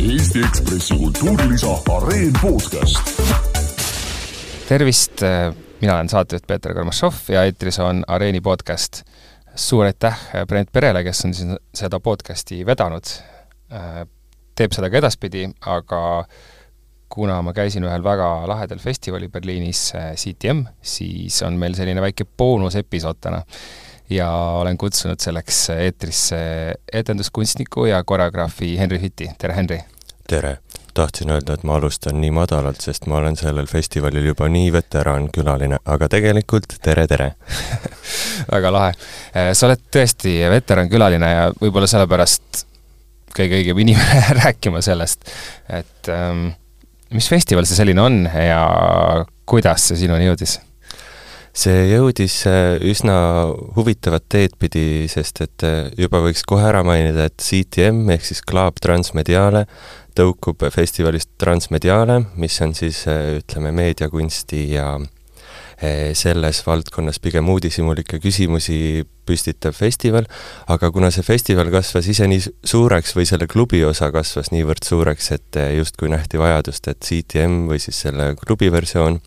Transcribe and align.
Eesti 0.00 0.40
Ekspressi 0.48 0.96
kultuurilisa 0.96 1.66
Areen 1.96 2.32
podcast. 2.42 3.20
tervist, 4.68 5.22
äh, 5.22 5.54
mina 5.80 5.94
olen 5.94 6.08
saatejuht 6.08 6.46
Peeter 6.46 6.74
Karmašov 6.74 7.14
ja 7.28 7.44
eetris 7.44 7.78
on 7.78 8.04
Areeni 8.06 8.40
podcast. 8.40 9.02
suur 9.54 9.84
aitäh 9.84 10.18
äh, 10.34 10.46
Brent 10.46 10.72
Perele, 10.72 11.04
kes 11.04 11.24
on 11.24 11.34
siin 11.34 11.56
seda 11.74 12.00
podcasti 12.00 12.66
vedanud. 12.66 13.04
Äh, 13.72 14.06
teeb 14.54 14.72
seda 14.72 14.90
ka 14.90 14.96
edaspidi, 14.96 15.50
aga 15.60 16.24
kuna 17.08 17.42
ma 17.42 17.52
käisin 17.52 17.84
ühel 17.84 18.04
väga 18.04 18.48
lahedal 18.48 18.78
festivalil 18.78 19.28
Berliinis, 19.28 19.92
CTM, 20.14 20.64
siis 20.82 21.42
on 21.42 21.58
meil 21.60 21.74
selline 21.74 22.00
väike 22.00 22.24
boonusepisood 22.24 23.20
täna 23.20 23.42
ja 24.10 24.30
olen 24.60 24.78
kutsunud 24.78 25.20
selleks 25.20 25.70
eetrisse 25.70 26.38
etenduskunstniku 26.92 27.86
ja 27.90 28.04
koreograafi 28.04 28.78
Henri 28.78 29.00
Hüti, 29.02 29.30
tere 29.38 29.56
Henri! 29.56 29.80
tere! 30.28 30.58
tahtsin 30.96 31.30
öelda, 31.30 31.54
et 31.54 31.64
ma 31.68 31.74
alustan 31.76 32.16
nii 32.20 32.30
madalalt, 32.32 32.80
sest 32.80 33.04
ma 33.10 33.18
olen 33.18 33.36
sellel 33.36 33.66
festivalil 33.68 34.30
juba 34.30 34.48
nii 34.48 34.70
veterankülaline, 34.72 35.78
aga 35.92 36.08
tegelikult 36.08 36.78
tere, 36.82 37.04
tere 37.10 37.26
väga 38.54 38.72
lahe. 38.72 38.94
sa 39.52 39.68
oled 39.68 39.82
tõesti 39.92 40.38
veterankülaline 40.50 41.32
ja 41.32 41.50
võib-olla 41.60 41.90
sellepärast 41.90 42.64
kõige 43.36 43.60
õigem 43.60 43.82
inimene 43.84 44.22
rääkima 44.40 44.80
sellest, 44.84 45.28
et 45.68 46.12
ähm, 46.12 46.48
mis 47.12 47.28
festival 47.28 47.68
see 47.68 47.78
selline 47.78 48.02
on 48.02 48.22
ja 48.24 48.62
kuidas 49.44 49.90
see 49.90 50.06
sinuni 50.06 50.30
jõudis? 50.30 50.58
See 51.56 51.86
jõudis 51.88 52.36
äh, 52.50 52.76
üsna 52.84 53.16
huvitavat 53.76 54.26
teed 54.32 54.56
pidi, 54.60 55.06
sest 55.08 55.40
et 55.44 55.64
äh, 55.64 55.88
juba 55.96 56.20
võiks 56.24 56.44
kohe 56.48 56.66
ära 56.68 56.82
mainida, 56.86 57.28
et 57.30 57.40
CTM 57.40 58.04
ehk 58.12 58.26
siis 58.28 58.42
Club 58.44 58.80
Transmediale 58.82 59.64
tõukub 60.16 60.66
festivalist 60.72 61.32
Transmediale, 61.40 62.22
mis 62.40 62.56
on 62.64 62.76
siis 62.76 63.04
äh, 63.10 63.38
ütleme, 63.40 63.72
meediakunsti 63.76 64.70
ja 64.76 64.96
selles 66.16 66.62
valdkonnas 66.64 67.18
pigem 67.20 67.50
uudishimulikke 67.52 68.16
küsimusi 68.24 69.02
püstitav 69.28 69.74
festival, 69.76 70.24
aga 70.72 70.88
kuna 70.88 71.10
see 71.12 71.20
festival 71.26 71.68
kasvas 71.68 72.08
ise 72.08 72.24
nii 72.32 72.40
suureks 72.64 73.12
või 73.12 73.28
selle 73.28 73.44
klubi 73.44 73.82
osa 73.84 74.08
kasvas 74.14 74.48
niivõrd 74.54 74.88
suureks, 74.88 75.28
et 75.36 75.60
justkui 75.76 76.08
nähti 76.08 76.40
vajadust, 76.40 76.88
et 76.88 77.04
CTM 77.04 77.66
või 77.68 77.82
siis 77.84 78.00
selle 78.06 78.30
klubi 78.40 78.72
versioon 78.72 79.20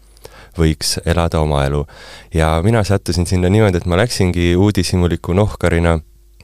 võiks 0.58 0.98
elada 1.06 1.40
oma 1.40 1.64
elu. 1.66 1.86
ja 2.34 2.62
mina 2.64 2.84
sattusin 2.84 3.28
sinna 3.28 3.50
niimoodi, 3.50 3.78
et 3.78 3.86
ma 3.86 3.98
läksingi 3.98 4.56
uudishimuliku 4.56 5.34
nohkarina 5.34 6.00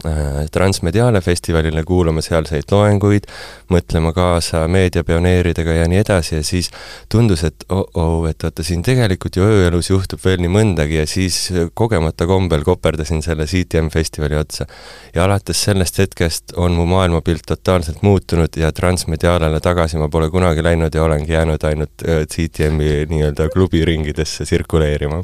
Äh, 0.05 0.45
Transmediale 0.51 1.21
festivalile 1.21 1.81
kuulama 1.83 2.21
sealseid 2.21 2.69
loenguid, 2.71 3.25
mõtlema 3.73 4.11
kaasa 4.13 4.65
meediapioneeridega 4.69 5.73
ja 5.79 5.87
nii 5.89 6.01
edasi 6.03 6.35
ja 6.35 6.43
siis 6.45 6.69
tundus, 7.09 7.41
et 7.47 7.65
oh-oh, 7.73 8.27
et 8.29 8.43
vaata, 8.45 8.63
siin 8.63 8.83
tegelikult 8.85 9.39
ju 9.39 9.47
ööelus 9.47 9.89
juhtub 9.89 10.21
veel 10.21 10.43
nii 10.43 10.51
mõndagi 10.53 10.99
ja 10.99 11.07
siis 11.09 11.39
kogemata 11.73 12.27
kombel 12.29 12.61
koperdasin 12.67 13.23
selle 13.25 13.47
CTM 13.49 13.89
festivali 13.93 14.37
otsa. 14.37 14.67
ja 15.15 15.23
alates 15.25 15.63
sellest 15.63 15.97
hetkest 16.03 16.53
on 16.55 16.77
mu 16.77 16.85
maailmapilt 16.85 17.47
totaalselt 17.47 18.03
muutunud 18.05 18.57
ja 18.61 18.71
Transmedialele 18.71 19.59
tagasi 19.59 19.97
ma 19.97 20.09
pole 20.09 20.29
kunagi 20.29 20.63
läinud 20.63 20.93
ja 20.93 21.03
olengi 21.03 21.33
jäänud 21.33 21.63
ainult 21.63 22.05
äh, 22.05 22.27
CTM-i 22.29 23.07
nii-öelda 23.09 23.49
klubiringidesse 23.49 24.45
tsirkuleerima. 24.45 25.23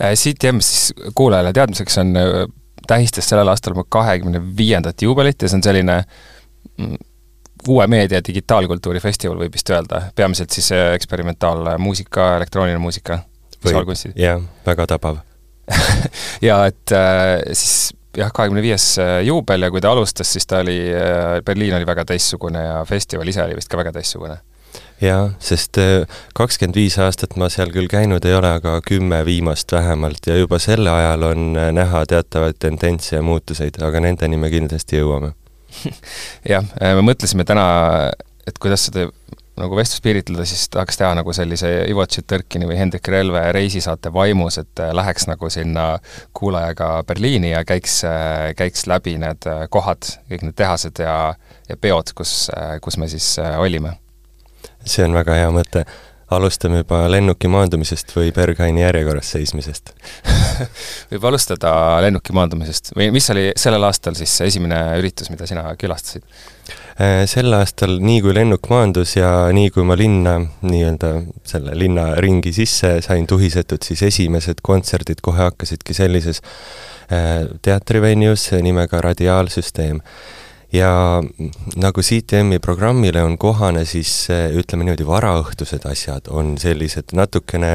Äh, 0.00 0.14
CTM 0.14 0.62
siis 0.64 0.94
kuulajale 1.14 1.52
teadmiseks 1.52 1.98
on 1.98 2.16
tähistas 2.88 3.28
sellel 3.28 3.48
aastal 3.52 3.76
oma 3.76 3.84
kahekümne 3.88 4.40
viiendat 4.56 5.02
juubelit 5.02 5.42
ja 5.42 5.50
see 5.50 5.60
on 5.60 5.64
selline 5.66 6.00
mm, 6.76 6.96
uue 7.68 7.86
meedia 7.90 8.20
digitaalkultuuri 8.24 9.00
festival, 9.02 9.38
võib 9.42 9.54
vist 9.54 9.70
öelda, 9.72 10.02
peamiselt 10.16 10.54
siis 10.54 10.70
äh, 10.72 10.92
eksperimentaalmuusika, 10.96 12.34
elektrooniline 12.40 12.80
muusika, 12.82 13.20
visuaalkunstid. 13.64 14.16
jah, 14.18 14.42
väga 14.66 14.88
tabav. 14.94 15.22
Ja 16.48 16.62
et 16.70 16.92
äh, 16.94 17.40
siis 17.52 17.90
jah, 18.16 18.30
kahekümne 18.34 18.62
viies 18.64 18.92
äh, 19.02 19.18
juubel 19.26 19.66
ja 19.66 19.72
kui 19.74 19.82
ta 19.84 19.90
alustas, 19.92 20.30
siis 20.32 20.46
ta 20.46 20.62
oli, 20.64 20.78
Berliin 21.44 21.76
oli 21.76 21.86
väga 21.86 22.06
teistsugune 22.08 22.62
ja 22.62 22.78
festival 22.88 23.28
ise 23.28 23.42
oli 23.44 23.58
vist 23.58 23.68
ka 23.68 23.80
väga 23.80 23.92
teistsugune 23.98 24.38
jaa, 25.02 25.30
sest 25.42 25.78
äh, 25.78 26.20
kakskümmend 26.36 26.78
viis 26.78 26.98
aastat 27.02 27.36
ma 27.38 27.48
seal 27.52 27.70
küll 27.74 27.88
käinud 27.90 28.24
ei 28.26 28.34
ole, 28.34 28.50
aga 28.58 28.78
kümme 28.84 29.20
viimast 29.26 29.72
vähemalt. 29.72 30.26
Ja 30.26 30.38
juba 30.38 30.58
selle 30.62 30.90
ajal 30.90 31.26
on 31.30 31.50
äh, 31.56 31.70
näha 31.74 32.04
teatavaid 32.08 32.58
tendentse 32.62 33.16
ja 33.16 33.22
muutuseid, 33.22 33.80
aga 33.84 34.02
nendeni 34.02 34.40
me 34.40 34.50
kindlasti 34.52 35.02
jõuame. 35.02 35.34
Jah, 36.52 36.64
äh, 36.82 36.94
me 36.98 37.04
mõtlesime 37.12 37.46
täna, 37.48 37.66
et 38.46 38.58
kuidas 38.58 38.88
seda 38.88 39.08
nagu 39.58 39.74
vestlust 39.74 40.04
piiritleda, 40.04 40.44
siis 40.46 40.68
tahaks 40.70 41.00
teha 41.00 41.10
nagu 41.18 41.32
sellise 41.34 41.70
Ivo 41.90 42.04
Tšetõrkini 42.06 42.68
või 42.68 42.76
Hendrik 42.78 43.08
Relve 43.10 43.42
reisisaate 43.54 44.12
vaimus, 44.14 44.60
et 44.62 44.82
läheks 44.94 45.26
nagu 45.26 45.50
sinna 45.50 45.88
kuulajaga 46.38 46.92
Berliini 47.08 47.50
ja 47.50 47.64
käiks, 47.66 48.04
käiks 48.54 48.86
läbi 48.86 49.16
need 49.18 49.50
kohad, 49.74 50.14
kõik 50.30 50.46
need 50.46 50.58
tehased 50.62 51.02
ja, 51.02 51.16
ja 51.66 51.80
peod, 51.82 52.14
kus, 52.14 52.44
kus 52.86 53.02
me 53.02 53.10
siis 53.10 53.34
olime 53.58 53.96
see 54.88 55.06
on 55.06 55.16
väga 55.16 55.40
hea 55.42 55.50
mõte. 55.54 55.84
alustame 56.28 56.82
juba 56.82 57.06
lennuki 57.08 57.48
maandumisest 57.48 58.10
või 58.12 58.28
Berghaini 58.36 58.82
järjekorras 58.82 59.30
seismisest 59.32 59.94
võib 61.10 61.24
alustada 61.24 61.70
lennuki 62.04 62.34
maandumisest 62.36 62.92
või 62.96 63.08
mis 63.14 63.30
oli 63.32 63.46
sellel 63.56 63.86
aastal 63.88 64.18
siis 64.18 64.34
esimene 64.44 64.82
üritus, 65.00 65.30
mida 65.32 65.48
sina 65.48 65.64
külastasid? 65.80 66.26
Äh, 67.00 67.22
sel 67.30 67.54
aastal, 67.54 67.96
nii 68.02 68.18
kui 68.24 68.34
lennuk 68.34 68.68
maandus 68.68 69.14
ja 69.16 69.30
nii 69.54 69.70
kui 69.70 69.84
ma 69.88 69.94
linna, 69.96 70.34
nii-öelda 70.66 71.12
selle 71.46 71.76
linna 71.78 72.08
ringi 72.20 72.50
sisse 72.52 72.96
sain 73.06 73.26
tuhisetud, 73.30 73.80
siis 73.86 74.02
esimesed 74.10 74.60
kontserdid 74.66 75.22
kohe 75.24 75.44
hakkasidki 75.46 75.94
sellises 75.96 76.42
äh, 76.42 77.46
teatrivenues 77.62 78.50
nimega 78.66 79.00
Radiaalsüsteem 79.00 80.02
ja 80.72 81.22
nagu 81.80 82.04
CTM-i 82.04 82.58
programmile 82.60 83.22
on 83.24 83.38
kohane, 83.40 83.84
siis 83.88 84.28
ütleme 84.30 84.84
niimoodi, 84.84 85.06
varaõhtused 85.08 85.86
asjad 85.88 86.28
on 86.28 86.56
sellised 86.60 87.14
natukene 87.16 87.72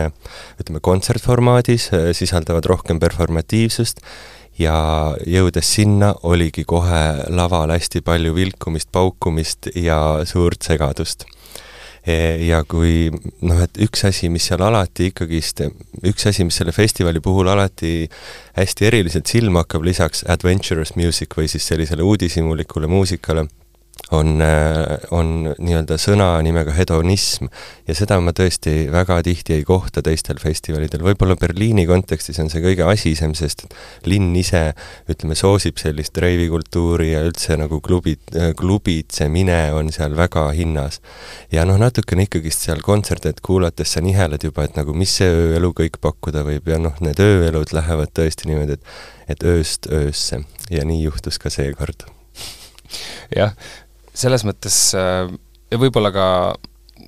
ütleme, 0.61 0.81
kontsertformaadis, 0.83 1.89
sisaldavad 2.13 2.69
rohkem 2.69 3.01
performatiivsust. 3.03 4.03
Ja 4.61 4.75
jõudes 5.25 5.65
sinna, 5.65 6.11
oligi 6.29 6.61
kohe 6.69 7.25
laval 7.33 7.73
hästi 7.73 8.03
palju 8.05 8.35
vilkumist, 8.35 8.91
paukumist 8.93 9.71
ja 9.73 9.97
suurt 10.29 10.61
segadust 10.61 11.25
ja 12.06 12.64
kui 12.68 13.08
noh, 13.47 13.62
et 13.64 13.80
üks 13.86 14.03
asi, 14.09 14.30
mis 14.30 14.44
seal 14.50 14.64
alati 14.66 15.08
ikkagist, 15.12 15.64
üks 16.03 16.28
asi, 16.28 16.44
mis 16.44 16.58
selle 16.59 16.75
festivali 16.75 17.22
puhul 17.24 17.47
alati 17.53 18.09
hästi 18.58 18.90
eriliselt 18.90 19.31
silma 19.31 19.64
hakkab, 19.64 19.86
lisaks 19.88 20.25
adventurous 20.28 20.96
music 21.00 21.38
või 21.40 21.47
siis 21.52 21.68
sellisele 21.68 22.03
uudishimulikule 22.03 22.91
muusikale, 22.91 23.47
on, 24.11 24.41
äh, 24.41 24.97
on 25.11 25.53
nii-öelda 25.57 25.97
sõna 26.01 26.27
nimega 26.45 26.73
hedonism. 26.75 27.49
Ja 27.87 27.95
seda 27.97 28.19
ma 28.23 28.33
tõesti 28.35 28.87
väga 28.91 29.19
tihti 29.25 29.57
ei 29.57 29.65
kohta 29.67 30.03
teistel 30.05 30.39
festivalidel, 30.41 31.03
võib-olla 31.05 31.35
Berliini 31.39 31.85
kontekstis 31.89 32.39
on 32.43 32.51
see 32.53 32.61
kõige 32.63 32.85
asisem, 32.87 33.33
sest 33.37 33.65
linn 34.09 34.35
ise 34.39 34.65
ütleme, 35.11 35.37
soosib 35.39 35.81
sellist 35.81 36.17
reivikultuuri 36.21 37.11
ja 37.13 37.23
üldse 37.27 37.57
nagu 37.59 37.81
klubid, 37.83 38.21
äh, 38.35 38.51
klubitsemine 38.59 39.61
on 39.77 39.91
seal 39.95 40.17
väga 40.19 40.49
hinnas. 40.55 41.01
ja 41.51 41.65
noh, 41.65 41.79
natukene 41.81 42.27
ikkagist 42.27 42.67
seal 42.67 42.81
kontserte 42.85 43.33
kuulates 43.41 43.95
sa 43.95 44.01
nihelad 44.01 44.43
juba, 44.43 44.67
et 44.67 44.77
nagu 44.77 44.93
mis 44.93 45.11
see 45.19 45.29
ööelu 45.29 45.73
kõik 45.73 45.99
pakkuda 46.01 46.43
võib. 46.45 46.67
Ja 46.69 46.77
noh, 46.79 46.95
need 47.01 47.19
ööelud 47.19 47.73
lähevad 47.73 48.13
tõesti 48.13 48.49
niimoodi, 48.49 48.77
et 48.77 48.83
et 49.27 49.43
ööst 49.43 49.87
öösse. 49.87 50.43
Ja 50.69 50.83
nii 50.85 51.05
juhtus 51.05 51.39
ka 51.39 51.49
seekord. 51.53 52.03
Jah, 53.34 53.55
selles 54.13 54.45
mõttes 54.47 54.77
äh, 54.97 55.25
ja 55.73 55.81
võib-olla 55.81 56.13
ka 56.13 56.27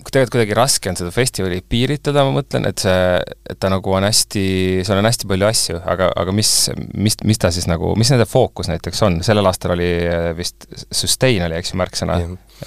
tegelikult 0.06 0.36
kuidagi 0.36 0.56
raske 0.58 0.90
on 0.92 0.98
seda 1.00 1.12
festivali 1.14 1.62
piiritleda, 1.70 2.24
ma 2.28 2.34
mõtlen, 2.38 2.68
et 2.70 2.82
see, 2.84 3.20
et 3.50 3.60
ta 3.62 3.72
nagu 3.74 3.94
on 3.96 4.06
hästi, 4.06 4.46
seal 4.86 5.02
on 5.02 5.08
hästi 5.08 5.30
palju 5.30 5.48
asju, 5.50 5.80
aga, 5.94 6.10
aga 6.22 6.36
mis, 6.36 6.52
mis, 6.94 7.18
mis 7.26 7.42
ta 7.42 7.52
siis 7.54 7.68
nagu, 7.72 7.94
mis 8.00 8.12
nende 8.14 8.28
fookus 8.30 8.70
näiteks 8.72 9.02
on, 9.08 9.22
sellel 9.26 9.50
aastal 9.50 9.76
oli 9.76 9.90
äh, 10.06 10.30
vist 10.38 10.68
sustain 10.94 11.46
oli, 11.48 11.58
eks 11.60 11.74
ju, 11.74 11.80
märksõna, 11.82 12.20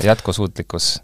jätkusuutlikkus. 0.04 0.96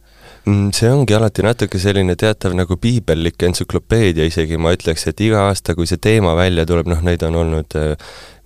Mm, 0.44 0.74
see 0.76 0.90
ongi 0.92 1.14
alati 1.16 1.44
natuke 1.44 1.78
selline 1.80 2.18
teatav 2.20 2.52
nagu 2.56 2.76
piibellik 2.76 3.40
entsüklopeedia 3.46 4.26
isegi, 4.28 4.58
ma 4.60 4.74
ütleks, 4.76 5.06
et 5.08 5.22
iga 5.24 5.46
aasta, 5.48 5.76
kui 5.76 5.88
see 5.88 6.00
teema 6.02 6.34
välja 6.36 6.66
tuleb, 6.68 6.90
noh, 6.90 7.00
neid 7.06 7.24
on 7.24 7.38
olnud 7.44 7.78
äh, 7.80 7.94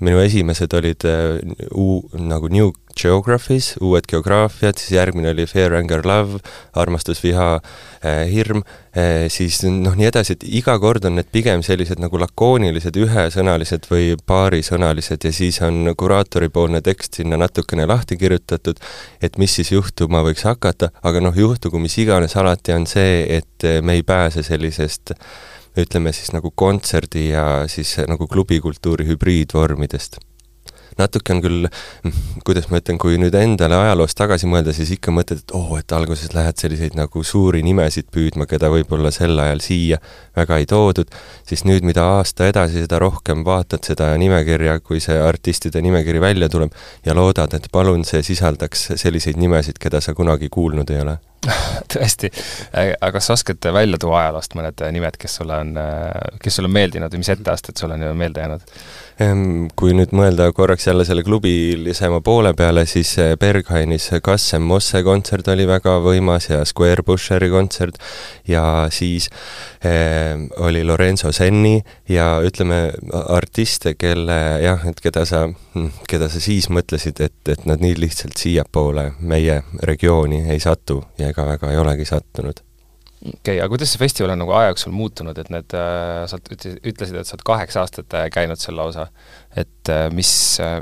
minu 0.05 0.21
esimesed 0.23 0.75
olid 0.79 1.05
äh, 1.09 1.39
uu-, 1.75 2.05
nagu 2.19 2.50
New 2.53 2.71
Geographies, 2.99 3.77
uued 3.85 4.06
geograafiad, 4.11 4.79
siis 4.79 4.97
järgmine 4.97 5.31
oli 5.31 5.47
Fear, 5.47 5.77
Anger, 5.79 6.03
Love, 6.06 6.41
armastus, 6.79 7.21
viha 7.23 7.49
äh,, 7.59 8.25
hirm 8.31 8.65
äh,, 8.97 9.27
siis 9.31 9.61
noh, 9.67 9.95
nii 9.99 10.09
edasi, 10.09 10.35
et 10.35 10.47
iga 10.61 10.75
kord 10.83 11.06
on 11.06 11.19
need 11.19 11.31
pigem 11.35 11.62
sellised 11.67 12.03
nagu 12.03 12.19
lakoonilised, 12.19 12.99
ühesõnalised 12.99 13.87
või 13.91 14.15
paarisõnalised 14.27 15.29
ja 15.29 15.35
siis 15.35 15.61
on 15.67 15.93
kuraatoripoolne 15.99 16.83
tekst 16.87 17.21
sinna 17.21 17.39
natukene 17.39 17.87
lahti 17.87 18.19
kirjutatud, 18.19 18.83
et 19.23 19.39
mis 19.39 19.55
siis 19.61 19.71
juhtuma 19.75 20.25
võiks 20.27 20.47
hakata, 20.49 20.91
aga 21.03 21.23
noh, 21.23 21.39
juhtugu 21.39 21.79
mis 21.83 21.99
iganes, 22.03 22.35
alati 22.39 22.75
on 22.75 22.89
see, 22.91 23.23
et 23.39 23.71
me 23.83 23.99
ei 23.99 24.03
pääse 24.06 24.43
sellisest 24.47 25.15
ütleme 25.76 26.15
siis 26.17 26.32
nagu 26.35 26.53
kontserdi 26.55 27.29
ja 27.31 27.44
siis 27.69 27.97
nagu 28.09 28.26
klubikultuuri 28.31 29.06
hübriidvormidest. 29.09 30.19
Natuke 30.99 31.31
on 31.31 31.41
küll, 31.44 31.67
kuidas 32.47 32.67
ma 32.73 32.81
ütlen, 32.81 32.97
kui 32.99 33.20
nüüd 33.23 33.35
endale 33.38 33.76
ajaloos 33.79 34.17
tagasi 34.19 34.49
mõelda, 34.50 34.73
siis 34.75 34.91
ikka 34.97 35.12
mõtled, 35.15 35.44
et 35.44 35.55
oo 35.55 35.61
oh,, 35.61 35.79
et 35.79 35.94
alguses 35.94 36.32
lähed 36.35 36.59
selliseid 36.59 36.97
nagu 36.99 37.23
suuri 37.23 37.62
nimesid 37.62 38.09
püüdma, 38.15 38.49
keda 38.50 38.70
võib-olla 38.73 39.12
sel 39.15 39.38
ajal 39.38 39.62
siia 39.62 40.00
väga 40.35 40.59
ei 40.59 40.67
toodud, 40.67 41.15
siis 41.47 41.62
nüüd, 41.69 41.87
mida 41.87 42.09
aasta 42.17 42.50
edasi, 42.50 42.82
seda 42.82 42.99
rohkem 43.05 43.47
vaatad 43.47 43.87
seda 43.87 44.11
nimekirja, 44.19 44.81
kui 44.82 44.99
see 45.05 45.21
artistide 45.23 45.85
nimekiri 45.87 46.25
välja 46.25 46.50
tuleb, 46.50 46.75
ja 47.06 47.14
loodad, 47.14 47.55
et 47.55 47.71
palun 47.71 48.03
see 48.09 48.25
sisaldaks 48.32 48.88
selliseid 48.99 49.38
nimesid, 49.38 49.79
keda 49.79 50.03
sa 50.03 50.19
kunagi 50.19 50.50
kuulnud 50.50 50.91
ei 50.91 51.05
ole 51.06 51.21
tõesti, 51.93 52.31
aga 52.75 53.12
kas 53.14 53.29
sa 53.29 53.37
oskad 53.38 53.69
välja 53.75 53.99
tuua 54.00 54.25
ajaloost 54.25 54.56
mõned 54.58 54.82
nimed, 54.94 55.19
kes 55.20 55.38
sulle 55.40 55.61
on, 55.64 55.75
kes 56.43 56.58
sulle 56.58 56.70
on 56.70 56.75
meeldinud 56.75 57.14
või 57.14 57.23
mis 57.23 57.35
etteasted 57.35 57.79
sulle 57.79 57.99
on 57.99 58.19
meelde 58.19 58.43
jäänud? 58.43 58.73
Kui 59.79 59.94
nüüd 59.99 60.12
mõelda 60.14 60.44
korraks 60.55 60.85
jälle 60.87 61.02
selle 61.02 61.25
klubilisema 61.26 62.20
poole 62.23 62.52
peale, 62.55 62.85
siis 62.87 63.17
Berghainis 63.40 64.12
Kassem 64.23 64.62
Mosse 64.62 65.02
kontsert 65.02 65.49
oli 65.50 65.67
väga 65.67 65.96
võimas 66.05 66.46
ja 66.52 66.61
Square 66.62 67.02
Busheri 67.02 67.49
kontsert 67.50 67.99
ja 68.46 68.87
siis 68.94 69.26
eh, 69.82 70.38
oli 70.62 70.85
Lorenzo 70.87 71.32
Senni 71.35 71.81
ja 72.08 72.29
ütleme, 72.46 72.93
artiste, 73.35 73.96
kelle 73.99 74.38
jah, 74.62 74.87
et 74.87 75.02
keda 75.02 75.26
sa, 75.26 75.49
keda 76.06 76.31
sa 76.31 76.43
siis 76.43 76.70
mõtlesid, 76.70 77.19
et, 77.26 77.38
et 77.50 77.67
nad 77.67 77.82
nii 77.82 77.99
lihtsalt 77.99 78.38
siiapoole 78.38 79.08
meie 79.19 79.64
regiooni 79.82 80.44
ei 80.52 80.62
satu 80.62 81.00
ja 81.19 81.28
ega 81.31 81.47
väga 81.49 81.73
ei 81.73 81.81
olegi 81.81 82.09
sattunud 82.09 82.63
okei 83.19 83.33
okay,, 83.35 83.57
aga 83.59 83.71
kuidas 83.73 83.95
see 83.95 84.03
festival 84.03 84.35
on 84.35 84.43
nagu 84.45 84.55
aja 84.55 84.73
jooksul 84.73 84.95
muutunud, 84.95 85.39
et 85.39 85.51
need 85.55 85.75
äh,, 85.75 86.27
sa 86.31 86.39
ütlesid, 86.39 87.17
et 87.19 87.27
sa 87.27 87.35
oled 87.37 87.47
kaheksa 87.47 87.83
aastat 87.83 88.15
äh, 88.15 88.29
käinud 88.35 88.61
selle 88.63 88.85
osa, 88.87 89.09
et 89.59 89.93
äh, 89.93 90.07
mis 90.15 90.31
äh, 90.63 90.79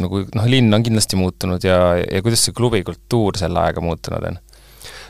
nagu 0.00 0.22
noh, 0.36 0.46
linn 0.48 0.72
on 0.74 0.84
kindlasti 0.86 1.18
muutunud 1.20 1.64
ja, 1.66 1.80
ja 2.00 2.22
kuidas 2.24 2.46
see 2.46 2.56
klubikultuur 2.56 3.38
selle 3.40 3.60
ajaga 3.64 3.84
muutunud 3.84 4.30
on? 4.30 4.38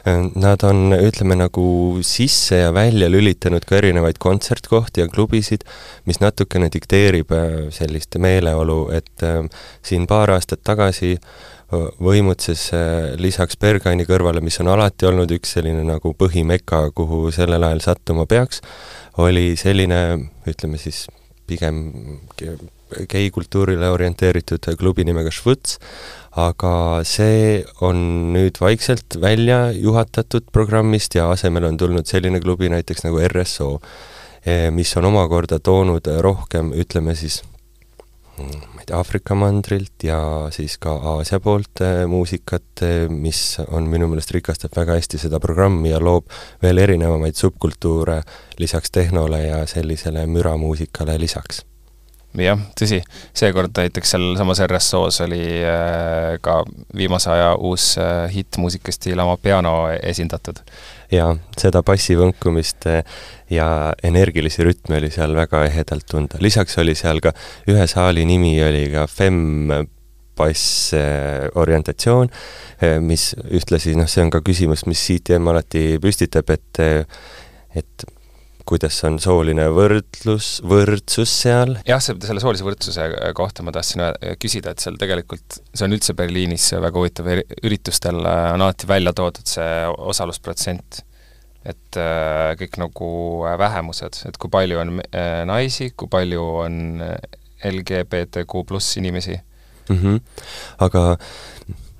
Äh, 0.08 0.22
nad 0.40 0.64
on, 0.64 0.94
ütleme 0.96 1.36
nagu 1.36 1.64
sisse 2.06 2.62
ja 2.62 2.72
välja 2.74 3.10
lülitanud 3.12 3.66
ka 3.68 3.76
erinevaid 3.80 4.20
kontsertkohti 4.22 5.04
ja 5.04 5.10
klubisid, 5.12 5.66
mis 6.08 6.22
natukene 6.22 6.70
dikteerib 6.72 7.34
äh, 7.36 7.56
sellist 7.74 8.16
meeleolu, 8.18 8.80
et 8.96 9.26
äh, 9.26 9.42
siin 9.84 10.08
paar 10.10 10.32
aastat 10.36 10.64
tagasi 10.64 11.16
võimutses 11.70 12.64
lisaks 13.20 13.58
Bergani 13.60 14.06
kõrvale, 14.08 14.42
mis 14.42 14.58
on 14.62 14.70
alati 14.72 15.06
olnud 15.06 15.30
üks 15.36 15.54
selline 15.56 15.84
nagu 15.86 16.14
põhimeka, 16.18 16.88
kuhu 16.96 17.28
sellel 17.34 17.62
ajal 17.68 17.84
sattuma 17.84 18.26
peaks, 18.30 18.62
oli 19.22 19.54
selline, 19.60 20.00
ütleme 20.50 20.80
siis 20.82 21.06
pigem 21.50 21.90
geikultuurile 23.10 23.90
orienteeritud 23.90 24.66
klubi 24.78 25.04
nimega 25.06 25.32
Švuts, 25.34 25.78
aga 26.38 27.02
see 27.06 27.60
on 27.86 28.32
nüüd 28.34 28.60
vaikselt 28.62 29.18
välja 29.22 29.70
juhatatud 29.74 30.50
programmist 30.52 31.14
ja 31.18 31.30
asemele 31.30 31.70
on 31.70 31.78
tulnud 31.80 32.06
selline 32.06 32.40
klubi 32.42 32.70
näiteks 32.70 33.06
nagu 33.06 33.22
RSO, 33.26 33.70
eh, 34.44 34.68
mis 34.74 34.94
on 34.96 35.10
omakorda 35.10 35.58
toonud 35.58 36.06
rohkem, 36.22 36.74
ütleme 36.74 37.16
siis 37.18 37.42
ma 38.40 38.82
ei 38.82 38.86
tea, 38.88 38.98
Aafrika 38.98 39.36
mandrilt 39.38 40.04
ja 40.06 40.20
siis 40.54 40.76
ka 40.82 40.94
Aasia 41.14 41.40
poolt 41.44 41.82
äh, 41.84 42.04
muusikat, 42.10 42.84
äh, 42.86 43.06
mis 43.08 43.58
on 43.68 43.88
minu 43.92 44.10
meelest, 44.10 44.34
rikastab 44.36 44.76
väga 44.76 44.98
hästi 44.98 45.20
seda 45.24 45.40
programmi 45.42 45.92
ja 45.92 46.02
loob 46.02 46.30
veel 46.62 46.82
erinevamaid 46.82 47.38
subkultuure 47.38 48.20
lisaks 48.60 48.92
tehnole 48.94 49.42
ja 49.46 49.64
sellisele 49.70 50.26
müramuusikale 50.26 51.18
lisaks 51.20 51.64
jah, 52.38 52.60
tõsi, 52.78 53.00
seekord 53.34 53.74
näiteks 53.76 54.14
sealsamas 54.14 54.62
RSO-s 54.66 55.24
oli 55.26 55.42
äh, 55.64 56.38
ka 56.44 56.62
viimase 56.96 57.30
aja 57.34 57.54
uus 57.56 57.96
hitt 58.34 58.60
muusikastiil 58.60 59.20
Amapiano 59.20 59.88
esindatud 60.02 60.62
jaa, 61.14 61.30
seda 61.58 61.82
bassivõnkumist 61.86 62.86
eh, 62.90 63.22
ja 63.52 63.68
energilisi 64.06 64.64
rütme 64.66 65.00
oli 65.00 65.10
seal 65.12 65.34
väga 65.36 65.64
ehedalt 65.68 66.06
tunda. 66.10 66.40
lisaks 66.42 66.78
oli 66.82 66.94
seal 66.98 67.22
ka, 67.24 67.32
ühe 67.70 67.86
saali 67.90 68.24
nimi 68.28 68.54
oli 68.64 68.86
ka 68.92 69.06
Fem 69.10 69.40
bass 70.38 70.94
eh, 70.96 71.48
orientatsioon, 71.60 72.30
eh, 72.80 72.96
mis 73.04 73.30
ühtlasi 73.50 73.96
noh, 73.98 74.08
see 74.10 74.24
on 74.24 74.32
ka 74.32 74.42
küsimus, 74.46 74.86
mis 74.88 75.02
CTM 75.02 75.50
alati 75.52 75.84
püstitab, 76.02 76.54
et 76.54 76.84
et 77.76 78.08
kuidas 78.70 78.96
on 79.08 79.18
sooline 79.22 79.66
võrdlus, 79.74 80.60
võrdsus 80.66 81.32
seal? 81.42 81.76
jah, 81.88 82.00
see, 82.02 82.16
selle 82.22 82.42
soolise 82.42 82.66
võrdsuse 82.66 83.06
kohta 83.36 83.66
ma 83.66 83.74
tahtsin 83.74 84.04
küsida, 84.42 84.74
et 84.74 84.84
seal 84.84 84.98
tegelikult, 85.00 85.60
see 85.74 85.86
on 85.86 85.96
üldse 85.96 86.14
Berliinis 86.18 86.70
väga 86.76 87.02
huvitav, 87.02 87.30
üritustel 87.66 88.20
on 88.22 88.62
alati 88.62 88.88
välja 88.90 89.14
toodud 89.16 89.50
see 89.50 89.84
osalusprotsent. 90.12 91.04
et 91.60 91.96
äh, 92.00 92.54
kõik 92.56 92.78
nagu 92.80 93.10
vähemused, 93.60 94.22
et 94.30 94.36
kui 94.40 94.48
palju 94.48 94.78
on 94.80 94.96
äh, 95.02 95.42
naisi, 95.44 95.90
kui 95.92 96.08
palju 96.08 96.46
on 96.62 97.02
LGBTQ 97.68 98.64
pluss 98.68 98.96
inimesi 98.96 99.36
mm. 99.90 99.96
-hmm. 99.96 100.20
aga 100.78 101.18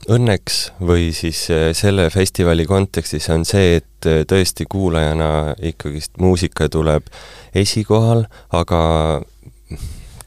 õnneks 0.09 0.61
või 0.81 1.11
siis 1.17 1.43
äh, 1.53 1.71
selle 1.77 2.09
festivali 2.11 2.67
kontekstis 2.67 3.29
on 3.33 3.45
see, 3.49 3.81
et 3.81 4.09
äh, 4.09 4.23
tõesti 4.29 4.67
kuulajana 4.71 5.57
ikkagist 5.71 6.17
muusika 6.21 6.69
tuleb 6.73 7.11
esikohal, 7.55 8.25
aga 8.57 8.83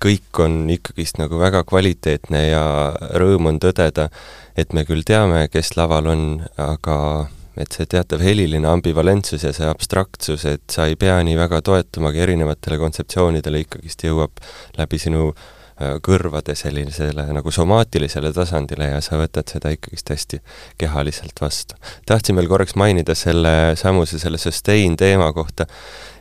kõik 0.04 0.44
on 0.44 0.68
ikkagist 0.70 1.18
nagu 1.22 1.40
väga 1.40 1.64
kvaliteetne 1.64 2.42
ja 2.50 2.66
rõõm 3.18 3.54
on 3.54 3.60
tõdeda, 3.64 4.10
et 4.60 4.74
me 4.74 4.84
küll 4.86 5.06
teame, 5.08 5.48
kes 5.50 5.74
laval 5.80 6.12
on, 6.12 6.26
aga 6.60 6.98
et 7.58 7.72
see 7.72 7.86
teatav 7.88 8.22
heliline 8.26 8.68
ambivalentsus 8.68 9.46
ja 9.46 9.54
see 9.56 9.68
abstraktsus, 9.70 10.46
et 10.50 10.64
sa 10.74 10.90
ei 10.90 10.98
pea 11.00 11.20
nii 11.24 11.38
väga 11.38 11.62
toetumagi 11.66 12.24
erinevatele 12.26 12.80
kontseptsioonidele, 12.82 13.64
ikkagist 13.64 14.06
jõuab 14.10 14.42
läbi 14.78 15.00
sinu 15.00 15.30
Äh, 15.32 15.62
kõrvade 16.04 16.56
sellisele 16.58 17.26
nagu 17.36 17.52
somaatilisele 17.52 18.34
tasandile 18.36 18.90
ja 18.94 19.02
sa 19.04 19.20
võtad 19.22 19.50
seda 19.52 19.74
ikkagist 19.74 20.10
hästi 20.14 20.40
kehaliselt 20.82 21.42
vastu. 21.42 21.76
tahtsin 22.06 22.36
veel 22.40 22.50
korraks 22.52 22.76
mainida 22.80 23.16
selle 23.16 23.76
samuse, 23.80 24.20
selle 24.20 24.38
sustain 24.42 24.98
teema 24.98 25.32
kohta, 25.34 25.68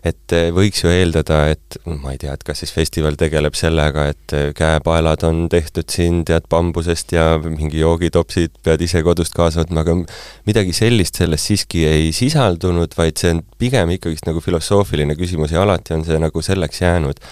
et 0.03 0.35
äh, 0.35 0.49
võiks 0.55 0.83
ju 0.83 0.91
eeldada, 0.91 1.45
et 1.55 1.79
ma 1.87 2.15
ei 2.15 2.21
tea, 2.21 2.35
et 2.35 2.43
kas 2.47 2.63
siis 2.63 2.73
festival 2.75 3.17
tegeleb 3.19 3.55
sellega, 3.59 4.09
et 4.13 4.35
äh, 4.37 4.51
käepaelad 4.59 5.25
on 5.29 5.45
tehtud 5.53 5.89
siin 5.93 6.23
tead 6.29 6.49
bambusest 6.51 7.15
ja 7.15 7.37
mingi 7.43 7.83
joogitopsid 7.83 8.59
pead 8.67 8.83
ise 8.83 9.05
kodust 9.07 9.37
kaasa 9.37 9.63
võtma, 9.63 9.87
aga 9.87 9.97
midagi 10.49 10.75
sellist 10.77 11.23
selles 11.23 11.47
siiski 11.47 11.87
ei 11.89 12.13
sisaldunud, 12.17 12.99
vaid 12.99 13.21
see 13.23 13.37
on 13.37 13.43
pigem 13.63 13.95
ikkagist 13.95 14.27
nagu 14.29 14.43
filosoofiline 14.43 15.17
küsimus 15.19 15.55
ja 15.55 15.63
alati 15.63 15.95
on 15.97 16.07
see 16.07 16.19
nagu 16.23 16.43
selleks 16.43 16.83
jäänud 16.83 17.23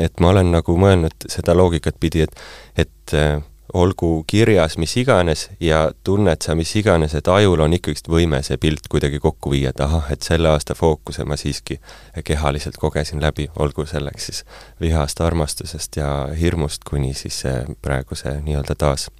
et 0.00 0.20
ma 0.20 0.32
olen 0.34 0.52
nagu 0.54 0.78
mõelnud 0.78 1.28
seda 1.30 1.54
loogikat 1.56 2.00
pidi, 2.00 2.24
et, 2.26 2.40
et 2.76 3.14
äh, 3.14 3.38
olgu 3.74 4.24
kirjas 4.26 4.78
mis 4.78 4.96
iganes 4.96 5.48
ja 5.60 5.90
tunned 6.04 6.42
sa 6.42 6.54
mis 6.54 6.70
iganes, 6.76 7.14
et 7.14 7.28
ajul 7.28 7.60
on 7.60 7.74
ikkagist 7.76 8.08
võime 8.08 8.40
see 8.46 8.58
pilt 8.62 8.88
kuidagi 8.90 9.20
kokku 9.22 9.52
viia, 9.52 9.72
et 9.74 9.80
ahah, 9.84 10.10
et 10.12 10.22
selle 10.22 10.48
aasta 10.52 10.76
fookuse 10.78 11.24
ma 11.24 11.36
siiski 11.36 11.80
kehaliselt 12.24 12.78
kogesin 12.80 13.22
läbi, 13.22 13.48
olgu 13.58 13.86
selleks 13.86 14.30
siis 14.30 14.44
vihast, 14.80 15.20
armastusest 15.20 15.98
ja 16.00 16.10
hirmust 16.40 16.86
kuni 16.88 17.14
siis 17.14 17.42
praeguse 17.82 18.38
nii-öelda 18.42 18.78
taas, 18.78 19.10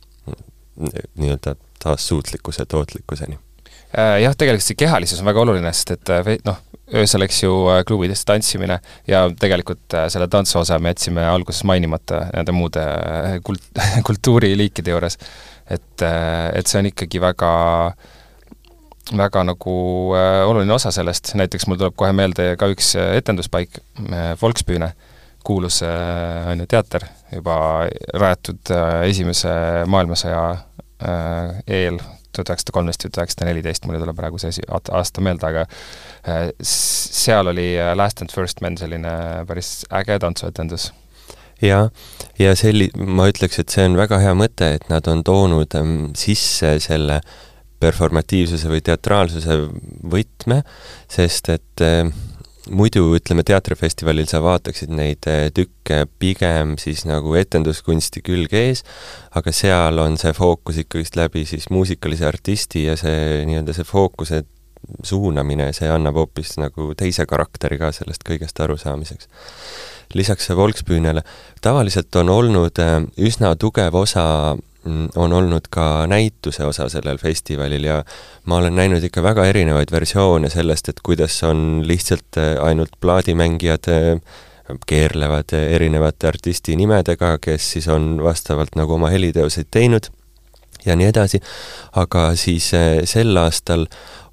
nii-öelda 0.76 1.56
taassuutlikkuse 1.82 2.64
tootlikkuseni. 2.68 3.38
Äh, 3.96 4.20
jah, 4.20 4.34
tegelikult 4.36 4.66
see 4.66 4.76
kehalisus 4.78 5.20
on 5.22 5.28
väga 5.28 5.40
oluline, 5.40 5.70
sest 5.72 5.94
et 5.94 6.10
äh, 6.12 6.32
noh, 6.44 6.58
öösel, 6.94 7.24
eks 7.26 7.42
ju, 7.42 7.52
äh, 7.72 7.82
klubides 7.86 8.24
tantsimine 8.24 8.78
ja 9.08 9.26
tegelikult 9.40 9.94
äh, 9.94 10.06
selle 10.12 10.28
tantsuosa 10.30 10.78
me 10.78 10.92
jätsime 10.92 11.24
alguses 11.26 11.64
mainimata 11.66 12.26
nende 12.34 12.54
muude 12.54 12.82
äh, 12.82 13.38
kult-, 13.46 13.82
kultuuriliikide 14.06 14.94
juures. 14.94 15.18
et, 15.70 16.02
et 16.54 16.68
see 16.70 16.78
on 16.78 16.86
ikkagi 16.86 17.18
väga 17.18 17.48
väga 19.18 19.42
nagu 19.48 19.72
oluline 20.14 20.74
osa 20.74 20.92
sellest, 20.94 21.32
näiteks 21.34 21.66
mul 21.66 21.78
tuleb 21.80 21.96
kohe 21.98 22.12
meelde 22.14 22.52
ka 22.58 22.68
üks 22.70 22.92
etenduspaik, 22.98 23.80
Volksbühne, 24.42 24.92
kuulus 25.46 25.80
on 25.82 26.62
ju 26.62 26.66
teater 26.70 27.06
juba 27.34 27.56
rajatud 28.14 28.70
Esimese 29.08 29.56
maailmasõja 29.90 30.44
eel, 31.66 31.98
tuhat 32.36 32.52
üheksasada 32.52 32.76
kolmteist, 32.76 33.02
tuhat 33.06 33.22
üheksasada 33.22 33.48
neliteist, 33.50 33.86
mul 33.86 33.98
ei 33.98 34.04
tule 34.04 34.14
praegu 34.16 34.40
see 34.42 34.52
aasta 34.70 35.24
meelde, 35.24 35.48
aga 35.48 35.66
seal 36.60 37.52
oli 37.52 37.72
Last 37.98 38.22
and 38.22 38.34
First 38.34 38.62
Men 38.64 38.78
selline 38.80 39.16
päris 39.48 39.80
äge 39.94 40.18
tantsuetendus. 40.22 40.90
Jaa, 41.64 41.88
ja 42.38 42.52
selli-, 42.58 42.90
ma 43.00 43.30
ütleks, 43.30 43.56
et 43.62 43.72
see 43.72 43.86
on 43.88 43.96
väga 43.96 44.20
hea 44.20 44.34
mõte, 44.36 44.74
et 44.76 44.90
nad 44.92 45.06
on 45.08 45.22
toonud 45.24 45.72
ähm, 45.78 46.10
sisse 46.18 46.74
selle 46.84 47.22
performatiivsuse 47.80 48.68
või 48.68 48.82
teatraalsuse 48.84 49.56
võtme, 50.12 50.60
sest 51.12 51.48
et 51.54 51.84
äh, 51.84 52.10
muidu 52.70 53.04
ütleme, 53.16 53.44
teatrifestivalil 53.46 54.26
sa 54.30 54.40
vaataksid 54.44 54.92
neid 54.94 55.26
äh, 55.30 55.48
tükke 55.54 56.04
pigem 56.20 56.76
siis 56.80 57.04
nagu 57.08 57.34
etenduskunsti 57.38 58.22
külge 58.26 58.62
ees, 58.70 58.82
aga 59.38 59.54
seal 59.54 60.02
on 60.02 60.18
see 60.20 60.34
fookus 60.36 60.80
ikkagist 60.82 61.18
läbi 61.18 61.46
siis 61.48 61.70
muusikalise 61.74 62.26
artisti 62.28 62.86
ja 62.86 62.96
see 63.00 63.44
nii-öelda 63.48 63.76
see 63.76 63.86
fookuse 63.86 64.42
suunamine, 65.06 65.72
see 65.74 65.88
annab 65.90 66.18
hoopis 66.20 66.56
nagu 66.62 66.92
teise 66.98 67.26
karakteri 67.26 67.78
ka 67.80 67.90
sellest 67.94 68.26
kõigest 68.26 68.60
arusaamiseks 68.62 69.30
lisaks 70.14 70.50
Volksbühnele. 70.54 71.22
tavaliselt 71.60 72.14
on 72.16 72.30
olnud 72.30 72.78
äh, 72.82 73.02
üsna 73.18 73.56
tugev 73.56 73.94
osa 73.94 74.56
on 75.16 75.32
olnud 75.32 75.68
ka 75.70 76.06
näituse 76.06 76.64
osa 76.64 76.88
sellel 76.88 77.18
festivalil 77.18 77.84
ja 77.84 78.00
ma 78.46 78.60
olen 78.60 78.76
näinud 78.76 79.04
ikka 79.04 79.22
väga 79.22 79.46
erinevaid 79.50 79.92
versioone 79.92 80.50
sellest, 80.50 80.88
et 80.88 81.00
kuidas 81.02 81.38
on 81.44 81.82
lihtsalt 81.86 82.38
äh, 82.38 82.54
ainult 82.62 82.94
plaadimängijad 83.00 83.90
äh, 83.92 84.20
keerlevad 84.86 85.54
erinevate 85.56 86.28
artisti 86.28 86.76
nimedega, 86.76 87.36
kes 87.38 87.72
siis 87.76 87.88
on 87.88 88.16
vastavalt 88.22 88.74
nagu 88.76 88.96
oma 88.98 89.10
heliteoseid 89.14 89.68
teinud 89.70 90.10
ja 90.86 90.96
nii 90.98 91.06
edasi, 91.10 91.40
aga 91.98 92.28
siis 92.38 92.70
sel 93.04 93.36
aastal 93.42 93.86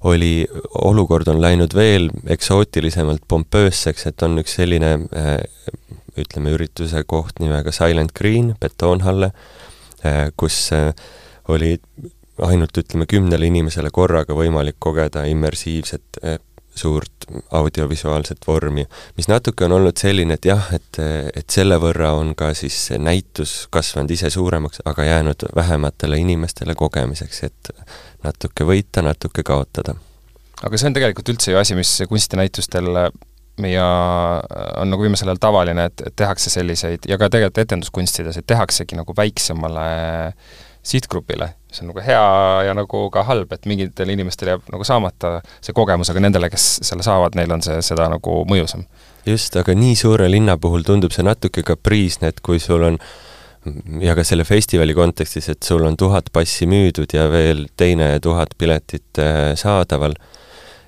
oli, 0.04 0.46
olukord 0.84 1.28
on 1.32 1.40
läinud 1.42 1.74
veel 1.74 2.10
eksootilisemalt 2.30 3.24
pompöösseks, 3.28 4.06
et 4.10 4.22
on 4.22 4.38
üks 4.42 4.58
selline 4.60 4.92
äh, 5.16 5.36
ütleme, 6.20 6.52
ürituse 6.54 7.02
koht 7.08 7.40
nimega 7.42 7.72
Silent 7.74 8.12
Green, 8.14 8.52
betoonhalle, 8.60 9.32
äh, 9.32 9.64
kus 10.36 10.58
äh, 10.76 10.90
oli 11.48 11.76
ainult 12.42 12.76
ütleme, 12.78 13.06
kümnele 13.06 13.46
inimesele 13.46 13.92
korraga 13.94 14.34
võimalik 14.34 14.76
kogeda 14.82 15.22
immersiivset 15.30 16.22
suurt 16.74 17.12
audiovisuaalset 17.50 18.38
vormi, 18.46 18.86
mis 19.16 19.28
natuke 19.28 19.64
on 19.64 19.72
olnud 19.72 19.96
selline, 19.96 20.34
et 20.34 20.48
jah, 20.48 20.66
et, 20.74 20.98
et 21.36 21.50
selle 21.50 21.78
võrra 21.80 22.12
on 22.18 22.34
ka 22.38 22.50
siis 22.58 22.90
näitus 22.98 23.68
kasvanud 23.72 24.10
ise 24.10 24.30
suuremaks, 24.30 24.82
aga 24.84 25.06
jäänud 25.06 25.46
vähematele 25.56 26.18
inimestele 26.18 26.74
kogemiseks, 26.74 27.42
et 27.48 27.70
natuke 28.26 28.66
võita, 28.66 29.04
natuke 29.06 29.46
kaotada. 29.46 29.94
aga 30.62 30.78
see 30.78 30.90
on 30.90 30.98
tegelikult 30.98 31.34
üldse 31.34 31.54
ju 31.54 31.60
asi, 31.60 31.78
mis 31.78 31.96
kunstinäitustel 32.08 32.90
ja 33.62 33.86
on 34.76 34.90
nagu 34.90 35.02
viimasel 35.02 35.30
ajal 35.30 35.40
tavaline, 35.42 35.88
et, 35.90 36.02
et 36.06 36.16
tehakse 36.16 36.50
selliseid 36.50 37.06
ja 37.08 37.18
ka 37.20 37.28
tegelikult 37.30 37.62
etenduskunstides, 37.62 38.38
et 38.40 38.46
tehaksegi 38.50 38.98
nagu 38.98 39.14
väiksemale 39.16 39.84
sihtgrupile, 40.84 41.48
mis 41.70 41.80
on 41.80 41.88
nagu 41.92 42.02
hea 42.04 42.24
ja 42.66 42.74
nagu 42.76 43.04
ka 43.14 43.22
halb, 43.24 43.52
et 43.56 43.68
mingitel 43.70 44.10
inimestel 44.12 44.52
jääb 44.52 44.66
nagu 44.72 44.84
saamata 44.84 45.38
see 45.64 45.76
kogemus, 45.76 46.10
aga 46.12 46.24
nendele, 46.26 46.50
kes 46.52 46.66
selle 46.84 47.06
saavad, 47.06 47.38
neil 47.38 47.54
on 47.56 47.64
see, 47.64 47.78
seda 47.84 48.10
nagu 48.12 48.42
mõjusam. 48.50 48.84
just, 49.26 49.56
aga 49.56 49.76
nii 49.78 49.94
suure 49.96 50.28
linna 50.30 50.58
puhul 50.60 50.84
tundub 50.84 51.14
see 51.14 51.24
natuke 51.24 51.64
kapriisne, 51.64 52.34
et 52.34 52.42
kui 52.44 52.60
sul 52.60 52.84
on 52.90 53.00
ja 54.04 54.12
ka 54.18 54.24
selle 54.26 54.44
festivali 54.44 54.94
kontekstis, 54.94 55.48
et 55.48 55.62
sul 55.64 55.84
on 55.88 55.96
tuhat 55.96 56.28
passi 56.32 56.68
müüdud 56.68 57.16
ja 57.16 57.30
veel 57.32 57.64
teine 57.76 58.18
tuhat 58.20 58.52
piletit 58.58 59.22
äh, 59.22 59.54
saadaval 59.56 60.18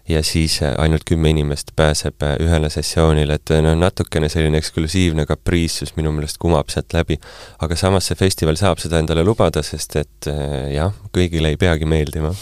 ja 0.09 0.23
siis 0.23 0.61
äh, 0.63 0.75
ainult 0.79 1.05
kümme 1.09 1.31
inimest 1.31 1.73
pääseb 1.77 2.23
äh, 2.23 2.37
ühele 2.43 2.71
sessioonile, 2.71 3.39
et 3.41 3.53
noh, 3.65 3.75
natukene 3.79 4.29
selline 4.33 4.61
eksklusiivne 4.63 5.27
kapriissus 5.27 5.97
minu 5.97 6.13
meelest 6.15 6.39
kumab 6.43 6.71
sealt 6.73 6.95
läbi. 6.97 7.19
aga 7.63 7.77
samas 7.77 8.11
see 8.11 8.19
festival 8.19 8.57
saab 8.61 8.83
seda 8.83 9.01
endale 9.03 9.25
lubada, 9.27 9.63
sest 9.67 9.97
et 9.97 10.31
jah, 10.73 10.95
kõigile 11.15 11.53
ei 11.53 11.61
peagi 11.61 11.89
meeldima. 11.89 12.33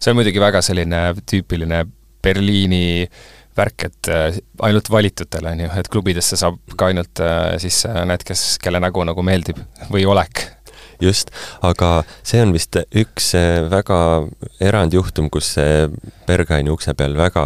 see 0.00 0.10
on 0.10 0.18
muidugi 0.18 0.40
väga 0.42 0.62
selline 0.64 1.02
tüüpiline 1.26 1.84
Berliini 2.22 3.08
värk, 3.58 3.84
et 3.86 4.10
ainult 4.66 4.90
valitutele, 4.90 5.52
on 5.54 5.64
ju, 5.64 5.70
et 5.80 5.90
klubidesse 5.92 6.38
saab 6.38 6.58
ka 6.78 6.90
ainult 6.90 7.22
äh, 7.22 8.04
need, 8.08 8.24
kes, 8.26 8.44
kelle 8.62 8.80
nägu 8.82 9.04
nagu 9.06 9.24
meeldib 9.26 9.60
või 9.92 10.06
olek 10.08 10.44
just, 11.02 11.30
aga 11.62 12.02
see 12.26 12.40
on 12.42 12.52
vist 12.54 12.78
üks 12.96 13.32
väga 13.70 14.00
erandjuhtum, 14.64 15.30
kus 15.32 15.54
Berghaini 16.28 16.72
ukse 16.72 16.92
peal 16.98 17.16
väga 17.16 17.44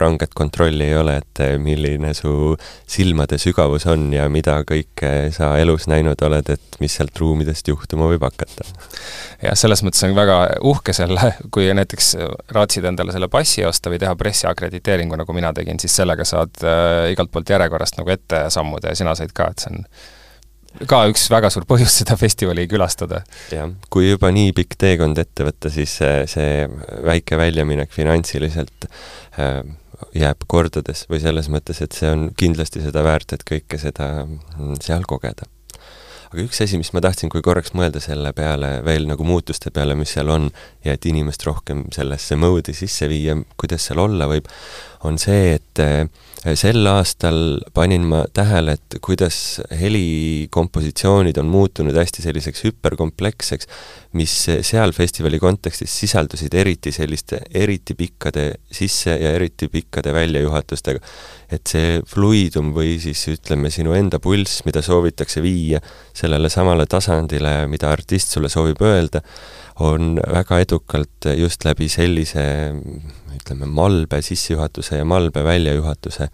ranget 0.00 0.34
kontrolli 0.34 0.88
ei 0.88 0.96
ole, 0.98 1.18
et 1.22 1.42
milline 1.62 2.12
su 2.16 2.56
silmade 2.88 3.38
sügavus 3.38 3.86
on 3.90 4.08
ja 4.14 4.26
mida 4.32 4.58
kõike 4.68 5.30
sa 5.34 5.52
elus 5.60 5.86
näinud 5.90 6.20
oled, 6.26 6.50
et 6.50 6.80
mis 6.82 6.98
sealt 6.98 7.18
ruumidest 7.18 7.68
juhtuma 7.68 8.08
võib 8.10 8.26
hakata. 8.26 8.66
jah, 9.42 9.54
selles 9.58 9.84
mõttes 9.86 10.02
on 10.06 10.16
väga 10.18 10.38
uhke 10.66 10.94
selle, 10.96 11.32
kui 11.54 11.70
näiteks 11.74 12.14
raatsid 12.54 12.88
endale 12.90 13.14
selle 13.14 13.30
passi 13.32 13.64
osta 13.66 13.92
või 13.92 14.00
teha 14.02 14.14
pressiakrediteeringu, 14.18 15.18
nagu 15.18 15.36
mina 15.36 15.52
tegin, 15.54 15.80
siis 15.80 15.96
sellega 16.00 16.26
saad 16.28 16.62
äh, 16.64 17.10
igalt 17.12 17.32
poolt 17.32 17.50
järjekorrast 17.54 18.00
nagu 18.00 18.14
ette 18.14 18.46
sammuda 18.54 18.92
ja 18.92 18.98
sina 18.98 19.14
said 19.18 19.34
ka, 19.36 19.50
et 19.52 19.62
see 19.62 19.74
on 19.74 19.84
ka 20.86 21.02
üks 21.10 21.26
väga 21.32 21.50
suur 21.52 21.66
põhjus 21.68 22.00
seda 22.02 22.16
festivali 22.20 22.68
külastada. 22.70 23.22
jah, 23.54 23.70
kui 23.90 24.10
juba 24.10 24.30
nii 24.34 24.54
pikk 24.56 24.78
teekond 24.78 25.18
ette 25.18 25.46
võtta, 25.48 25.72
siis 25.72 25.98
see, 26.00 26.24
see 26.30 26.64
väike 27.06 27.38
väljaminek 27.40 27.92
finantsiliselt 27.94 28.88
äh, 29.38 29.62
jääb 30.14 30.46
kordades 30.46 31.06
või 31.10 31.22
selles 31.22 31.50
mõttes, 31.52 31.82
et 31.82 31.96
see 31.96 32.10
on 32.12 32.28
kindlasti 32.38 32.82
seda 32.84 33.02
väärt, 33.06 33.34
et 33.34 33.46
kõike 33.46 33.80
seda 33.80 34.10
mm, 34.24 34.78
seal 34.84 35.06
kogeda 35.08 35.48
aga 36.28 36.44
üks 36.44 36.60
asi, 36.60 36.76
mis 36.80 36.90
ma 36.92 37.00
tahtsin, 37.04 37.30
kui 37.32 37.40
korraks 37.44 37.72
mõelda 37.76 38.02
selle 38.04 38.34
peale 38.36 38.78
veel 38.84 39.08
nagu 39.08 39.24
muutuste 39.24 39.72
peale, 39.74 39.96
mis 39.98 40.12
seal 40.12 40.28
on, 40.32 40.50
ja 40.84 40.96
et 40.96 41.08
inimest 41.08 41.44
rohkem 41.48 41.86
sellesse 41.94 42.36
mode'i 42.36 42.76
sisse 42.76 43.08
viia, 43.08 43.36
kuidas 43.60 43.88
seal 43.88 44.02
olla 44.04 44.28
võib, 44.28 44.50
on 45.04 45.18
see, 45.20 45.54
et 45.58 45.82
äh, 45.82 46.08
sel 46.58 46.86
aastal 46.86 47.58
panin 47.74 48.04
ma 48.10 48.22
tähele, 48.34 48.76
et 48.78 48.98
kuidas 49.04 49.60
helikompositsioonid 49.74 51.38
on 51.42 51.50
muutunud 51.50 51.96
hästi 51.98 52.22
selliseks 52.24 52.64
hüperkompleksseks, 52.66 53.68
mis 54.18 54.34
seal 54.66 54.94
festivali 54.96 55.40
kontekstis 55.42 55.92
sisaldusid 56.02 56.54
eriti 56.54 56.92
selliste 56.94 57.42
eriti 57.54 57.94
pikkade 57.98 58.46
sisse- 58.72 59.18
ja 59.20 59.34
eriti 59.36 59.68
pikkade 59.68 60.14
väljajuhatustega. 60.14 61.00
et 61.48 61.64
see 61.64 62.02
fluidum 62.04 62.74
või 62.76 62.98
siis 63.00 63.22
ütleme, 63.32 63.70
sinu 63.72 63.94
enda 63.96 64.18
pulss, 64.20 64.66
mida 64.66 64.82
soovitakse 64.84 65.40
viia 65.40 65.80
sellele 66.12 66.50
samale 66.52 66.84
tasandile, 66.84 67.66
mida 67.72 67.88
artist 67.88 68.34
sulle 68.34 68.50
soovib 68.52 68.82
öelda, 68.84 69.22
on 69.80 70.18
väga 70.18 70.58
edukalt 70.64 71.28
just 71.38 71.64
läbi 71.64 71.88
sellise 71.88 72.44
ütleme, 73.38 73.66
malbe 73.70 74.20
sissejuhatuse 74.22 74.98
ja 74.98 75.06
malbe 75.06 75.44
väljajuhatuse 75.44 76.28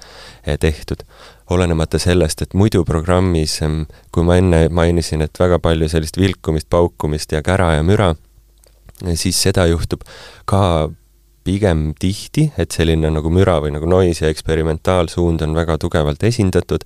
eh, 0.46 0.58
tehtud. 0.58 1.04
olenemata 1.50 1.98
sellest, 1.98 2.40
et 2.42 2.54
muidu 2.54 2.84
programmis, 2.88 3.58
kui 4.12 4.24
ma 4.24 4.38
enne 4.40 4.68
mainisin, 4.72 5.20
et 5.20 5.40
väga 5.40 5.58
palju 5.60 5.90
sellist 5.92 6.16
vilkumist, 6.16 6.70
paukumist 6.72 7.32
ja 7.32 7.42
kära 7.44 7.74
ja 7.74 7.82
müra, 7.84 8.14
siis 9.14 9.42
seda 9.42 9.66
juhtub 9.68 10.06
ka 10.48 10.88
pigem 11.44 11.92
tihti, 12.00 12.48
et 12.58 12.72
selline 12.72 13.10
nagu 13.12 13.30
müra 13.32 13.58
või 13.62 13.74
nagu 13.74 13.88
noise 13.88 14.24
ja 14.24 14.32
eksperimentaalsuund 14.32 15.44
on 15.44 15.54
väga 15.56 15.76
tugevalt 15.82 16.22
esindatud, 16.24 16.84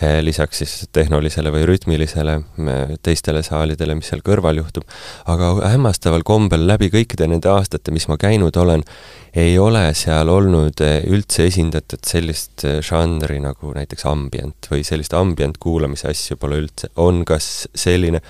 eh, 0.00 0.20
lisaks 0.22 0.62
siis 0.62 0.74
tehnolisele 0.94 1.50
või 1.54 1.64
rütmilisele 1.68 2.36
eh, 2.38 2.94
teistele 3.02 3.42
saalidele, 3.42 3.96
mis 3.98 4.10
seal 4.12 4.22
kõrval 4.26 4.62
juhtub, 4.62 4.86
aga 5.26 5.52
hämmastaval 5.74 6.22
kombel 6.26 6.66
läbi 6.70 6.92
kõikide 6.94 7.26
nende 7.30 7.50
aastate, 7.50 7.94
mis 7.94 8.08
ma 8.08 8.16
käinud 8.20 8.56
olen, 8.56 8.86
ei 9.34 9.58
ole 9.58 9.84
seal 9.98 10.30
olnud 10.30 10.80
eh, 10.86 11.02
üldse 11.10 11.48
esindatud 11.50 12.06
sellist 12.06 12.66
žanri 12.86 13.42
nagu 13.42 13.74
näiteks 13.74 14.06
ambient 14.08 14.70
või 14.70 14.86
sellist 14.86 15.14
ambient 15.18 15.58
kuulamise 15.58 16.12
asju 16.12 16.38
pole 16.38 16.62
üldse, 16.62 16.94
on 17.02 17.24
kas 17.26 17.66
selline 17.74 18.22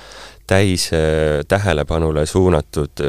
täis 0.48 0.88
tähelepanule 1.48 2.22
suunatud 2.26 3.02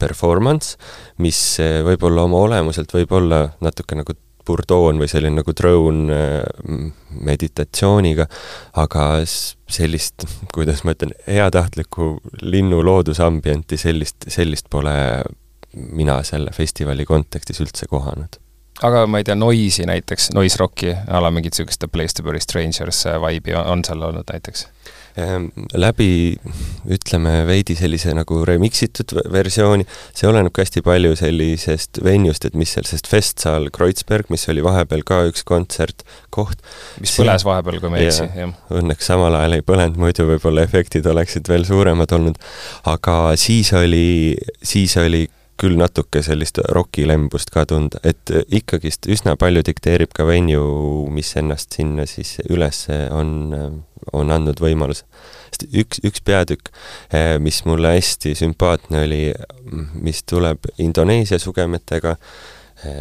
performance, 0.00 0.76
mis 1.22 1.38
eh, 1.62 1.80
võib-olla 1.86 2.26
oma 2.28 2.42
olemuselt 2.46 2.92
võib 2.96 3.14
olla 3.20 3.44
natuke 3.64 3.98
nagu 3.98 4.16
burdoon 4.46 4.98
või 4.98 5.08
selline 5.10 5.42
nagu 5.42 5.54
drone 5.56 6.16
eh, 6.16 6.90
meditatsiooniga, 7.28 8.26
aga 8.82 9.06
sellist, 9.26 10.26
kuidas 10.54 10.84
ma 10.84 10.96
ütlen, 10.96 11.14
heatahtlikku 11.28 12.16
linnu 12.42 12.82
loodusambienti, 12.86 13.78
sellist, 13.80 14.28
sellist 14.28 14.70
pole 14.72 14.96
mina 15.76 16.18
selle 16.26 16.50
festivali 16.50 17.04
kontekstis 17.06 17.60
üldse 17.62 17.86
kohanud 17.90 18.40
aga 18.86 19.04
ma 19.10 19.20
ei 19.20 19.26
tea, 19.26 19.36
Noise'i 19.38 19.86
näiteks, 19.88 20.30
Noise 20.34 20.58
Rocki 20.60 20.92
a 20.92 21.20
la 21.22 21.30
mingit 21.34 21.54
niisugust 21.54 21.84
A 21.84 21.88
Place 21.92 22.16
to 22.16 22.24
Bury 22.26 22.40
Strangers 22.40 23.04
vibe'i 23.22 23.54
on 23.60 23.84
seal 23.86 24.02
olnud 24.08 24.30
näiteks? 24.32 24.66
Ehm, 25.18 25.48
läbi 25.74 26.36
ütleme, 26.90 27.32
veidi 27.48 27.74
sellise 27.78 28.12
nagu 28.14 28.40
remix 28.46 28.84
itud 28.86 29.16
versiooni, 29.32 29.86
see 30.14 30.28
oleneb 30.30 30.54
ka 30.54 30.62
hästi 30.62 30.84
palju 30.86 31.16
sellisest 31.18 31.98
venjust, 32.06 32.46
et 32.46 32.58
mis 32.58 32.70
seal, 32.76 32.86
sest 32.86 33.10
festsaal 33.10 33.66
Kreutzberg, 33.74 34.30
mis 34.30 34.46
oli 34.52 34.62
vahepeal 34.62 35.02
ka 35.06 35.22
üks 35.30 35.42
kontsertkoht. 35.48 36.62
mis 37.02 37.10
see, 37.10 37.24
põles 37.24 37.46
vahepeal, 37.46 37.80
kui 37.82 37.92
ma 37.92 37.98
ei 37.98 38.06
eksi, 38.10 38.28
jah. 38.38 38.54
Õnneks 38.80 39.10
samal 39.10 39.34
ajal 39.40 39.58
ei 39.58 39.66
põlenud, 39.66 39.98
muidu 40.00 40.28
võib-olla 40.30 40.62
efektid 40.68 41.08
oleksid 41.10 41.50
veel 41.50 41.66
suuremad 41.66 42.14
olnud. 42.14 42.38
aga 42.94 43.18
siis 43.40 43.72
oli, 43.74 44.36
siis 44.62 44.94
oli 45.00 45.26
küll 45.60 45.76
natuke 45.76 46.22
sellist 46.24 46.60
rokilembust 46.72 47.52
ka 47.52 47.66
tunda, 47.68 48.00
et 48.06 48.32
ikkagist 48.48 49.08
üsna 49.12 49.36
palju 49.40 49.62
dikteerib 49.66 50.14
ka 50.16 50.24
venue, 50.28 51.08
mis 51.12 51.34
ennast 51.40 51.76
sinna 51.76 52.06
siis 52.08 52.38
üles 52.48 52.86
on, 53.12 53.82
on 54.16 54.32
andnud 54.32 54.60
võimaluse. 54.62 55.04
sest 55.50 55.66
üks, 55.70 56.00
üks 56.06 56.24
peatükk, 56.24 56.70
mis 57.44 57.64
mulle 57.68 57.96
hästi 57.96 58.34
sümpaatne 58.38 59.04
oli, 59.04 59.20
mis 60.00 60.22
tuleb 60.24 60.70
Indoneesia 60.78 61.38
sugemetega, 61.42 62.16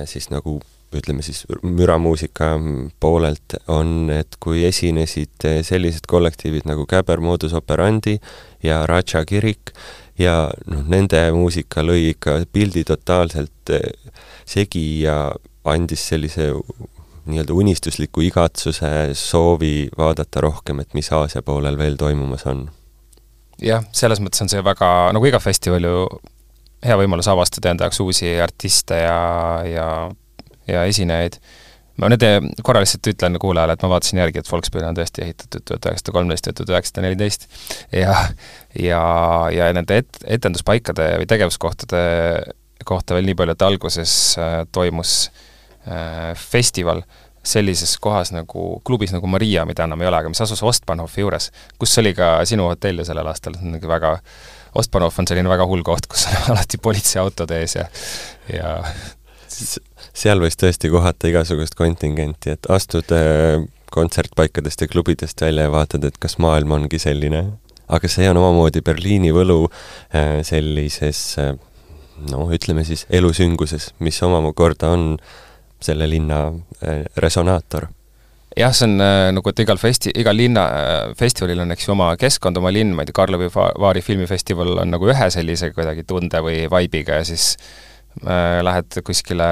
siis 0.10 0.30
nagu 0.34 0.60
ütleme 0.96 1.22
siis 1.22 1.44
müramuusika 1.62 2.56
poolelt, 3.00 3.60
on, 3.70 4.10
et 4.10 4.36
kui 4.42 4.64
esinesid 4.66 5.46
sellised 5.66 6.10
kollektiivid 6.10 6.66
nagu 6.70 6.88
Käber 6.90 7.22
Modus 7.22 7.54
Operandi 7.54 8.18
ja 8.66 8.82
Raja 8.90 9.22
Kirik, 9.26 9.74
ja 10.20 10.36
noh, 10.70 10.84
nende 10.92 11.22
muusika 11.36 11.84
lõi 11.86 12.12
ikka 12.14 12.40
pildi 12.54 12.84
totaalselt 12.88 13.74
eh, 13.76 13.92
segi 14.50 15.04
ja 15.04 15.30
andis 15.70 16.08
sellise 16.12 16.52
nii-öelda 17.30 17.54
unistusliku 17.54 18.24
igatsuse, 18.26 19.14
soovi 19.14 19.90
vaadata 19.98 20.42
rohkem, 20.42 20.82
et 20.82 20.96
mis 20.98 21.12
Aasia 21.14 21.44
poolel 21.46 21.78
veel 21.78 21.98
toimumas 22.00 22.46
on. 22.50 22.68
jah, 23.62 23.86
selles 23.92 24.22
mõttes 24.24 24.42
on 24.42 24.50
see 24.52 24.64
väga, 24.66 25.12
nagu 25.14 25.30
iga 25.30 25.40
festival 25.44 25.86
ju, 25.86 26.06
hea 26.86 26.96
võimalus 27.00 27.28
avastada 27.28 27.74
enda 27.74 27.88
jaoks 27.88 28.00
uusi 28.04 28.32
artiste 28.42 29.02
ja, 29.04 29.20
ja, 29.68 29.88
ja 30.68 30.86
esinejaid 30.88 31.38
ma 32.00 32.10
nüüd 32.12 32.24
eh, 32.24 32.40
korra 32.64 32.82
lihtsalt 32.84 33.12
ütlen 33.12 33.36
kuulajale, 33.42 33.76
et 33.76 33.84
ma 33.84 33.92
vaatasin 33.94 34.22
järgi, 34.22 34.42
et 34.42 34.52
Volkswagen 34.52 34.90
on 34.92 34.98
tõesti 34.98 35.26
ehitatud 35.26 35.66
tuhat 35.68 35.90
üheksasada 35.90 36.16
kolmteist 36.16 36.48
ja 36.48 36.56
tuhat 36.56 36.74
üheksasada 36.76 37.04
neliteist 37.06 37.48
ja 37.96 38.16
ja, 38.80 39.04
ja 39.54 39.70
nende 39.74 40.02
et-, 40.04 40.22
etenduspaikade 40.38 41.12
või 41.22 41.30
tegevuskohtade 41.30 42.04
kohta 42.86 43.18
veel 43.18 43.28
nii 43.28 43.38
palju, 43.40 43.56
et 43.56 43.66
alguses 43.66 44.14
äh, 44.40 44.62
toimus 44.72 45.32
äh, 45.88 46.32
festival 46.38 47.04
sellises 47.50 47.96
kohas 48.04 48.34
nagu, 48.36 48.82
klubis 48.86 49.14
nagu 49.16 49.28
Maria, 49.32 49.64
mida 49.66 49.86
enam 49.88 50.02
ei 50.04 50.10
ole, 50.10 50.20
aga 50.22 50.32
mis 50.32 50.42
asus 50.44 50.62
Ostbahnhofi 50.64 51.24
juures, 51.24 51.50
kus 51.80 51.98
oli 52.02 52.14
ka 52.16 52.38
sinu 52.48 52.68
hotell 52.68 53.02
ju 53.02 53.08
sellel 53.08 53.30
aastal, 53.32 53.56
nagu 53.64 53.90
väga 53.90 54.18
Ostbahnhof 54.80 55.18
on 55.22 55.30
selline 55.30 55.50
väga 55.50 55.66
hull 55.70 55.82
koht, 55.88 56.10
kus 56.12 56.28
on 56.30 56.44
alati 56.54 56.82
politseiautod 56.82 57.56
ees 57.58 57.80
ja 57.80 57.88
ja 58.54 58.76
seal 59.50 60.42
võis 60.44 60.58
tõesti 60.60 60.92
kohata 60.92 61.30
igasugust 61.32 61.76
kontingenti, 61.80 62.54
et 62.56 62.70
astud 62.72 63.12
äh, 63.16 63.64
kontsertpaikadest 63.92 64.86
ja 64.86 64.88
klubidest 64.92 65.42
välja 65.42 65.66
ja 65.68 65.74
vaatad, 65.74 66.06
et 66.06 66.20
kas 66.22 66.38
maailm 66.42 66.76
ongi 66.78 67.00
selline. 67.02 67.46
Aga 67.90 68.12
see 68.12 68.30
on 68.30 68.38
omamoodi 68.42 68.84
Berliini 68.86 69.34
võlu 69.36 69.64
äh, 69.68 70.40
sellises 70.48 71.22
äh, 71.42 71.54
noh, 72.32 72.50
ütleme 72.54 72.86
siis 72.88 73.06
elusünguses, 73.10 73.94
mis 74.00 74.20
omakorda 74.24 74.94
on 74.96 75.14
selle 75.80 76.10
linna 76.12 76.50
resonaator 77.16 77.88
jah, 78.58 78.74
see 78.74 78.88
on 78.88 79.04
äh, 79.04 79.30
nagu, 79.36 79.52
et 79.52 79.62
igal 79.64 79.80
festi-, 79.82 80.14
igal 80.20 80.38
linna 80.38 80.66
äh, 80.66 80.98
festivalil 81.20 81.64
on, 81.64 81.74
eks 81.76 81.88
ju, 81.88 81.94
oma 81.94 82.12
keskkond, 82.20 82.58
oma 82.62 82.72
linn, 82.74 82.94
ma 82.96 83.04
ei 83.04 83.10
tea, 83.10 83.18
Karlovi 83.20 83.50
Vaari 83.54 84.04
filmifestival 84.06 84.82
on 84.84 84.94
nagu 84.96 85.10
ühe 85.10 85.30
sellise 85.34 85.72
kuidagi 85.76 86.06
tunde 86.10 86.42
või 86.46 86.64
vibe'iga 86.72 87.20
ja 87.22 87.28
siis 87.28 87.52
äh, 88.26 88.60
lähed 88.66 89.02
kuskile 89.06 89.50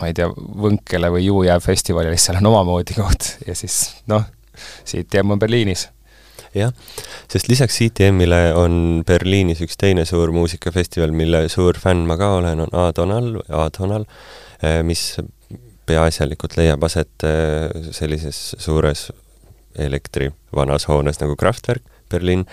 ma 0.00 0.10
ei 0.10 0.16
tea, 0.16 0.28
Võnkele 0.32 1.12
või 1.14 1.26
Juujää 1.26 1.58
festivalile, 1.62 2.18
seal 2.20 2.40
on 2.40 2.52
omamoodi 2.52 2.96
koht 2.98 3.34
ja 3.46 3.56
siis 3.58 3.98
noh, 4.10 4.24
CTM 4.86 5.34
on 5.34 5.42
Berliinis. 5.42 5.88
Jah, 6.56 6.72
sest 7.32 7.48
lisaks 7.50 7.78
CTM-ile 7.80 8.42
on 8.58 9.02
Berliinis 9.06 9.62
üks 9.64 9.78
teine 9.80 10.04
suur 10.08 10.32
muusikafestival, 10.34 11.14
mille 11.16 11.46
suur 11.52 11.78
fänn 11.80 12.06
ma 12.08 12.18
ka 12.20 12.34
olen, 12.40 12.66
on 12.66 12.74
Adonal, 12.86 13.34
Adonal, 13.62 14.06
eh, 14.62 14.80
mis 14.86 15.16
peaasjalikult 15.88 16.56
leiab 16.60 16.84
aset 16.86 17.26
eh, 17.26 17.70
sellises 17.94 18.52
suures 18.62 19.10
elektri 19.80 20.28
vanas 20.52 20.84
hoones 20.90 21.18
nagu 21.22 21.36
Kraftwerk 21.40 21.84
Berliin, 22.12 22.44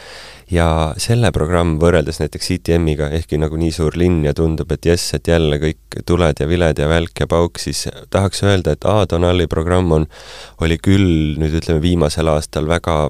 ja 0.52 0.68
selle 1.02 1.32
programm 1.36 1.78
võrreldes 1.82 2.22
näiteks 2.22 2.52
ITM-iga, 2.56 3.10
ehkki 3.20 3.40
nagu 3.42 3.60
nii 3.60 3.72
suur 3.76 3.98
linn 4.00 4.24
ja 4.28 4.34
tundub, 4.38 4.72
et 4.76 4.88
jess, 4.90 5.14
et 5.18 5.28
jälle 5.30 5.60
kõik 5.62 6.00
tuled 6.08 6.40
ja 6.42 6.50
viled 6.50 6.80
ja 6.80 6.90
välk 6.90 7.24
ja 7.24 7.30
pauk, 7.30 7.60
siis 7.62 7.86
tahaks 8.14 8.44
öelda, 8.48 8.76
et 8.76 8.88
A-Donali 8.88 9.50
programm 9.52 9.92
on, 9.98 10.08
oli 10.64 10.80
küll 10.82 11.36
nüüd 11.42 11.60
ütleme, 11.62 11.84
viimasel 11.84 12.32
aastal 12.32 12.70
väga 12.70 13.02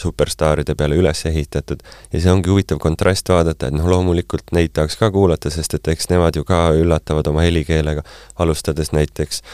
superstaaride 0.00 0.74
peale 0.78 0.98
üles 1.00 1.24
ehitatud. 1.28 1.82
Ja 2.12 2.20
see 2.20 2.32
ongi 2.32 2.52
huvitav 2.52 2.80
kontrast 2.82 3.28
vaadata, 3.32 3.68
et 3.68 3.76
noh, 3.76 3.88
loomulikult 3.90 4.54
neid 4.56 4.74
tahaks 4.76 4.96
ka 5.00 5.10
kuulata, 5.14 5.52
sest 5.52 5.76
et 5.78 5.92
eks 5.94 6.10
nemad 6.12 6.38
ju 6.38 6.46
ka 6.48 6.70
üllatavad 6.78 7.28
oma 7.30 7.44
helikeelega, 7.46 8.04
alustades 8.40 8.94
näiteks 8.96 9.44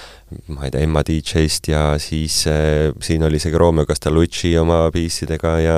ma 0.51 0.67
ei 0.67 0.73
tea, 0.75 0.83
Emma 0.83 1.05
DJ-st 1.07 1.71
ja 1.71 1.83
siis 2.03 2.41
äh, 2.51 2.91
siin 3.03 3.23
oli 3.23 3.39
isegi 3.39 3.59
Romeo 3.59 3.87
Castellucci 3.87 4.57
oma 4.59 4.89
piisidega 4.95 5.59
ja 5.63 5.77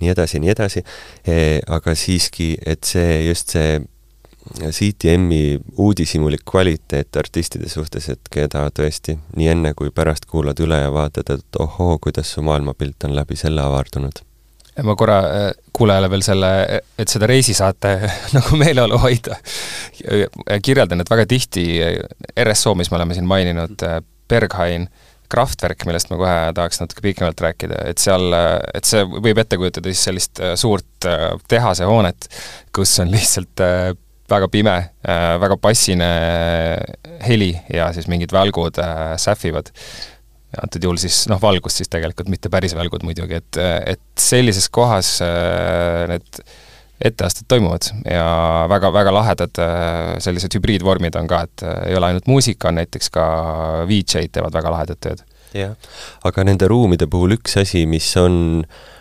nii 0.00 0.12
edasi 0.12 0.36
ja 0.38 0.44
nii 0.44 0.52
edasi, 0.52 0.84
eh, 1.26 1.58
aga 1.66 1.94
siiski, 1.94 2.54
et 2.66 2.84
see, 2.84 3.24
just 3.28 3.54
see 3.54 3.78
CTM-i 4.60 5.58
uudishimulik 5.76 6.44
kvaliteet 6.50 7.16
artistide 7.16 7.68
suhtes, 7.68 8.08
et 8.12 8.30
keda 8.30 8.66
tõesti 8.74 9.16
nii 9.36 9.48
enne 9.54 9.72
kui 9.78 9.90
pärast 9.94 10.28
kuulad 10.30 10.60
üle 10.60 10.82
ja 10.82 10.92
vaatad, 10.92 11.30
et 11.38 11.60
ohoo, 11.60 11.98
kuidas 12.02 12.32
su 12.34 12.44
maailmapilt 12.44 13.08
on 13.08 13.16
läbi 13.16 13.36
selle 13.40 13.62
avardunud. 13.64 14.20
ma 14.82 14.96
korra 14.98 15.18
eh, 15.30 15.48
kuulajale 15.72 16.10
veel 16.10 16.22
selle, 16.26 16.52
et 16.98 17.08
seda 17.08 17.26
reisisaate 17.30 17.94
nagu 18.36 18.56
meeleolu 18.60 18.98
hoida, 18.98 19.38
kirjeldan, 20.62 21.00
et 21.00 21.10
väga 21.10 21.26
tihti 21.30 21.66
RSO, 22.44 22.74
mis 22.74 22.90
me 22.90 23.00
oleme 23.00 23.14
siin 23.14 23.26
maininud, 23.30 23.88
Berghain 24.28 24.88
äh, 24.88 25.14
Kraftwerk, 25.34 25.86
millest 25.88 26.10
ma 26.12 26.18
kohe 26.20 26.34
tahaks 26.56 26.80
natuke 26.82 27.02
pikemalt 27.04 27.40
rääkida, 27.40 27.80
et 27.90 28.02
seal, 28.02 28.34
et 28.76 28.86
see 28.86 29.02
võib 29.08 29.40
ette 29.40 29.58
kujutada 29.60 29.90
siis 29.90 30.04
sellist 30.08 30.40
äh, 30.42 30.52
suurt 30.60 31.08
äh, 31.08 31.30
tehasehoonet, 31.50 32.28
kus 32.76 32.92
on 33.02 33.10
lihtsalt 33.12 33.62
äh, 33.64 33.94
väga 34.30 34.48
pime, 34.48 34.74
väga 35.40 35.56
passine 35.60 36.08
heli 37.26 37.50
ja 37.72 37.90
siis 37.92 38.08
mingid 38.08 38.32
välgud 38.32 38.78
sähvivad. 39.20 39.68
antud 40.62 40.84
juhul 40.86 41.00
siis 41.02 41.24
noh, 41.28 41.40
valgust 41.42 41.80
siis 41.80 41.90
tegelikult, 41.90 42.30
mitte 42.32 42.48
päris 42.48 42.76
välgud 42.78 43.02
muidugi, 43.04 43.40
et, 43.42 43.58
et 43.90 44.02
sellises 44.20 44.68
kohas 44.72 45.18
need 46.08 46.44
etteasted 47.04 47.44
toimuvad 47.48 47.82
ja 48.10 48.66
väga, 48.70 48.92
väga 48.92 49.12
lahedad 49.14 49.60
äh, 49.60 50.16
sellised 50.22 50.54
hübriidvormid 50.56 51.16
on 51.18 51.28
ka, 51.28 51.42
et 51.48 51.64
äh, 51.66 51.78
ei 51.90 51.98
ole 51.98 52.12
ainult 52.12 52.28
muusika, 52.30 52.70
on 52.70 52.78
näiteks 52.80 53.10
ka 53.14 53.24
VJ-d 53.88 54.30
teevad 54.36 54.54
väga 54.54 54.72
lahedat 54.76 55.00
tööd. 55.02 55.24
jah, 55.54 55.74
aga 56.24 56.46
nende 56.46 56.68
ruumide 56.70 57.06
puhul 57.10 57.36
üks 57.36 57.58
asi, 57.60 57.84
mis 57.90 58.08
on 58.20 58.36
äh, 58.62 58.93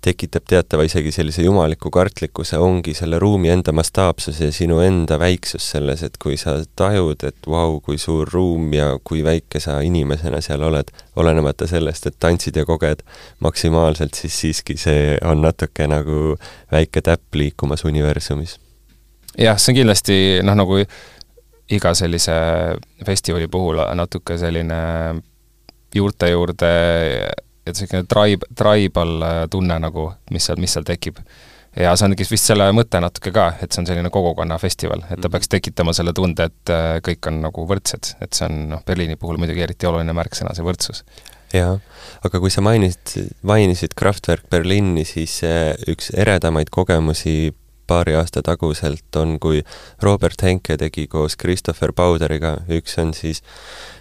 tekitab 0.00 0.46
teatava 0.48 0.84
isegi 0.88 1.12
sellise 1.12 1.42
jumaliku 1.44 1.90
kartlikkuse, 1.92 2.58
ongi 2.58 2.94
selle 2.96 3.18
ruumi 3.20 3.50
enda 3.52 3.72
mastaapsus 3.76 4.40
ja 4.40 4.48
sinu 4.52 4.80
enda 4.80 5.18
väiksus 5.20 5.66
selles, 5.74 6.02
et 6.06 6.16
kui 6.22 6.38
sa 6.40 6.56
tajud, 6.76 7.20
et 7.28 7.48
vau, 7.48 7.80
kui 7.84 7.98
suur 8.00 8.28
ruum 8.32 8.72
ja 8.72 8.94
kui 9.04 9.20
väike 9.24 9.60
sa 9.60 9.78
inimesena 9.84 10.40
seal 10.44 10.64
oled, 10.64 10.88
olenemata 11.20 11.68
sellest, 11.68 12.08
et 12.08 12.16
tantsid 12.20 12.56
ja 12.56 12.64
koged 12.68 13.04
maksimaalselt, 13.44 14.16
siis 14.16 14.40
siiski 14.40 14.78
see 14.80 15.18
on 15.24 15.44
natuke 15.44 15.88
nagu 15.90 16.36
väike 16.72 17.04
täpp 17.04 17.36
liikumas 17.36 17.84
universumis. 17.84 18.58
jah, 19.38 19.58
see 19.58 19.74
on 19.74 19.82
kindlasti 19.82 20.16
noh, 20.42 20.56
nagu 20.56 20.80
iga 21.70 21.92
sellise 21.94 22.32
festivali 23.06 23.46
puhul 23.48 23.84
natuke 23.94 24.38
selline 24.38 24.80
juurte 25.94 26.30
juurde 26.30 26.72
et 27.66 27.72
niisugune 27.74 28.06
tribe, 28.10 28.48
tribal 28.56 29.16
äh, 29.22 29.40
tunne 29.52 29.78
nagu, 29.82 30.10
mis 30.34 30.46
seal, 30.48 30.60
mis 30.62 30.76
seal 30.76 30.86
tekib. 30.88 31.20
ja 31.76 31.92
see 31.94 32.08
ongi 32.08 32.26
vist 32.26 32.48
selle 32.50 32.66
mõte 32.74 32.98
natuke 33.02 33.30
ka, 33.34 33.52
et 33.62 33.70
see 33.70 33.82
on 33.82 33.90
selline 33.90 34.10
kogukonnafestival, 34.10 35.04
et 35.06 35.20
ta 35.20 35.28
mhm. 35.28 35.34
peaks 35.36 35.52
tekitama 35.52 35.94
selle 35.96 36.14
tunde, 36.16 36.48
et 36.50 36.72
äh, 36.74 36.96
kõik 37.06 37.30
on 37.30 37.42
nagu 37.46 37.66
võrdsed, 37.70 38.14
et 38.20 38.34
see 38.34 38.48
on 38.48 38.64
noh, 38.74 38.82
Berliini 38.86 39.18
puhul 39.20 39.38
muidugi 39.38 39.62
eriti 39.66 39.86
oluline 39.90 40.16
märksõna, 40.16 40.56
see 40.56 40.66
võrdsus 40.66 41.04
jaa, 41.54 41.76
aga 42.26 42.40
kui 42.42 42.50
sa 42.52 42.62
mainisid, 42.64 43.32
mainisid 43.46 43.94
Kraftwerk 43.98 44.46
Berliini, 44.50 45.04
siis 45.08 45.40
äh, 45.46 45.74
üks 45.90 46.10
eredamaid 46.14 46.70
kogemusi 46.74 47.52
paari 47.90 48.14
aasta 48.18 48.42
taguselt 48.46 49.16
on, 49.18 49.36
kui 49.42 49.62
Robert 50.02 50.42
Henke 50.46 50.78
tegi 50.80 51.06
koos 51.10 51.36
Christopher 51.40 51.92
Powderiga, 51.96 52.56
üks 52.70 52.98
on 53.02 53.14
siis 53.16 53.42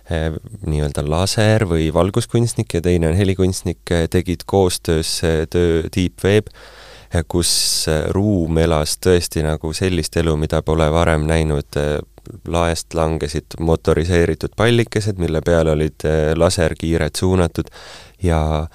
eh, 0.10 0.30
nii-öelda 0.66 1.06
laser- 1.10 1.68
või 1.70 1.90
valguskunstnik 1.94 2.78
ja 2.78 2.84
teine 2.86 3.10
on 3.10 3.18
helikunstnik, 3.18 3.82
tegid 4.14 4.46
koostöös 4.46 5.20
töö 5.50 5.88
Deep 5.96 6.24
Web, 6.26 6.54
kus 7.28 7.52
ruum 8.14 8.60
elas 8.62 9.00
tõesti 9.02 9.42
nagu 9.42 9.72
sellist 9.74 10.18
elu, 10.22 10.36
mida 10.38 10.62
pole 10.62 10.86
varem 10.94 11.26
näinud, 11.30 11.80
laest 12.46 12.94
langesid 12.94 13.58
motoriseeritud 13.66 14.54
pallikesed, 14.58 15.18
mille 15.18 15.42
peale 15.42 15.74
olid 15.74 16.06
laserkiired 16.38 17.18
suunatud 17.18 17.72
ja 18.24 18.68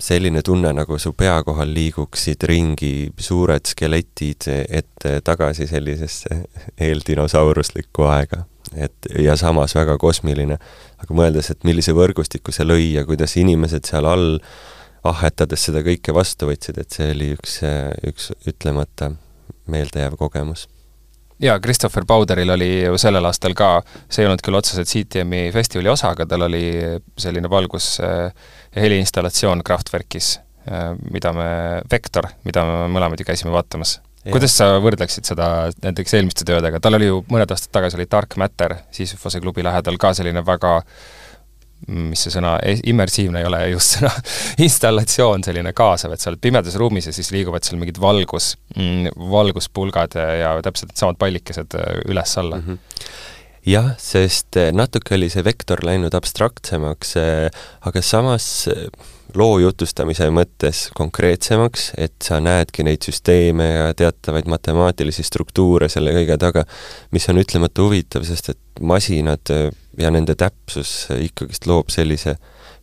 selline 0.00 0.42
tunne, 0.42 0.72
nagu 0.76 0.98
su 0.98 1.12
pea 1.16 1.38
kohal 1.46 1.72
liiguksid 1.74 2.44
ringi 2.48 3.12
suured 3.18 3.66
skeletid 3.68 4.48
ette-tagasi 4.80 5.66
sellisesse 5.70 6.42
eeldinosauruslikku 6.88 8.08
aega. 8.08 8.44
et 8.76 9.08
ja 9.18 9.36
samas 9.36 9.74
väga 9.74 9.98
kosmiline. 9.98 10.58
aga 10.98 11.14
mõeldes, 11.14 11.50
et 11.50 11.64
millise 11.64 11.92
võrgustiku 11.92 12.52
see 12.52 12.66
lõi 12.66 12.92
ja 12.94 13.06
kuidas 13.08 13.36
inimesed 13.36 13.88
seal 13.88 14.06
all 14.06 14.38
ahhetades 15.04 15.64
seda 15.66 15.82
kõike 15.82 16.14
vastu 16.14 16.46
võtsid, 16.46 16.78
et 16.78 16.90
see 16.90 17.10
oli 17.10 17.32
üks, 17.34 17.58
üks 18.06 18.30
ütlemata 18.46 19.12
meeldejääv 19.66 20.16
kogemus 20.18 20.68
jaa, 21.42 21.58
Christopher 21.60 22.06
Powderil 22.08 22.50
oli 22.54 22.70
ju 22.84 22.98
sellel 23.00 23.26
aastal 23.28 23.54
ka, 23.58 23.74
see 24.08 24.24
ei 24.24 24.30
olnud 24.30 24.42
küll 24.44 24.58
otseselt 24.58 24.90
CTM-i 24.90 25.50
festivali 25.54 25.90
osa, 25.92 26.12
aga 26.14 26.26
tal 26.30 26.46
oli 26.48 26.64
selline 27.18 27.50
valgus- 27.50 27.98
ja 28.02 28.82
heliinstallatsioon 28.82 29.64
Kraftwerkis, 29.66 30.36
mida 31.10 31.32
me, 31.36 31.50
Vektor, 31.90 32.30
mida 32.46 32.64
me 32.66 32.86
mõlemad 32.94 33.20
ju 33.20 33.26
käisime 33.28 33.52
vaatamas. 33.54 34.00
kuidas 34.22 34.54
sa 34.54 34.76
võrdleksid 34.78 35.26
seda 35.26 35.72
näiteks 35.82 36.14
eelmiste 36.14 36.46
töödega, 36.46 36.78
tal 36.80 36.94
oli 36.94 37.10
ju 37.10 37.24
mõned 37.28 37.50
aastad 37.50 37.72
tagasi 37.74 37.98
oli 37.98 38.06
Dark 38.10 38.36
Matter 38.38 38.76
Sisyphose 38.94 39.40
klubi 39.42 39.64
lähedal 39.66 39.98
ka 39.98 40.14
selline 40.14 40.44
väga 40.46 40.76
äh, 40.76 40.86
mis 41.88 42.22
see 42.24 42.34
sõna, 42.34 42.54
immersiivne 42.92 43.42
ei 43.42 43.48
ole 43.48 43.60
just 43.72 43.96
sõna, 43.96 44.12
installatsioon 44.66 45.44
selline 45.46 45.74
kaasav, 45.76 46.14
et 46.14 46.22
sa 46.22 46.30
oled 46.30 46.42
pimedas 46.42 46.78
ruumis 46.80 47.08
ja 47.08 47.14
siis 47.16 47.32
liiguvad 47.34 47.66
seal 47.66 47.80
mingid 47.80 48.00
valgus, 48.02 48.54
mm, 48.76 49.12
valguspulgad 49.32 50.16
ja 50.38 50.54
täpselt 50.64 50.92
needsamad 50.92 51.20
pallikesed 51.20 51.78
äh, 51.78 52.00
üles-alla 52.08 52.62
mm. 52.62 52.70
-hmm 52.70 53.30
jah, 53.66 53.92
sest 53.98 54.56
äh, 54.58 54.72
natuke 54.74 55.14
oli 55.14 55.28
see 55.30 55.44
vektor 55.46 55.84
läinud 55.86 56.14
abstraktsemaks, 56.18 57.16
äh, 57.20 57.66
aga 57.86 58.02
samas 58.02 58.66
loo 59.38 59.58
jutustamise 59.62 60.28
mõttes 60.34 60.86
konkreetsemaks, 60.96 61.92
et 62.00 62.14
sa 62.24 62.40
näedki 62.42 62.84
neid 62.86 63.04
süsteeme 63.06 63.68
ja 63.68 63.92
teatavaid 63.96 64.48
matemaatilisi 64.50 65.24
struktuure 65.26 65.88
selle 65.92 66.14
kõige 66.16 66.38
taga, 66.40 66.64
mis 67.10 67.28
on 67.32 67.40
ütlemata 67.42 67.84
huvitav, 67.84 68.26
sest 68.28 68.52
et 68.54 68.82
masinad 68.82 69.52
ja 69.98 70.10
nende 70.12 70.36
täpsus 70.38 71.06
ikkagist 71.16 71.68
loob 71.70 71.92
sellise 71.92 72.36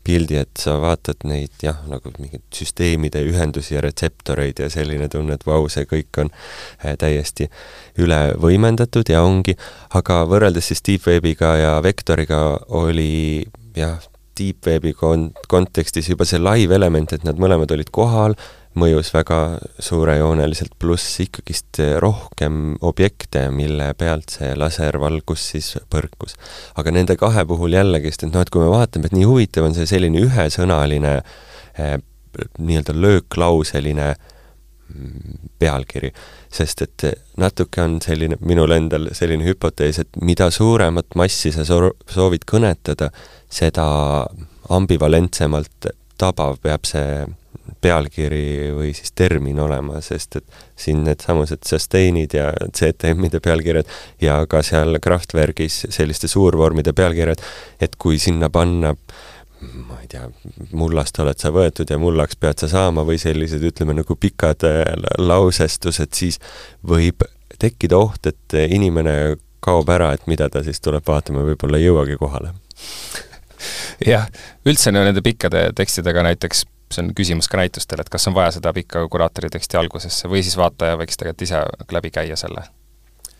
pildi, 0.04 0.40
et 0.40 0.60
sa 0.60 0.78
vaatad 0.82 1.26
neid 1.28 1.62
jah, 1.64 1.80
nagu 1.90 2.12
mingeid 2.18 2.46
süsteemide 2.56 3.22
ühendusi 3.28 3.76
ja 3.76 3.84
retseptoreid 3.84 4.62
ja 4.64 4.70
selline 4.72 5.10
tunne, 5.12 5.36
et 5.36 5.46
vau, 5.48 5.68
see 5.72 5.86
kõik 5.90 6.22
on 6.24 6.32
äh, 6.32 6.96
täiesti 7.00 7.50
üle 8.00 8.20
võimendatud 8.40 9.12
ja 9.12 9.24
ongi, 9.28 9.58
aga 10.00 10.24
võrreldes 10.30 10.72
siis 10.72 10.84
Deepwebiga 10.88 11.56
ja 11.60 11.74
Vektoriga 11.84 12.42
oli 12.80 13.46
jah, 13.78 14.00
Deepwebi 14.40 14.96
kon-, 14.98 15.30
kontekstis 15.52 16.10
juba 16.10 16.26
see 16.28 16.40
live 16.42 16.76
element, 16.76 17.14
et 17.14 17.28
nad 17.28 17.40
mõlemad 17.42 17.72
olid 17.76 17.92
kohal, 17.96 18.36
mõjus 18.80 19.10
väga 19.14 19.60
suurejooneliselt, 19.82 20.76
pluss 20.80 21.20
ikkagist 21.24 21.82
rohkem 22.04 22.76
objekte, 22.86 23.48
mille 23.52 23.92
pealt 24.00 24.36
see 24.38 24.54
laservalgus 24.58 25.48
siis 25.54 25.72
põrkus. 25.92 26.38
aga 26.78 26.94
nende 26.96 27.18
kahe 27.20 27.46
puhul 27.50 27.76
jällegist, 27.76 28.24
et 28.24 28.34
noh, 28.34 28.46
et 28.46 28.54
kui 28.54 28.64
me 28.64 28.72
vaatame, 28.72 29.10
et 29.10 29.18
nii 29.18 29.28
huvitav 29.28 29.68
on 29.68 29.78
see 29.78 29.90
selline 29.90 30.22
ühesõnaline 30.26 31.16
eh, 31.20 31.98
nii-öelda 32.60 32.94
lööklauseline 32.96 34.14
mm, 34.14 34.39
pealkiri, 35.60 36.12
sest 36.52 36.84
et 36.86 37.06
natuke 37.38 37.82
on 37.84 37.98
selline, 38.04 38.40
minul 38.46 38.74
endal 38.76 39.10
selline 39.18 39.46
hüpotees, 39.48 40.02
et 40.04 40.22
mida 40.22 40.50
suuremat 40.54 41.18
massi 41.20 41.54
sa 41.56 41.66
soo-, 41.68 41.96
soovid 42.10 42.46
kõnetada, 42.50 43.12
seda 43.50 43.86
ambivalentsemalt 44.70 45.92
tabav 46.20 46.60
peab 46.64 46.88
see 46.90 47.26
pealkiri 47.82 48.72
või 48.76 48.92
siis 48.98 49.14
termin 49.16 49.60
olema, 49.62 50.02
sest 50.04 50.40
et 50.40 50.60
siin 50.80 51.04
needsamused 51.06 51.64
sustain'id 51.68 52.36
ja 52.36 52.50
CTM-ide 52.76 53.40
pealkirjad 53.44 53.90
ja 54.22 54.40
ka 54.50 54.62
seal 54.66 55.00
Kraftwerkis 55.04 55.86
selliste 55.94 56.28
suurvormide 56.28 56.94
pealkirjad, 56.98 57.42
et 57.80 57.96
kui 58.02 58.20
sinna 58.20 58.50
panna 58.52 58.96
ma 59.60 60.00
ei 60.02 60.08
tea, 60.12 60.28
mullast 60.72 61.20
oled 61.20 61.40
sa 61.42 61.52
võetud 61.56 61.90
ja 61.90 62.00
mullaks 62.00 62.40
pead 62.40 62.64
sa 62.64 62.70
saama 62.72 63.04
või 63.08 63.20
sellised, 63.22 63.64
ütleme 63.72 63.98
nagu 63.98 64.16
pikad 64.16 64.66
äh, 64.68 64.84
lausestused, 65.20 66.14
siis 66.16 66.40
võib 66.88 67.26
tekkida 67.60 67.98
oht, 68.00 68.30
et 68.30 68.56
inimene 68.70 69.36
kaob 69.60 69.90
ära, 69.92 70.14
et 70.16 70.28
mida 70.32 70.48
ta 70.50 70.64
siis 70.64 70.80
tuleb 70.80 71.04
vaatama, 71.08 71.44
võib-olla 71.44 71.80
ei 71.80 71.90
jõuagi 71.90 72.16
kohale 72.22 72.54
jah, 74.08 74.28
üldse 74.68 74.94
nende 74.96 75.24
pikkade 75.26 75.70
tekstidega 75.76 76.24
näiteks 76.30 76.64
see 76.94 77.04
on 77.04 77.14
küsimus 77.18 77.50
ka 77.50 77.60
näitustel, 77.60 78.02
et 78.02 78.10
kas 78.10 78.28
on 78.30 78.36
vaja 78.38 78.56
seda 78.58 78.74
pikka 78.74 79.06
kuraatori 79.12 79.52
teksti 79.54 79.78
algusesse 79.78 80.30
või 80.32 80.42
siis 80.46 80.58
vaataja 80.58 80.98
võiks 81.00 81.20
tegelikult 81.20 81.46
ise 81.46 81.64
läbi 81.94 82.12
käia 82.14 82.38
selle. 82.40 82.66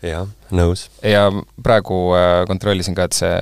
Jah, 0.04 0.28
nõus. 0.54 0.86
ja 1.04 1.26
praegu 1.62 2.00
äh, 2.16 2.42
kontrollisin 2.50 2.96
ka, 2.96 3.08
et 3.08 3.16
see 3.16 3.36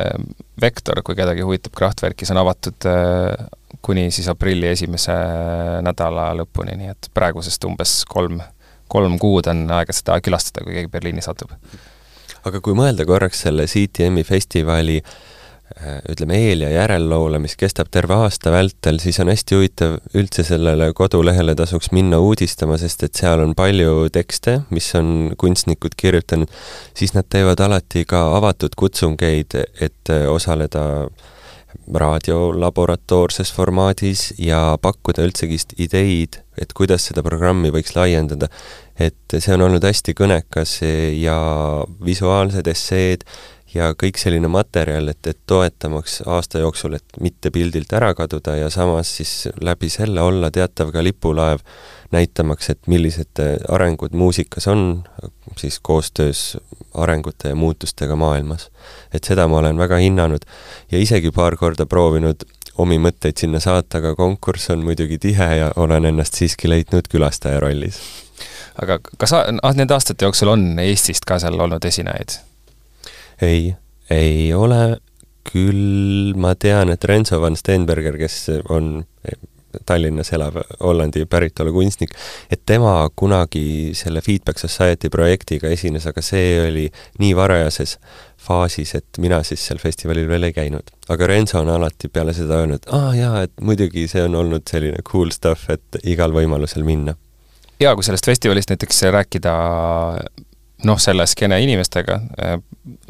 Vektor, 0.59 1.03
kui 1.07 1.15
kedagi 1.19 1.45
huvitab 1.47 1.77
Kraftwerkis, 1.79 2.33
on 2.35 2.43
avatud 2.43 2.89
äh, 2.91 3.49
kuni 3.85 4.09
siis 4.15 4.27
aprilli 4.31 4.71
esimese 4.73 5.15
nädala 5.87 6.33
lõpuni, 6.41 6.75
nii 6.81 6.93
et 6.95 7.11
praegusest 7.15 7.65
umbes 7.69 8.01
kolm, 8.11 8.41
kolm 8.91 9.19
kuud 9.23 9.51
on 9.53 9.67
aega 9.79 9.95
seda 9.95 10.19
külastada, 10.25 10.67
kui 10.67 10.77
keegi 10.77 10.93
Berliini 10.93 11.25
satub. 11.25 11.55
aga 12.45 12.61
kui 12.65 12.75
mõelda 12.79 13.07
korraks 13.07 13.47
selle 13.47 13.67
CTM-i 13.71 14.27
festivali 14.27 15.03
äh, 15.03 15.13
Äh, 15.13 15.38
ütleme, 16.09 16.39
eel- 16.49 16.65
ja 16.65 16.71
järelloole, 16.73 17.39
mis 17.39 17.57
kestab 17.57 17.91
terve 17.93 18.17
aasta 18.17 18.53
vältel, 18.53 18.99
siis 19.03 19.21
on 19.21 19.29
hästi 19.29 19.57
huvitav 19.57 19.97
üldse 20.17 20.45
sellele 20.47 20.91
kodulehele 20.97 21.55
tasuks 21.59 21.93
minna 21.93 22.19
uudistama, 22.25 22.79
sest 22.81 23.05
et 23.05 23.21
seal 23.21 23.43
on 23.45 23.55
palju 23.59 24.09
tekste, 24.15 24.61
mis 24.71 24.89
on 24.99 25.35
kunstnikud 25.39 25.97
kirjutanud, 25.97 26.51
siis 26.97 27.15
nad 27.15 27.29
teevad 27.31 27.61
alati 27.61 28.05
ka 28.09 28.25
avatud 28.39 28.77
kutsungeid, 28.79 29.59
et 29.81 30.15
äh, 30.15 30.27
osaleda 30.33 30.85
raadiolaboratoorses 31.95 33.53
formaadis 33.55 34.33
ja 34.39 34.79
pakkuda 34.83 35.25
üldsegist 35.27 35.75
ideid, 35.81 36.41
et 36.61 36.73
kuidas 36.77 37.09
seda 37.11 37.23
programmi 37.27 37.73
võiks 37.75 37.95
laiendada. 37.97 38.49
et 38.99 39.37
see 39.39 39.53
on 39.55 39.63
olnud 39.63 39.85
hästi 39.85 40.11
kõnekas 40.19 40.81
ja 41.15 41.37
visuaalsed 42.03 42.67
esseed, 42.67 43.23
ja 43.75 43.93
kõik 43.99 44.19
selline 44.21 44.49
materjal, 44.51 45.11
et, 45.13 45.21
et 45.29 45.39
toetamaks 45.47 46.23
aasta 46.27 46.63
jooksul, 46.63 46.97
et 46.97 47.21
mitte 47.21 47.53
pildilt 47.55 47.93
ära 47.97 48.11
kaduda 48.17 48.57
ja 48.57 48.71
samas 48.73 49.11
siis 49.21 49.33
läbi 49.61 49.91
selle 49.93 50.25
olla 50.25 50.51
teatav 50.51 50.93
ka 50.95 51.05
lipulaev, 51.05 51.63
näitamaks, 52.15 52.71
et 52.73 52.89
millised 52.89 53.43
arengud 53.69 54.17
muusikas 54.17 54.69
on 54.73 55.05
siis 55.59 55.79
koostöös 55.83 56.57
arengute 56.95 57.49
ja 57.49 57.55
muutustega 57.55 58.17
maailmas. 58.17 58.71
et 59.15 59.25
seda 59.25 59.49
ma 59.49 59.59
olen 59.59 59.79
väga 59.79 59.97
hinnanud 59.97 60.47
ja 60.93 60.99
isegi 60.99 61.31
paar 61.31 61.57
korda 61.57 61.87
proovinud 61.87 62.45
omi 62.79 62.99
mõtteid 63.03 63.41
sinna 63.41 63.61
saata, 63.61 63.99
aga 63.99 64.15
konkurss 64.15 64.71
on 64.71 64.85
muidugi 64.87 65.19
tihe 65.19 65.49
ja 65.57 65.73
olen 65.77 66.05
ennast 66.13 66.39
siiski 66.39 66.71
leidnud 66.71 67.11
külastaja 67.11 67.61
rollis. 67.61 67.99
aga 68.83 69.01
kas 69.19 69.35
nende 69.75 69.95
aastate 69.95 70.25
jooksul 70.25 70.55
on 70.55 70.79
Eestist 70.79 71.27
ka 71.27 71.39
seal 71.43 71.61
olnud 71.61 71.85
esinejaid? 71.85 72.39
ei, 73.43 73.75
ei 74.11 74.55
ole, 74.55 74.99
küll 75.49 76.35
ma 76.37 76.55
tean, 76.55 76.91
et 76.93 77.05
Renzo 77.05 77.41
van 77.41 77.57
Steenberger, 77.57 78.19
kes 78.21 78.45
on 78.69 79.07
Tallinnas 79.87 80.33
elav 80.33 80.57
Hollandi 80.81 81.25
päritolu 81.27 81.73
kunstnik, 81.73 82.15
et 82.51 82.63
tema 82.67 83.09
kunagi 83.17 83.93
selle 83.99 84.23
Feedback 84.25 84.59
Society 84.59 85.11
projektiga 85.11 85.69
esines, 85.69 86.07
aga 86.07 86.23
see 86.25 86.57
oli 86.67 86.89
nii 87.19 87.37
varajases 87.37 87.99
faasis, 88.49 88.95
et 88.95 89.19
mina 89.19 89.43
siis 89.43 89.65
seal 89.67 89.81
festivalil 89.83 90.29
veel 90.29 90.49
ei 90.49 90.57
käinud. 90.57 90.95
aga 91.09 91.27
Renzo 91.27 91.61
on 91.61 91.69
alati 91.69 92.09
peale 92.09 92.35
seda 92.37 92.63
öelnud, 92.63 92.91
aa 92.93 93.15
jaa, 93.15 93.43
et 93.43 93.53
muidugi 93.61 94.09
see 94.09 94.23
on 94.23 94.35
olnud 94.35 94.67
selline 94.71 95.03
cool 95.13 95.31
stuff, 95.35 95.71
et 95.71 96.03
igal 96.05 96.33
võimalusel 96.33 96.85
minna. 96.85 97.15
jaa, 97.81 97.95
kui 97.95 98.05
sellest 98.07 98.27
festivalist 98.27 98.71
näiteks 98.71 99.03
rääkida 99.13 99.55
noh, 100.85 100.99
selle 100.99 101.27
skeene 101.27 101.61
inimestega 101.63 102.21
äh, 102.43 102.59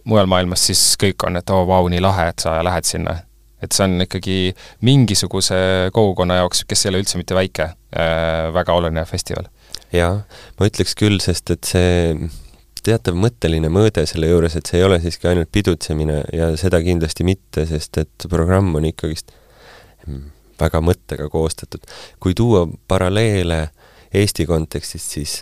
mujal 0.05 0.29
maailmas, 0.31 0.67
siis 0.67 0.83
kõik 1.01 1.27
on, 1.27 1.37
et 1.41 1.51
oo 1.51 1.63
oh, 1.63 1.69
vau, 1.69 1.89
nii 1.93 2.01
lahe, 2.01 2.31
et 2.33 2.45
sa 2.45 2.59
lähed 2.65 2.89
sinna. 2.89 3.19
Et 3.63 3.75
see 3.75 3.87
on 3.87 4.05
ikkagi 4.05 4.39
mingisuguse 4.87 5.59
kogukonna 5.95 6.41
jaoks, 6.43 6.65
kes 6.69 6.85
ei 6.85 6.93
ole 6.93 7.03
üldse 7.03 7.21
mitte 7.21 7.37
väike 7.39 7.71
äh,, 7.71 8.51
väga 8.55 8.77
oluline 8.79 9.05
festival. 9.09 9.49
jaa, 9.95 10.21
ma 10.59 10.69
ütleks 10.69 10.95
küll, 10.99 11.19
sest 11.23 11.55
et 11.55 11.69
see 11.69 12.15
teatav 12.89 13.17
mõtteline 13.19 13.71
mõõde 13.73 14.05
selle 14.09 14.31
juures, 14.31 14.55
et 14.57 14.69
see 14.69 14.81
ei 14.81 14.87
ole 14.87 15.01
siiski 15.03 15.29
ainult 15.31 15.51
pidutsemine 15.53 16.23
ja 16.33 16.53
seda 16.61 16.81
kindlasti 16.85 17.27
mitte, 17.27 17.67
sest 17.69 18.01
et 18.01 18.29
programm 18.31 18.77
on 18.79 18.87
ikkagist 18.89 19.35
väga 20.59 20.81
mõttega 20.83 21.29
koostatud. 21.33 21.85
kui 22.21 22.35
tuua 22.35 22.67
paralleele 22.89 23.69
Eesti 24.15 24.47
kontekstist, 24.49 25.11
siis 25.19 25.41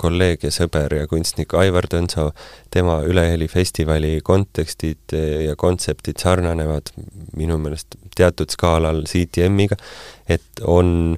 kolleeg 0.00 0.44
ja 0.46 0.50
sõber 0.54 0.94
ja 1.00 1.08
kunstnik 1.10 1.54
Aivar 1.58 1.88
Tõnsoo, 1.90 2.30
tema 2.70 3.00
Üleheli 3.06 3.48
festivali 3.50 4.18
kontekstid 4.24 5.14
ja 5.44 5.56
kontseptid 5.58 6.22
sarnanevad 6.22 6.92
minu 7.36 7.58
meelest 7.58 7.98
teatud 8.16 8.52
skaalal 8.54 9.02
CTM-iga, 9.10 9.78
et 10.28 10.62
on 10.62 11.16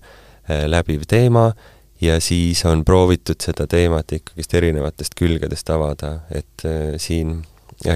läbiv 0.48 1.04
teema 1.10 1.50
ja 2.00 2.20
siis 2.20 2.64
on 2.64 2.84
proovitud 2.84 3.40
seda 3.42 3.66
teemat 3.66 4.12
ikkagist 4.12 4.54
erinevatest 4.54 5.16
külgedest 5.18 5.70
avada, 5.72 6.18
et 6.30 6.64
äh, 6.64 6.96
siin 7.00 7.42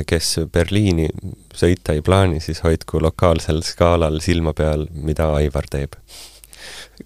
kes 0.07 0.35
Berliini 0.53 1.09
sõita 1.57 1.95
ei 1.97 2.03
plaani, 2.05 2.41
siis 2.41 2.61
hoidku 2.65 3.01
lokaalsel 3.01 3.63
skaalal 3.65 4.21
silma 4.21 4.53
peal, 4.53 4.87
mida 4.93 5.31
Aivar 5.35 5.69
teeb. 5.71 5.97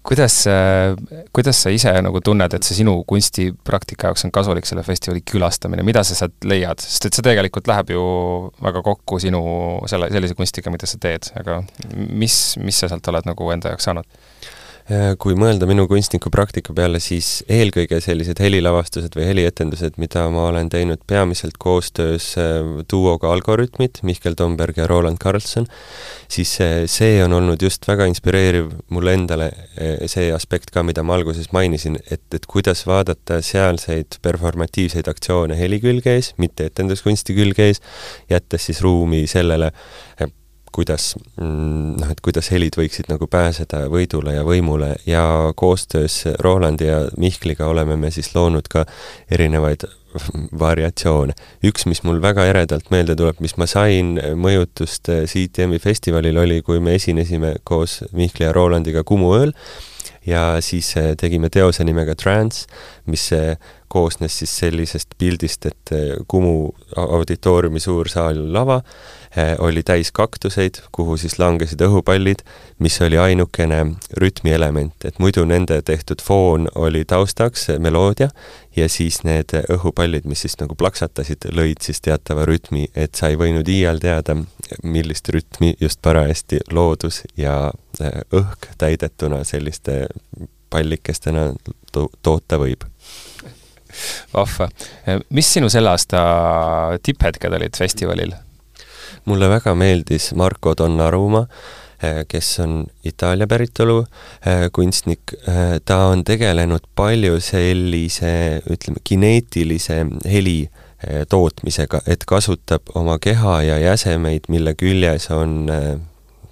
Kuidas, 0.03 0.47
äh, 0.47 0.95
kuidas 1.33 1.61
sa 1.63 1.71
ise 1.73 1.93
nagu 2.03 2.21
tunned, 2.23 2.53
et 2.57 2.67
see 2.67 2.79
sinu 2.79 2.97
kunstipraktika 3.07 4.09
jaoks 4.09 4.25
on 4.27 4.33
kasulik, 4.35 4.67
selle 4.67 4.83
festivali 4.85 5.23
külastamine, 5.27 5.85
mida 5.87 6.03
sa 6.07 6.17
sealt 6.17 6.47
leiad, 6.47 6.83
sest 6.83 7.09
et 7.09 7.17
see 7.17 7.25
tegelikult 7.25 7.69
läheb 7.71 7.95
ju 7.95 8.03
väga 8.65 8.83
kokku 8.85 9.19
sinu 9.23 9.41
selle, 9.91 10.09
sellise 10.13 10.37
kunstiga, 10.37 10.73
mida 10.73 10.89
sa 10.89 10.99
teed, 11.01 11.31
aga 11.39 11.61
mis, 11.95 12.39
mis 12.61 12.81
sa 12.81 12.91
sealt 12.91 13.07
oled 13.13 13.29
nagu 13.29 13.51
enda 13.55 13.73
jaoks 13.73 13.89
saanud? 13.89 14.09
Äh, 14.85 15.15
kui 15.17 15.33
mõelda 15.33 15.65
minu 15.65 15.87
kunstnikupraktika 15.89 16.69
peale, 16.77 16.99
siis 17.01 17.39
eelkõige 17.49 17.97
sellised 18.05 18.37
helilavastused 18.37 19.15
või 19.17 19.23
helietendused, 19.25 19.95
mida 19.97 20.27
ma 20.29 20.43
olen 20.51 20.69
teinud 20.69 21.01
peamiselt 21.09 21.57
koostöös 21.57 22.27
äh, 22.37 22.59
duoga 22.93 23.31
Algorütmid, 23.33 24.03
Mihkel 24.05 24.37
Tomberg 24.37 24.77
ja 24.77 24.85
Roland 24.85 25.17
Karlsson, 25.23 25.65
siis 26.29 26.53
äh, 26.61 26.83
see 26.85 27.17
on 27.25 27.33
olnud 27.33 27.65
just 27.65 27.89
väga 27.89 28.05
inspireeriv 28.11 28.69
mulle 28.93 29.17
endale, 29.17 29.49
see 30.05 30.29
aspekt 30.35 30.69
ka, 30.69 30.85
mida 30.85 31.01
ma 31.01 31.17
alguses 31.17 31.49
mainisin, 31.49 31.97
et, 32.05 32.27
et 32.37 32.45
kuidas 32.45 32.85
vaadata 32.85 33.41
sealseid 33.41 34.19
performatiivseid 34.21 35.09
aktsioone 35.09 35.57
heli 35.57 35.81
külge 35.81 36.13
ees, 36.13 36.35
mitte 36.37 36.69
etenduskunsti 36.69 37.33
külge 37.33 37.71
ees, 37.71 37.81
jättes 38.29 38.69
siis 38.69 38.85
ruumi 38.85 39.25
sellele 39.25 39.73
kuidas 40.75 41.13
mm, 41.39 41.95
noh, 42.01 42.11
et 42.11 42.21
kuidas 42.25 42.51
helid 42.51 42.75
võiksid 42.79 43.09
nagu 43.11 43.27
pääseda 43.31 43.85
võidule 43.91 44.35
ja 44.35 44.43
võimule 44.47 44.95
ja 45.07 45.25
koostöös 45.55 46.23
Rolandi 46.43 46.89
ja 46.89 47.05
Mihkliga 47.17 47.69
oleme 47.71 47.95
me 47.99 48.11
siis 48.11 48.33
loonud 48.35 48.67
ka 48.71 48.85
erinevaid 49.31 49.87
variatsioone. 50.65 51.33
üks, 51.65 51.87
mis 51.89 52.03
mul 52.07 52.21
väga 52.23 52.45
eredalt 52.51 52.91
meelde 52.93 53.15
tuleb, 53.19 53.41
mis 53.43 53.57
ma 53.59 53.67
sain 53.67 54.15
mõjutust 54.39 55.11
CTM-i 55.31 55.81
festivalil, 55.83 56.37
oli, 56.39 56.61
kui 56.65 56.79
me 56.79 56.95
esinesime 56.95 57.55
koos 57.63 58.01
Mihkli 58.15 58.47
ja 58.47 58.55
Rolandiga 58.55 59.03
Kumu 59.03 59.33
ööl 59.39 59.55
ja 60.25 60.61
siis 60.61 60.95
eh, 60.97 61.13
tegime 61.17 61.49
teose 61.49 61.83
nimega 61.83 62.15
Trance, 62.15 62.65
mis 63.05 63.27
eh, 63.35 63.57
koosnes 63.87 64.39
siis 64.39 64.51
sellisest 64.59 65.15
pildist, 65.17 65.65
et 65.65 65.93
eh, 65.95 66.15
Kumu 66.27 66.71
auditooriumi 66.97 67.79
suur 67.79 68.09
saal 68.09 68.41
lava 68.53 68.81
oli 69.59 69.81
täis 69.83 70.13
kaktuseid, 70.15 70.77
kuhu 70.95 71.17
siis 71.19 71.33
langesid 71.41 71.81
õhupallid, 71.83 72.39
mis 72.79 72.95
oli 73.03 73.17
ainukene 73.19 73.81
rütmielement, 74.15 74.95
et 75.03 75.19
muidu 75.19 75.43
nende 75.43 75.81
tehtud 75.83 76.23
foon 76.23 76.69
oli 76.79 77.01
taustaks 77.03 77.67
meloodia 77.83 78.29
ja 78.79 78.87
siis 78.87 79.25
need 79.27 79.51
õhupallid, 79.75 80.23
mis 80.23 80.45
siis 80.45 80.55
nagu 80.61 80.77
plaksatasid, 80.79 81.49
lõid 81.51 81.83
siis 81.83 81.99
teatava 81.99 82.45
rütmi, 82.47 82.87
et 82.95 83.19
sa 83.19 83.27
ei 83.27 83.35
võinud 83.35 83.67
iial 83.67 83.99
teada, 83.99 84.37
millist 84.83 85.27
rütmi 85.35 85.73
just 85.81 85.99
parajasti 85.99 86.63
loodus 86.71 87.25
ja 87.35 87.73
õhk 88.01 88.71
täidetuna 88.77 89.43
selliste 89.43 90.05
pallikestena 90.69 91.53
to 91.91 92.09
toota 92.21 92.59
võib 92.59 92.83
vahva. 94.33 94.69
mis 95.29 95.53
sinu 95.53 95.69
selle 95.71 95.93
aasta 95.93 96.19
tipphetked 97.03 97.53
olid 97.59 97.77
festivalil? 97.77 98.35
mulle 99.25 99.49
väga 99.49 99.73
meeldis 99.75 100.33
Marco 100.37 100.75
Donnarumma, 100.77 101.45
eh, 102.03 102.23
kes 102.29 102.59
on 102.61 102.83
Itaalia 103.03 103.47
päritolu 103.47 104.03
eh, 104.45 104.67
kunstnik, 104.73 105.33
ta 105.85 105.97
on 106.11 106.23
tegelenud 106.23 106.85
palju 106.95 107.39
sellise, 107.41 108.61
ütleme, 108.69 109.01
kineetilise 109.03 110.03
heli 110.29 110.59
tootmisega, 111.29 111.99
et 112.09 112.23
kasutab 112.25 112.93
oma 112.97 113.17
keha 113.21 113.55
ja 113.61 113.79
jäsemeid, 113.81 114.47
mille 114.49 114.73
küljes 114.79 115.27
on 115.35 115.67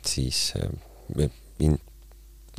siis 0.05 0.51
in, 1.63 1.77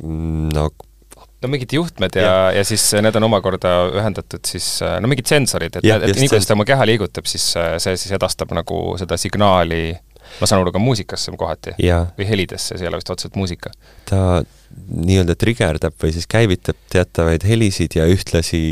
no 0.03 1.51
mingid 1.51 1.75
juhtmed 1.77 2.17
ja, 2.17 2.25
ja., 2.25 2.51
ja 2.59 2.65
siis 2.67 2.87
need 3.03 3.15
on 3.19 3.27
omakorda 3.27 3.75
ühendatud 3.93 4.43
siis, 4.47 4.79
no 4.81 5.11
mingid 5.11 5.29
sensorid, 5.29 5.77
et, 5.79 5.85
et 5.85 6.17
nii, 6.17 6.31
kuidas 6.31 6.49
ta 6.49 6.57
oma 6.57 6.65
keha 6.67 6.87
liigutab, 6.89 7.29
siis 7.29 7.51
see 7.53 7.95
siis 7.95 8.15
edastab 8.17 8.53
nagu 8.57 8.81
seda 9.01 9.19
signaali 9.21 9.93
ma 10.39 10.49
saan 10.49 10.63
aru, 10.63 10.73
ka 10.75 10.81
muusikasse 10.81 11.33
kohati 11.39 11.75
või 11.77 12.27
helidesse, 12.27 12.75
see 12.75 12.85
ei 12.85 12.89
ole 12.89 12.99
vist 12.99 13.11
otseselt 13.13 13.37
muusika? 13.39 13.71
ta 14.09 14.41
nii-öelda 14.75 15.37
trigerdab 15.39 15.95
või 16.01 16.13
siis 16.15 16.27
käivitab 16.29 16.79
teatavaid 16.91 17.45
helisid 17.47 17.95
ja 17.99 18.07
ühtlasi 18.11 18.63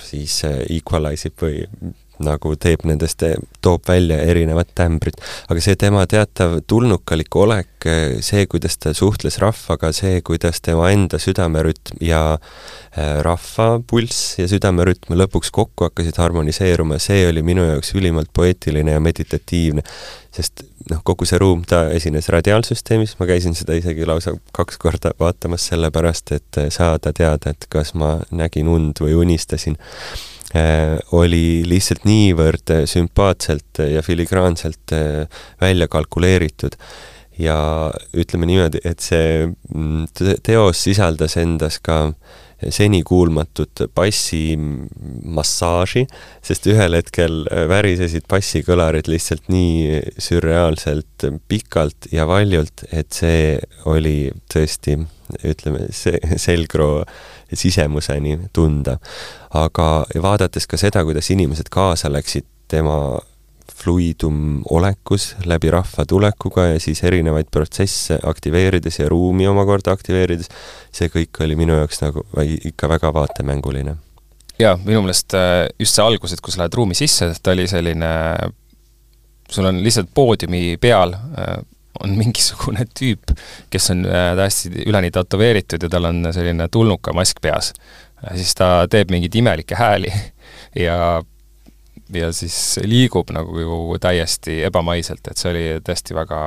siis 0.00 0.38
äh, 0.48 0.60
equalize 0.78 1.32
ib 1.32 1.42
või 1.42 1.64
nagu 2.24 2.54
teeb 2.60 2.84
nendest, 2.88 3.22
toob 3.62 3.84
välja 3.88 4.18
erinevad 4.22 4.70
tämbrid. 4.74 5.18
aga 5.48 5.62
see 5.62 5.76
tema 5.78 6.04
teatav 6.06 6.58
tulnukalik 6.66 7.36
olek, 7.36 7.88
see, 8.24 8.46
kuidas 8.50 8.78
ta 8.78 8.94
suhtles 8.96 9.38
rahvaga, 9.42 9.92
see, 9.94 10.20
kuidas 10.26 10.60
tema 10.64 10.90
enda 10.94 11.20
südamerütm 11.22 12.00
ja 12.04 12.22
äh, 12.34 13.18
rahva 13.24 13.68
pulss 13.86 14.38
ja 14.38 14.48
südamerütm 14.50 15.14
lõpuks 15.18 15.52
kokku 15.54 15.88
hakkasid 15.88 16.18
harmoniseeruma, 16.18 16.98
see 17.02 17.26
oli 17.28 17.44
minu 17.46 17.66
jaoks 17.68 17.94
ülimalt 17.98 18.32
poeetiline 18.34 18.96
ja 18.96 19.02
meditatiivne. 19.02 19.82
sest 20.38 20.62
noh, 20.90 21.00
kogu 21.02 21.26
see 21.26 21.38
ruum, 21.40 21.64
ta 21.66 21.88
esines 21.90 22.28
radiaalsüsteemis, 22.30 23.16
ma 23.18 23.26
käisin 23.26 23.56
seda 23.58 23.74
isegi 23.74 24.06
lausa 24.06 24.36
kaks 24.54 24.78
korda 24.78 25.10
vaatamas, 25.18 25.64
sellepärast 25.72 26.32
et 26.36 26.60
saada 26.74 27.12
teada, 27.16 27.50
et 27.50 27.66
kas 27.72 27.94
ma 27.98 28.18
nägin 28.30 28.68
und 28.70 29.00
või 29.02 29.16
unistasin 29.18 29.78
Äh, 29.78 30.37
oli 31.12 31.62
lihtsalt 31.68 32.06
niivõrd 32.08 32.72
äh, 32.72 32.84
sümpaatselt 32.88 33.82
ja 33.84 34.02
filigraanselt 34.02 34.94
äh, 34.96 35.40
välja 35.60 35.88
kalkuleeritud. 35.88 36.78
Ja 37.38 37.58
ütleme 38.16 38.48
niimoodi, 38.48 38.80
et 38.82 39.04
see 39.04 39.44
mm, 39.46 40.08
teos 40.42 40.80
sisaldas 40.82 41.36
endas 41.38 41.78
ka 41.78 42.08
senikuulmatut 42.58 43.84
bassimassaaži, 43.94 46.04
sest 46.42 46.66
ühel 46.70 46.98
hetkel 46.98 47.44
värisesid 47.70 48.26
bassikõlarid 48.30 49.10
lihtsalt 49.10 49.46
nii 49.52 50.00
sürreaalselt 50.18 51.28
pikalt 51.48 52.10
ja 52.12 52.26
valjult, 52.28 52.84
et 52.90 53.14
see 53.14 53.58
oli 53.86 54.32
tõesti, 54.52 54.98
ütleme, 55.46 55.86
see 55.94 56.18
selgroo 56.40 57.04
sisemuseni 57.54 58.38
tunda. 58.52 58.98
aga 59.54 60.04
vaadates 60.22 60.66
ka 60.66 60.76
seda, 60.76 61.04
kuidas 61.04 61.30
inimesed 61.30 61.70
kaasa 61.72 62.12
läksid 62.12 62.44
tema 62.68 63.18
fluidum 63.74 64.62
olekus 64.70 65.36
läbi 65.46 65.70
rahva 65.70 66.04
tulekuga 66.08 66.66
ja 66.72 66.80
siis 66.80 67.02
erinevaid 67.04 67.50
protsesse 67.52 68.18
aktiveerides 68.26 68.98
ja 68.98 69.08
ruumi 69.08 69.48
omakorda 69.48 69.92
aktiveerides, 69.92 70.50
see 70.92 71.10
kõik 71.12 71.42
oli 71.44 71.56
minu 71.58 71.78
jaoks 71.78 72.02
nagu 72.02 72.24
ikka 72.42 72.88
väga 72.88 73.12
vaatemänguline. 73.14 73.96
jaa, 74.58 74.76
minu 74.84 75.02
meelest 75.04 75.34
äh, 75.38 75.66
just 75.78 75.94
see 75.94 76.04
algus, 76.04 76.32
et 76.32 76.40
kui 76.40 76.52
sa 76.52 76.64
lähed 76.64 76.74
ruumi 76.74 76.96
sisse, 76.98 77.30
ta 77.42 77.54
oli 77.54 77.68
selline, 77.70 78.12
sul 79.50 79.68
on 79.70 79.82
lihtsalt 79.84 80.10
poodiumi 80.14 80.76
peal 80.80 81.14
äh, 81.14 81.58
on 82.04 82.16
mingisugune 82.20 82.86
tüüp, 82.98 83.34
kes 83.70 83.90
on 83.94 84.04
äh, 84.06 84.32
täiesti 84.38 84.72
üleni 84.86 85.10
tätoveeritud 85.14 85.82
ja 85.82 85.90
tal 85.92 86.10
on 86.10 86.32
selline 86.32 86.68
tulnukamask 86.72 87.40
peas. 87.42 87.72
siis 88.34 88.54
ta 88.58 88.88
teeb 88.90 89.10
mingeid 89.14 89.34
imelikke 89.38 89.76
hääli 89.78 90.12
ja 90.86 91.22
ja 92.14 92.32
siis 92.32 92.78
liigub 92.84 93.30
nagu 93.34 93.98
täiesti 94.00 94.62
ebamaiselt, 94.64 95.28
et 95.30 95.40
see 95.40 95.50
oli 95.52 95.64
tõesti 95.84 96.16
väga, 96.16 96.40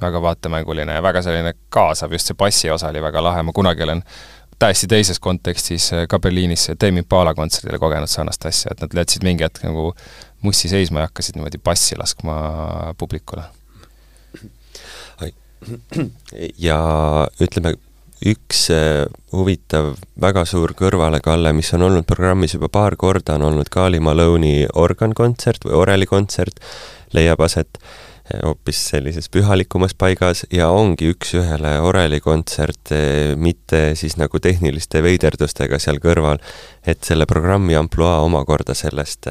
väga 0.00 0.22
vaatemänguline 0.22 0.98
ja 0.98 1.02
väga 1.02 1.22
selline 1.26 1.54
kaasav, 1.68 2.12
just 2.14 2.30
see 2.30 2.38
bassi 2.38 2.70
osa 2.70 2.90
oli 2.92 3.02
väga 3.02 3.22
lahe, 3.24 3.42
ma 3.42 3.54
kunagi 3.56 3.86
olen 3.86 4.02
täiesti 4.60 4.86
teises 4.90 5.20
kontekstis 5.20 5.90
ka 6.08 6.18
Berliinis 6.20 6.70
Tame 6.78 7.00
Impala 7.02 7.34
kontserdile 7.34 7.80
kogenud 7.80 8.10
sarnast 8.10 8.44
asja, 8.46 8.74
et 8.74 8.84
nad 8.84 8.98
jätsid 9.02 9.24
mingi 9.26 9.46
hetk 9.46 9.64
nagu 9.64 9.90
mussi 10.44 10.68
seisma 10.68 11.02
ja 11.02 11.08
hakkasid 11.08 11.38
niimoodi 11.38 11.58
bassi 11.64 11.98
laskma 11.98 12.94
publikule. 12.98 13.46
Ja 16.56 16.76
ütleme, 17.42 17.74
üks 18.26 18.66
äh, 18.74 19.06
huvitav 19.32 19.94
väga 20.20 20.44
suur 20.48 20.74
kõrvalekalle, 20.76 21.52
mis 21.56 21.72
on 21.76 21.86
olnud 21.88 22.06
programmis 22.08 22.54
juba 22.56 22.68
paar 22.72 22.96
korda, 23.00 23.38
on 23.38 23.48
olnud 23.48 23.70
Kali 23.72 24.00
Malone'i 24.00 24.66
organkontsert 24.74 25.64
või 25.68 25.78
orelikontsert, 25.80 26.60
leiab 27.16 27.40
aset 27.46 27.80
hoopis 28.30 28.78
sellises 28.92 29.26
pühalikumas 29.32 29.96
paigas 29.98 30.44
ja 30.54 30.68
ongi 30.70 31.08
üks-ühele 31.10 31.72
orelikontsert, 31.82 32.92
mitte 33.42 33.80
siis 33.98 34.14
nagu 34.20 34.38
tehniliste 34.38 35.02
veiderdustega 35.02 35.80
seal 35.82 35.98
kõrval, 35.98 36.38
et 36.86 37.02
selle 37.02 37.26
programmi 37.26 37.74
ampluaa 37.74 38.20
omakorda 38.22 38.76
sellest 38.78 39.26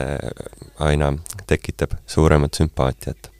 aina 0.84 1.13
tekitab 1.47 1.95
suuremat 2.12 2.60
sümpaatiat. 2.60 3.32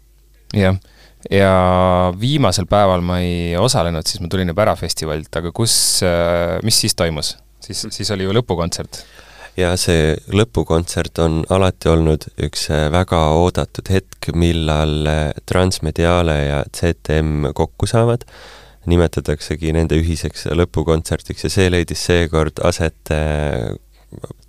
jah 0.56 0.80
ja 1.28 2.14
viimasel 2.20 2.68
päeval 2.70 3.04
ma 3.04 3.20
ei 3.24 3.56
osalenud, 3.60 4.08
siis 4.08 4.22
ma 4.24 4.30
tulin 4.32 4.52
juba 4.52 4.64
ära 4.64 4.76
festivalilt, 4.80 5.32
aga 5.36 5.52
kus, 5.56 5.74
äh, 6.08 6.60
mis 6.64 6.80
siis 6.80 6.96
toimus? 6.96 7.36
siis, 7.60 7.84
siis 7.92 8.12
oli 8.16 8.24
ju 8.24 8.36
lõpukontsert? 8.38 9.02
ja 9.60 9.74
see 9.78 10.14
lõpukontsert 10.32 11.20
on 11.26 11.42
alati 11.52 11.92
olnud 11.92 12.30
üks 12.48 12.70
äh, 12.72 12.88
väga 12.94 13.20
oodatud 13.36 13.92
hetk, 13.92 14.32
millal 14.32 15.10
äh, 15.12 15.26
Transmediale 15.50 16.38
ja 16.46 16.62
ZTM 16.72 17.52
kokku 17.58 17.90
saavad, 17.90 18.24
nimetataksegi 18.90 19.74
nende 19.76 20.00
ühiseks 20.00 20.48
lõpukontsertiks 20.56 21.44
ja 21.46 21.52
see 21.52 21.68
leidis 21.70 22.06
seekord 22.08 22.64
aset 22.66 23.12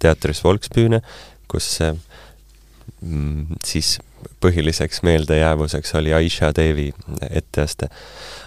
teatris 0.01 0.41
Volksbühne, 0.45 1.03
kus 1.51 1.67
mm, 1.83 3.59
siis 3.67 3.99
põhiliseks 4.41 5.03
meeldejäävuseks 5.07 5.95
oli 5.95 6.15
Aisha 6.15 6.53
Devi 6.57 6.91
etteaste. 7.31 7.89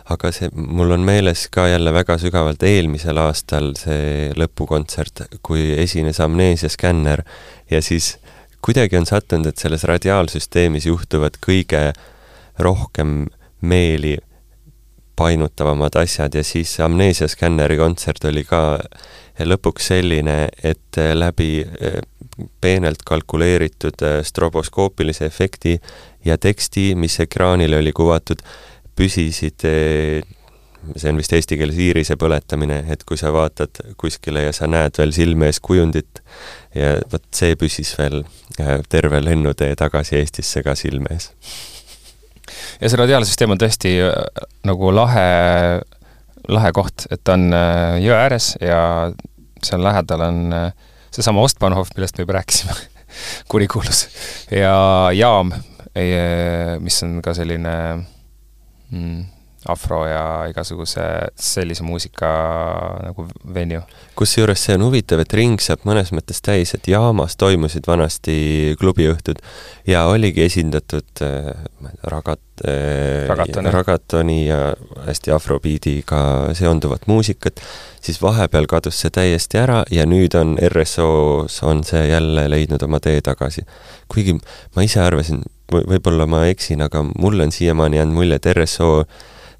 aga 0.09 0.31
see, 0.36 0.49
mul 0.51 0.91
on 0.91 1.05
meeles 1.07 1.47
ka 1.47 1.67
jälle 1.67 1.93
väga 1.93 2.17
sügavalt 2.19 2.63
eelmisel 2.67 3.17
aastal 3.17 3.71
see 3.79 4.33
lõpukontsert, 4.36 5.23
kui 5.41 5.71
esines 5.79 6.19
amneesiaskänner 6.19 7.23
ja 7.71 7.81
siis 7.81 8.17
kuidagi 8.62 8.97
on 8.97 9.05
sattunud, 9.05 9.47
et 9.47 9.57
selles 9.57 9.83
radiaalsüsteemis 9.88 10.86
juhtuvad 10.86 11.39
kõige 11.39 11.93
rohkem 12.59 13.25
meeli 13.62 14.17
painutavamad 15.15 15.95
asjad 15.95 16.36
ja 16.36 16.43
siis 16.43 16.79
amneesiaskänneri 16.79 17.77
kontsert 17.77 18.25
oli 18.25 18.43
ka 18.43 18.79
lõpuks 19.39 19.89
selline, 19.93 20.38
et 20.63 20.99
läbi 21.13 21.63
peenelt 22.61 23.03
kalkuleeritud 23.05 24.01
äh, 24.01 24.19
stroboskoopilise 24.25 25.25
efekti 25.25 25.79
ja 26.25 26.37
teksti, 26.37 26.93
mis 26.95 27.19
ekraanile 27.19 27.77
oli 27.77 27.93
kuvatud, 27.93 28.41
püsisid 28.95 29.65
äh, 29.69 30.23
see 30.95 31.11
on 31.11 31.19
vist 31.21 31.33
eesti 31.33 31.57
keeles 31.59 31.77
iirise 31.79 32.17
põletamine, 32.19 32.81
et 32.91 33.05
kui 33.07 33.17
sa 33.19 33.31
vaatad 33.33 33.83
kuskile 33.99 34.47
ja 34.47 34.53
sa 34.55 34.67
näed 34.67 34.97
veel 34.99 35.13
silme 35.15 35.47
ees 35.47 35.61
kujundit 35.63 36.23
ja 36.75 36.97
vot 37.11 37.25
see 37.35 37.55
püsis 37.59 37.93
veel 37.99 38.23
äh, 38.59 38.79
terve 38.89 39.21
lennutee 39.23 39.75
tagasi 39.79 40.19
Eestisse 40.19 40.63
ka 40.65 40.75
silme 40.79 41.13
ees. 41.15 41.31
ja 42.81 42.89
see 42.89 42.99
radiaalsüsteem 42.99 43.53
on 43.55 43.61
tõesti 43.61 43.93
nagu 44.67 44.95
lahe, 44.95 45.27
lahe 46.49 46.73
koht, 46.75 47.07
et 47.11 47.21
ta 47.23 47.37
on 47.37 47.53
jõe 48.03 48.17
ääres 48.17 48.55
ja 48.61 48.81
seal 49.63 49.83
lähedal 49.83 50.25
on 50.27 50.41
äh, 50.53 50.91
seesama 51.13 51.43
Ostbahnhof, 51.45 51.93
millest 51.95 52.17
me 52.17 52.26
juba 52.26 52.39
rääkisime 52.39 52.76
kurikuulus, 53.52 54.08
ja 54.52 54.76
Jaam, 55.13 55.54
mis 56.84 57.04
on 57.06 57.19
ka 57.26 57.36
selline 57.38 57.76
mm, 58.89 59.23
afro 59.69 60.04
ja 60.08 60.23
igasuguse 60.52 61.04
sellise 61.39 61.84
muusika 61.84 62.30
nagu 63.04 63.28
venue. 63.54 63.84
kusjuures 64.15 64.65
see 64.65 64.76
on 64.78 64.86
huvitav, 64.88 65.23
et 65.23 65.34
ring 65.34 65.62
saab 65.62 65.86
mõnes 65.88 66.12
mõttes 66.15 66.41
täis, 66.43 66.73
et 66.76 66.88
jaamas 66.88 67.38
toimusid 67.39 67.88
vanasti 67.88 68.76
klubiõhtud 68.80 69.41
ja 69.88 70.06
oligi 70.12 70.45
esindatud 70.45 71.23
äh, 71.26 71.49
ragat- 72.12 72.65
äh,, 72.67 73.28
ragatoni. 73.32 73.73
ragatoni 73.78 74.38
ja 74.47 74.60
hästi 75.08 75.34
afrobiidiga 75.36 76.54
seonduvat 76.58 77.08
muusikat 77.08 77.63
siis 78.04 78.21
vahepeal 78.21 78.67
kadus 78.67 78.99
see 79.02 79.12
täiesti 79.13 79.60
ära 79.62 79.84
ja 79.91 80.06
nüüd 80.10 80.36
on 80.39 80.58
RSO-s 80.60 81.63
on 81.63 81.84
see 81.88 82.04
jälle 82.10 82.49
leidnud 82.52 82.84
oma 82.84 82.99
tee 82.99 83.21
tagasi. 83.23 83.63
kuigi 84.12 84.36
ma 84.76 84.84
ise 84.84 84.99
arvasin, 85.02 85.43
võib-olla 85.71 86.28
ma 86.30 86.43
eksin, 86.52 86.84
aga 86.84 87.04
mulle 87.04 87.47
on 87.47 87.52
siiamaani 87.52 87.97
jäänud 87.97 88.19
mulje, 88.19 88.39
et 88.41 88.49
RSO 88.54 89.06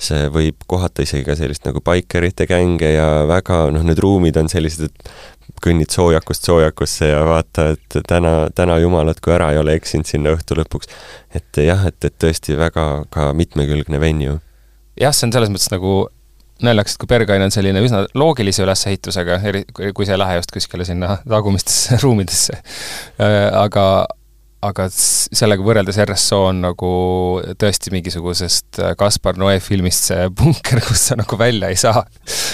see 0.02 0.28
võib 0.34 0.64
kohata 0.68 1.06
isegi 1.06 1.26
ka 1.28 1.36
sellist 1.40 1.66
nagu 1.68 1.82
baikerite 1.86 2.48
gänge 2.50 2.94
ja 2.96 3.08
väga 3.30 3.66
noh, 3.74 3.86
need 3.88 4.02
ruumid 4.04 4.38
on 4.40 4.50
sellised, 4.52 4.90
et 4.90 5.60
kõnnid 5.64 5.94
soojakust 5.94 6.48
soojakusse 6.50 7.12
ja 7.12 7.22
vaata, 7.28 7.70
et 7.76 8.00
täna, 8.08 8.50
täna 8.56 8.80
jumalat, 8.84 9.22
kui 9.24 9.36
ära 9.36 9.52
ei 9.54 9.62
ole 9.62 9.78
eksinud 9.80 10.10
sinna 10.10 10.34
õhtu 10.36 10.58
lõpuks. 10.60 10.92
et 11.36 11.64
jah, 11.66 11.86
et, 11.88 12.00
et 12.04 12.18
tõesti 12.20 12.58
väga 12.60 13.06
ka 13.14 13.32
mitmekülgne 13.38 14.00
venue. 14.00 14.40
jah, 15.00 15.16
see 15.16 15.30
on 15.30 15.36
selles 15.36 15.54
mõttes 15.54 15.72
nagu 15.74 16.04
naljakas, 16.64 16.96
et 16.96 17.02
kui 17.02 17.12
Berghain 17.12 17.44
on 17.44 17.54
selline 17.54 17.82
üsna 17.84 18.04
loogilise 18.18 18.64
ülesehitusega, 18.66 19.40
eri, 19.50 19.64
kui 19.74 20.08
sa 20.08 20.16
ei 20.16 20.22
lähe 20.22 20.40
just 20.40 20.54
kuskile 20.56 20.86
sinna 20.88 21.18
tagumistesse 21.28 22.00
ruumidesse. 22.04 22.60
Äh, 23.22 23.48
aga, 23.58 23.86
aga 24.64 24.88
sellega 24.94 25.66
võrreldes 25.66 26.00
RSO 26.06 26.40
on 26.50 26.62
nagu 26.64 26.90
tõesti 27.60 27.94
mingisugusest 27.94 28.80
äh, 28.82 28.96
Kaspar 29.00 29.38
Noe 29.40 29.60
filmist 29.64 30.10
see 30.12 30.30
punker, 30.38 30.82
kus 30.88 31.10
sa 31.10 31.20
nagu 31.20 31.40
välja 31.40 31.72
ei 31.74 31.80
saa. 31.80 32.04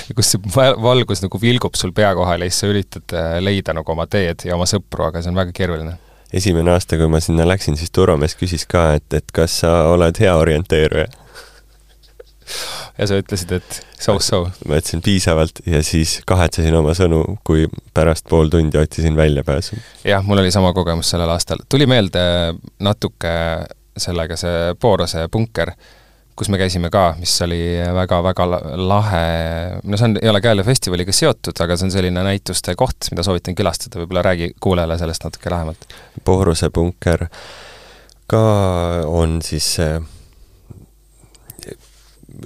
ja 0.09 0.17
kus 0.17 0.33
see 0.33 0.67
valgus 0.81 1.23
nagu 1.25 1.41
vilgub 1.41 1.77
sul 1.79 1.93
pea 1.95 2.11
kohal 2.17 2.45
ja 2.45 2.51
siis 2.51 2.63
sa 2.63 2.71
üritad 2.71 3.15
äh, 3.15 3.37
leida 3.43 3.75
nagu 3.77 3.95
oma 3.95 4.07
teed 4.09 4.47
ja 4.49 4.57
oma 4.57 4.67
sõpru, 4.69 5.09
aga 5.09 5.23
see 5.23 5.33
on 5.33 5.41
väga 5.41 5.55
keeruline 5.55 5.97
esimene 6.33 6.75
aasta, 6.75 6.97
kui 6.97 7.09
ma 7.09 7.21
sinna 7.23 7.47
läksin, 7.49 7.77
siis 7.79 7.89
turvamees 7.89 8.35
küsis 8.37 8.67
ka, 8.69 8.91
et, 8.99 9.07
et 9.17 9.31
kas 9.33 9.61
sa 9.63 9.71
oled 9.89 10.19
hea 10.21 10.35
orienteeruja 10.37 11.07
ja 12.99 13.07
sa 13.07 13.19
ütlesid, 13.19 13.53
et 13.59 13.77
so-so. 13.99 14.43
ma 14.67 14.79
ütlesin 14.79 15.03
piisavalt 15.03 15.61
ja 15.69 15.81
siis 15.85 16.19
kahetsesin 16.27 16.75
oma 16.75 16.95
sõnu, 16.97 17.21
kui 17.47 17.67
pärast 17.95 18.27
pool 18.29 18.51
tundi 18.51 18.79
otsisin 18.79 19.15
väljapääsu. 19.17 19.79
jah, 20.07 20.25
mul 20.25 20.43
oli 20.43 20.51
sama 20.51 20.73
kogemus 20.75 21.11
sellel 21.13 21.31
aastal. 21.31 21.63
tuli 21.69 21.87
meelde 21.89 22.21
natuke 22.83 23.31
sellega 23.99 24.37
see 24.39 24.75
Boorose 24.81 25.25
punker, 25.31 25.71
kus 26.39 26.51
me 26.51 26.59
käisime 26.59 26.91
ka, 26.91 27.13
mis 27.19 27.33
oli 27.43 27.61
väga-väga 27.95 28.45
lahe, 28.79 29.23
no 29.83 29.99
see 29.99 30.07
on, 30.07 30.19
ei 30.21 30.29
ole 30.31 30.41
ka 30.43 30.53
jälle 30.53 30.63
festivaliga 30.67 31.15
seotud, 31.15 31.57
aga 31.63 31.75
see 31.75 31.89
on 31.89 31.95
selline 31.95 32.23
näituste 32.23 32.75
koht, 32.79 33.09
mida 33.11 33.25
soovitan 33.27 33.57
külastada, 33.59 33.99
võib-olla 33.99 34.23
räägi 34.29 34.53
kuulajale 34.59 34.99
sellest 35.01 35.27
natuke 35.27 35.51
lähemalt. 35.51 35.89
Booruse 36.25 36.71
punker 36.71 37.27
ka 38.29 38.45
on 39.07 39.41
siis 39.43 39.75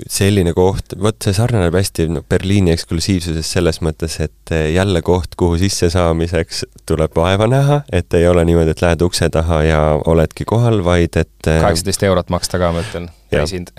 selline 0.10 0.54
koht, 0.58 0.96
vot 1.02 1.18
see 1.24 1.36
sarnaneb 1.36 1.76
hästi 1.78 2.08
no, 2.12 2.24
Berliini 2.30 2.74
eksklusiivsusest 2.74 3.58
selles 3.58 3.82
mõttes, 3.86 4.20
et 4.24 4.54
eh, 4.56 4.70
jälle 4.76 5.02
koht, 5.06 5.38
kuhu 5.40 5.58
sissesaamiseks 5.62 6.64
tuleb 6.90 7.16
vaeva 7.18 7.48
näha, 7.50 7.82
et 7.92 8.14
ei 8.18 8.28
ole 8.28 8.46
niimoodi, 8.48 8.76
et 8.76 8.86
lähed 8.86 9.06
ukse 9.06 9.30
taha 9.34 9.64
ja 9.68 9.82
oledki 10.06 10.48
kohal, 10.50 10.84
vaid 10.86 11.20
et 11.20 11.52
eh, 11.52 11.62
kaheksateist 11.64 12.08
eurot 12.10 12.34
maksta 12.34 12.62
ka, 12.62 12.72
ma 12.76 12.86
ütlen, 12.86 13.10
täishind 13.34 13.74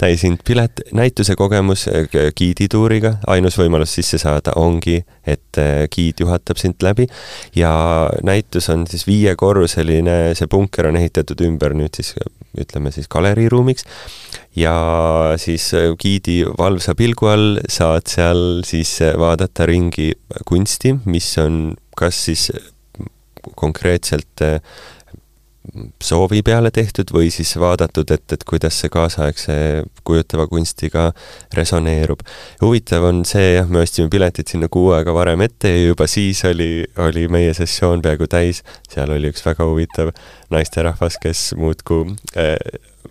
täishind 0.00 0.40
pilet, 0.46 0.80
näituse 0.96 1.36
kogemus 1.36 1.86
äh, 1.88 2.08
giidituuriga, 2.36 3.16
ainus 3.30 3.58
võimalus 3.60 3.92
sisse 3.98 4.18
saada 4.20 4.54
ongi, 4.60 5.00
et 5.28 5.60
äh, 5.60 5.84
giid 5.92 6.22
juhatab 6.24 6.60
sind 6.60 6.80
läbi. 6.84 7.06
Ja 7.56 7.72
näitus 8.26 8.70
on 8.72 8.86
siis 8.90 9.06
viiekorruseline, 9.08 10.34
see 10.38 10.50
punker 10.50 10.88
on 10.90 11.00
ehitatud 11.00 11.44
ümber 11.46 11.76
nüüd 11.76 12.00
siis 12.00 12.14
ütleme 12.58 12.90
siis 12.90 13.06
galeriiruumiks 13.12 13.86
ja 14.58 14.74
siis 15.40 15.68
äh, 15.78 15.92
giidi 16.00 16.40
valvsa 16.58 16.96
pilgu 16.98 17.30
all 17.30 17.60
saad 17.68 18.08
seal 18.10 18.64
siis 18.66 18.96
vaadata 19.20 19.68
ringi 19.70 20.10
kunsti, 20.48 20.96
mis 21.04 21.32
on 21.42 21.76
kas 21.96 22.24
siis 22.30 22.48
konkreetselt 23.56 24.42
soovi 26.02 26.40
peale 26.42 26.70
tehtud 26.72 27.12
või 27.12 27.28
siis 27.32 27.52
vaadatud, 27.60 28.10
et, 28.14 28.24
et 28.32 28.44
kuidas 28.48 28.78
see 28.80 28.90
kaasaegse 28.92 29.54
kujutava 30.04 30.46
kunstiga 30.48 31.10
resoneerub. 31.56 32.24
huvitav 32.62 33.04
on 33.10 33.24
see, 33.28 33.54
jah, 33.58 33.68
me 33.68 33.82
ostsime 33.84 34.08
piletid 34.10 34.48
sinna 34.48 34.70
kuu 34.72 34.90
aega 34.96 35.14
varem 35.14 35.44
ette 35.44 35.70
ja 35.74 35.82
juba 35.90 36.08
siis 36.10 36.42
oli, 36.48 36.86
oli 37.04 37.26
meie 37.28 37.52
sessioon 37.54 38.02
peaaegu 38.02 38.26
täis, 38.30 38.62
seal 38.88 39.12
oli 39.12 39.32
üks 39.34 39.44
väga 39.46 39.68
huvitav 39.68 40.14
naisterahvas, 40.50 41.20
kes 41.22 41.50
muudkui 41.60 42.16
äh, 42.40 42.56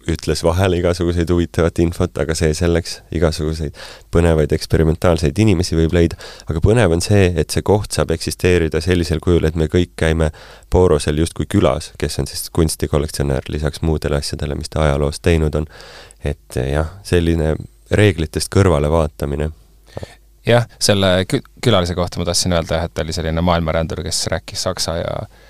ütles 0.09 0.43
vahele 0.43 0.79
igasuguseid 0.79 1.29
huvitavat 1.29 1.79
infot, 1.83 2.17
aga 2.21 2.35
see 2.37 2.53
selleks, 2.57 2.99
igasuguseid 3.15 3.77
põnevaid 4.13 4.53
eksperimentaalseid 4.55 5.39
inimesi 5.41 5.77
võib 5.77 5.93
leida, 5.95 6.17
aga 6.49 6.61
põnev 6.63 6.93
on 6.95 7.03
see, 7.03 7.29
et 7.41 7.49
see 7.53 7.65
koht 7.65 7.95
saab 7.95 8.13
eksisteerida 8.15 8.81
sellisel 8.85 9.21
kujul, 9.23 9.47
et 9.49 9.57
me 9.59 9.69
kõik 9.71 9.95
käime 9.99 10.31
Borosel 10.71 11.21
justkui 11.21 11.49
külas, 11.49 11.91
kes 12.01 12.19
on 12.21 12.29
siis 12.29 12.49
kunstikollektsionär 12.53 13.49
lisaks 13.49 13.81
muudele 13.81 14.21
asjadele, 14.21 14.57
mis 14.59 14.69
ta 14.69 14.85
ajaloos 14.85 15.21
teinud 15.25 15.55
on. 15.55 15.67
et 16.23 16.55
jah, 16.55 16.89
selline 17.03 17.53
reeglitest 17.95 18.51
kõrvalevaatamine 18.53 19.49
jah, 20.45 20.65
selle 20.79 21.23
kü-, 21.29 21.45
külalise 21.63 21.95
kohta 21.95 22.19
ma 22.19 22.27
tahtsin 22.27 22.53
öelda 22.53 22.79
jah, 22.79 22.89
et 22.89 22.93
ta 22.93 23.05
oli 23.05 23.15
selline 23.15 23.41
maailmarändur, 23.41 24.03
kes 24.03 24.27
rääkis 24.33 24.65
saksa 24.67 24.97
ja 24.99 25.15
äh, 25.23 25.48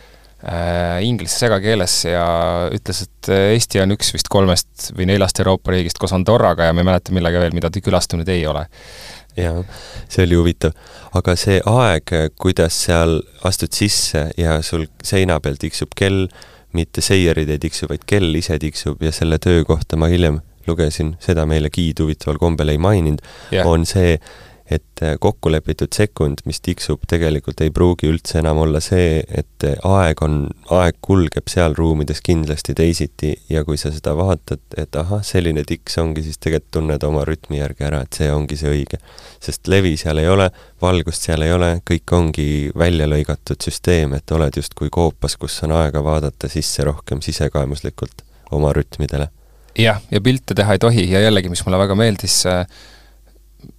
inglise 1.03 1.35
segakeeles 1.41 1.93
ja 2.07 2.25
ütles, 2.71 3.01
et 3.03 3.29
Eesti 3.35 3.81
on 3.83 3.91
üks 3.91 4.13
vist 4.15 4.29
kolmest 4.31 4.91
või 4.95 5.09
neljast 5.09 5.41
Euroopa 5.43 5.73
riigist 5.75 5.99
koos 5.99 6.13
Andorraga 6.15 6.69
ja 6.69 6.75
ma 6.75 6.79
ei 6.79 6.87
mäleta 6.87 7.15
millega 7.15 7.41
veel, 7.43 7.55
mida 7.57 7.67
ta 7.67 7.81
külastanud 7.83 8.29
ei 8.31 8.45
ole. 8.47 8.65
jaa, 9.35 9.63
see 10.07 10.23
oli 10.23 10.39
huvitav. 10.39 10.77
aga 11.15 11.35
see 11.35 11.59
aeg, 11.59 12.15
kuidas 12.39 12.77
seal 12.85 13.19
astud 13.43 13.75
sisse 13.75 14.29
ja 14.37 14.61
sul 14.63 14.87
seina 15.03 15.39
peal 15.43 15.59
tiksub 15.59 15.91
kell, 15.95 16.29
mitte 16.71 17.01
seierid 17.01 17.49
ei 17.49 17.59
tiksu, 17.59 17.89
vaid 17.89 18.05
kell 18.07 18.35
ise 18.35 18.59
tiksub 18.61 19.03
ja 19.03 19.11
selle 19.11 19.41
töö 19.43 19.65
kohta 19.67 19.97
ma 19.99 20.07
hiljem 20.07 20.39
lugesin, 20.69 21.15
seda 21.23 21.45
meile 21.49 21.71
giid 21.73 21.99
huvitaval 21.99 22.39
kombel 22.39 22.71
ei 22.71 22.79
maininud 22.81 23.23
yeah., 23.51 23.67
on 23.67 23.85
see, 23.89 24.19
et 24.72 25.01
äh, 25.01 25.15
kokku 25.20 25.51
lepitud 25.51 25.93
sekund, 25.95 26.43
mis 26.45 26.61
tiksub, 26.61 27.01
tegelikult 27.09 27.61
ei 27.65 27.72
pruugi 27.74 28.09
üldse 28.09 28.38
enam 28.43 28.59
olla 28.61 28.82
see, 28.84 29.24
et 29.26 29.65
äh, 29.65 29.78
aeg 29.88 30.22
on, 30.26 30.43
aeg 30.76 30.99
kulgeb 31.01 31.49
seal 31.49 31.74
ruumides 31.78 32.22
kindlasti 32.26 32.76
teisiti 32.78 33.32
ja 33.49 33.63
kui 33.65 33.80
sa 33.82 33.89
seda 33.93 34.13
vaatad, 34.17 34.61
et 34.78 34.95
ahah, 34.99 35.24
selline 35.26 35.63
tiks 35.67 35.97
ongi, 36.01 36.24
siis 36.28 36.38
tegelikult 36.38 36.70
tunned 36.70 37.03
oma 37.07 37.24
rütmi 37.26 37.57
järgi 37.57 37.88
ära, 37.88 38.03
et 38.05 38.20
see 38.20 38.30
ongi 38.30 38.59
see 38.59 38.70
õige. 38.76 38.99
sest 39.41 39.67
levi 39.72 39.95
seal 39.97 40.22
ei 40.22 40.30
ole, 40.30 40.49
valgust 40.82 41.26
seal 41.26 41.41
ei 41.41 41.53
ole, 41.55 41.72
kõik 41.89 42.13
ongi 42.13 42.47
välja 42.78 43.07
lõigatud 43.09 43.57
süsteem, 43.65 44.13
et 44.20 44.32
oled 44.36 44.61
justkui 44.61 44.91
koopas, 44.93 45.38
kus 45.39 45.57
on 45.65 45.74
aega 45.80 46.03
vaadata 46.03 46.51
sisse 46.51 46.86
rohkem 46.86 47.24
sisekaemuslikult 47.26 48.22
oma 48.51 48.74
rütmidele. 48.74 49.32
jah, 49.80 50.01
ja 50.11 50.22
pilte 50.22 50.53
teha 50.53 50.78
ei 50.78 50.86
tohi 50.86 51.09
ja 51.09 51.26
jällegi, 51.26 51.49
mis 51.49 51.65
mulle 51.65 51.82
väga 51.82 51.97
meeldis 51.97 52.43
äh,, 52.45 52.65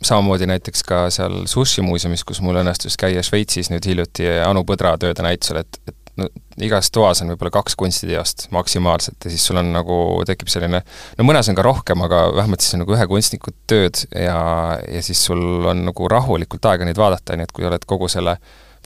samamoodi 0.03 0.49
näiteks 0.51 0.85
ka 0.87 1.05
seal 1.13 1.45
Sushi 1.51 1.83
muuseumis, 1.85 2.25
kus 2.29 2.41
mul 2.45 2.61
õnnestus 2.61 2.99
käia 3.01 3.23
Šveitsis 3.25 3.71
nüüd 3.73 3.87
hiljuti 3.89 4.29
Anu 4.45 4.65
Põdra 4.69 4.97
tööde 5.01 5.25
näitusel, 5.25 5.63
et, 5.63 5.81
et 5.89 5.97
no 6.21 6.29
igas 6.61 6.91
toas 6.93 7.23
on 7.23 7.33
võib-olla 7.33 7.53
kaks 7.55 7.77
kunstiteost 7.81 8.49
maksimaalselt 8.55 9.25
ja 9.25 9.33
siis 9.33 9.45
sul 9.47 9.61
on 9.61 9.73
nagu, 9.75 9.97
tekib 10.29 10.51
selline, 10.53 10.83
no 11.19 11.27
mõnes 11.29 11.49
on 11.51 11.59
ka 11.59 11.65
rohkem, 11.65 12.05
aga 12.07 12.27
vähemalt 12.37 12.65
siis 12.65 12.77
on 12.77 12.85
nagu 12.85 12.97
ühe 12.97 13.07
kunstniku 13.11 13.55
tööd 13.71 14.05
ja, 14.11 14.41
ja 14.85 15.05
siis 15.07 15.23
sul 15.31 15.65
on 15.71 15.87
nagu 15.89 16.11
rahulikult 16.13 16.71
aega 16.73 16.89
neid 16.89 17.01
vaadata, 17.01 17.39
nii 17.39 17.49
et 17.49 17.57
kui 17.57 17.69
oled 17.69 17.89
kogu 17.89 18.11
selle 18.13 18.37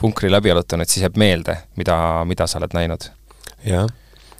punkri 0.01 0.31
läbi 0.31 0.51
jalutanud, 0.51 0.91
siis 0.91 1.07
jääb 1.07 1.19
meelde, 1.21 1.59
mida, 1.79 1.97
mida 2.29 2.49
sa 2.51 2.61
oled 2.63 2.75
näinud. 2.77 3.11
jah 3.67 3.91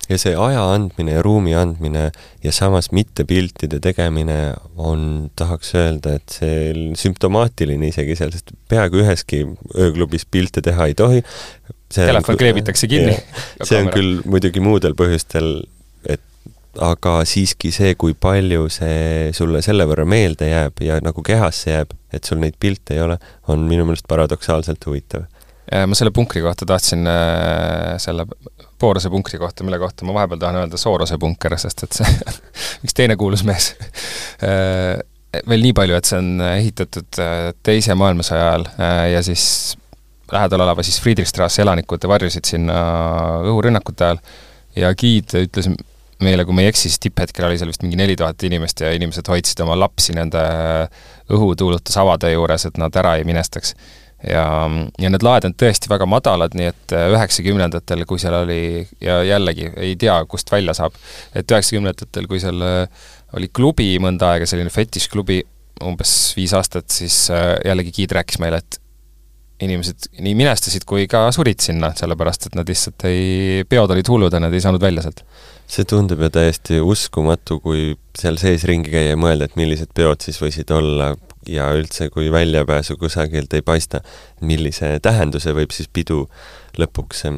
ja 0.09 0.19
see 0.21 0.35
aja 0.37 0.65
andmine 0.75 1.17
ja 1.17 1.23
ruumi 1.25 1.55
andmine 1.57 2.09
ja 2.45 2.53
samas 2.53 2.91
mitte 2.93 3.25
piltide 3.29 3.81
tegemine 3.85 4.39
on, 4.77 5.31
tahaks 5.37 5.75
öelda, 5.79 6.17
et 6.19 6.37
see 6.39 6.91
sümptomaatiline 7.01 7.91
isegi 7.93 8.17
seal, 8.19 8.35
sest 8.35 8.55
peaaegu 8.71 9.03
üheski 9.05 9.45
ööklubis 9.75 10.27
pilte 10.31 10.65
teha 10.65 10.91
ei 10.91 10.99
tohi. 10.99 11.25
telefon 11.95 12.39
kleebitakse 12.41 12.91
kinni. 12.91 13.17
see 13.63 13.81
on 13.81 13.93
küll 13.95 14.21
muidugi 14.29 14.63
muudel 14.65 14.97
põhjustel, 14.99 15.63
et 16.09 16.23
aga 16.83 17.21
siiski 17.29 17.71
see, 17.75 17.95
kui 17.95 18.17
palju 18.19 18.67
see 18.73 19.31
sulle 19.37 19.63
selle 19.63 19.87
võrra 19.89 20.07
meelde 20.09 20.51
jääb 20.51 20.83
ja 20.85 20.99
nagu 21.05 21.23
kehasse 21.23 21.71
jääb, 21.71 21.95
et 22.15 22.27
sul 22.27 22.43
neid 22.43 22.59
pilte 22.61 22.99
ei 22.99 23.05
ole, 23.05 23.19
on 23.49 23.63
minu 23.69 23.87
meelest 23.87 24.09
paradoksaalselt 24.11 24.85
huvitav 24.91 25.29
ma 25.73 25.97
selle 25.97 26.13
punkri 26.15 26.43
kohta 26.45 26.67
tahtsin, 26.69 27.07
äh, 27.09 27.95
selle 28.03 28.27
Boorose 28.81 29.11
punkri 29.11 29.39
kohta, 29.41 29.65
mille 29.65 29.79
kohta 29.81 30.05
ma 30.05 30.15
vahepeal 30.15 30.43
tahan 30.43 30.61
öelda 30.61 30.81
Soorose 30.81 31.19
punker, 31.19 31.57
sest 31.61 31.87
et 31.87 32.01
see 32.01 32.17
üks 32.85 32.97
teine 32.97 33.17
kuulus 33.21 33.45
mees. 33.49 33.73
Äh, 34.45 34.99
veel 35.49 35.65
nii 35.65 35.73
palju, 35.77 35.97
et 35.97 36.11
see 36.11 36.21
on 36.21 36.35
ehitatud 36.51 37.23
äh, 37.23 37.49
Teise 37.65 37.97
maailmasõja 37.99 38.51
ajal 38.51 38.69
ja 39.15 39.23
siis 39.25 39.47
lähedal 40.33 40.63
oleva 40.67 40.85
siis 40.85 41.01
Friedrichstrassi 41.03 41.63
elanikud 41.65 42.05
varjusid 42.09 42.47
sinna 42.49 42.77
õhurünnakute 43.45 44.07
ajal 44.07 44.23
ja 44.77 44.93
giid 44.99 45.35
ütles 45.39 45.69
meile, 46.25 46.45
kui 46.47 46.57
ma 46.57 46.65
ei 46.65 46.71
eksi, 46.71 46.89
siis 46.89 47.01
tipphetkel 47.03 47.47
oli 47.49 47.59
seal 47.59 47.71
vist 47.73 47.83
mingi 47.85 47.99
neli 47.99 48.17
tuhat 48.17 48.43
inimest 48.47 48.81
ja 48.85 48.93
inimesed 48.95 49.29
hoidsid 49.29 49.61
oma 49.65 49.77
lapsi 49.79 50.15
nende 50.17 50.41
õhutuulutusavade 51.33 52.33
juures, 52.33 52.69
et 52.69 52.81
nad 52.81 52.97
ära 53.01 53.17
ei 53.19 53.27
minestaks 53.29 53.75
ja, 54.29 54.45
ja 55.01 55.11
need 55.13 55.25
laed 55.25 55.49
on 55.49 55.57
tõesti 55.59 55.91
väga 55.93 56.07
madalad, 56.11 56.55
nii 56.59 56.71
et 56.71 56.95
äh, 56.97 57.09
üheksakümnendatel, 57.15 58.05
kui 58.09 58.23
seal 58.23 58.39
oli, 58.43 58.61
ja 59.05 59.21
jällegi, 59.27 59.71
ei 59.77 59.97
tea, 60.01 60.17
kust 60.31 60.53
välja 60.53 60.77
saab, 60.77 60.97
et 61.37 61.51
üheksakümnendatel, 61.51 62.29
kui 62.31 62.43
seal 62.43 62.63
äh, 62.65 63.11
oli 63.35 63.51
klubi 63.53 63.91
mõnda 64.03 64.35
aega, 64.35 64.49
selline 64.49 64.73
fetišklubi, 64.73 65.43
umbes 65.85 66.15
viis 66.39 66.55
aastat, 66.57 66.89
siis 66.95 67.27
äh, 67.35 67.55
jällegi 67.67 67.95
giid 67.99 68.15
rääkis 68.17 68.41
meile, 68.43 68.63
et 68.63 68.81
inimesed 69.63 70.09
nii 70.19 70.35
minestasid 70.37 70.85
kui 70.89 71.07
ka 71.11 71.29
surid 71.35 71.63
sinna, 71.63 71.93
sellepärast 71.97 72.49
et 72.49 72.57
nad 72.59 72.69
lihtsalt 72.69 73.07
ei, 73.09 73.63
peod 73.69 73.93
olid 73.95 74.09
hullud 74.11 74.35
ja 74.35 74.41
nad 74.43 74.55
ei 74.55 74.63
saanud 74.63 74.83
välja 74.83 75.05
sealt. 75.05 75.23
see 75.71 75.87
tundub 75.89 76.21
ju 76.21 76.29
täiesti 76.29 76.81
uskumatu, 76.85 77.57
kui 77.63 77.95
seal 78.19 78.37
sees 78.41 78.67
ringi 78.69 78.93
käia 78.93 79.15
ja 79.15 79.21
mõelda, 79.21 79.49
et 79.49 79.57
millised 79.57 79.95
peod 79.97 80.21
siis 80.27 80.37
võisid 80.43 80.71
olla, 80.75 81.15
ja 81.49 81.69
üldse, 81.77 82.09
kui 82.11 82.31
väljapääsu 82.33 82.97
kusagilt 82.97 83.55
ei 83.55 83.63
paista, 83.63 84.01
millise 84.41 84.99
tähenduse 85.03 85.55
võib 85.57 85.73
siis 85.75 85.89
pidu 85.93 86.25
lõpuks 86.79 87.25
äh, 87.29 87.37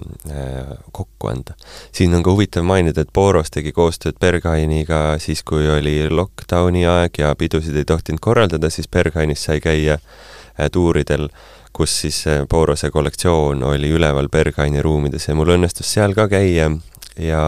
kokku 0.93 1.29
anda. 1.29 1.55
siin 1.93 2.15
on 2.15 2.23
ka 2.23 2.31
huvitav 2.31 2.65
mainida, 2.65 3.03
et 3.03 3.13
Boros 3.15 3.51
tegi 3.51 3.73
koostööd 3.73 4.19
Berghainiga 4.21 5.19
siis, 5.23 5.43
kui 5.43 5.69
oli 5.71 6.09
lockdowni 6.11 6.87
aeg 6.87 7.19
ja 7.19 7.35
pidusid 7.35 7.77
ei 7.77 7.85
tohtinud 7.85 8.21
korraldada, 8.21 8.71
siis 8.71 8.89
Berghainis 8.89 9.45
sai 9.45 9.61
käia 9.61 9.99
äh, 9.99 10.71
tuuridel, 10.73 11.29
kus 11.73 12.01
siis 12.01 12.23
äh, 12.27 12.47
Borose 12.49 12.91
kollektsioon 12.91 13.63
oli 13.63 13.91
üleval 13.93 14.29
Berghaini 14.33 14.83
ruumides 14.83 15.29
ja 15.29 15.35
mul 15.35 15.57
õnnestus 15.57 15.93
seal 15.93 16.17
ka 16.17 16.29
käia 16.33 16.71
ja 17.19 17.43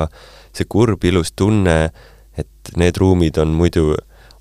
see 0.53 0.69
kurb 0.69 1.05
ilus 1.05 1.33
tunne, 1.37 1.91
et 2.39 2.77
need 2.77 2.97
ruumid 3.01 3.39
on 3.41 3.55
muidu 3.57 3.95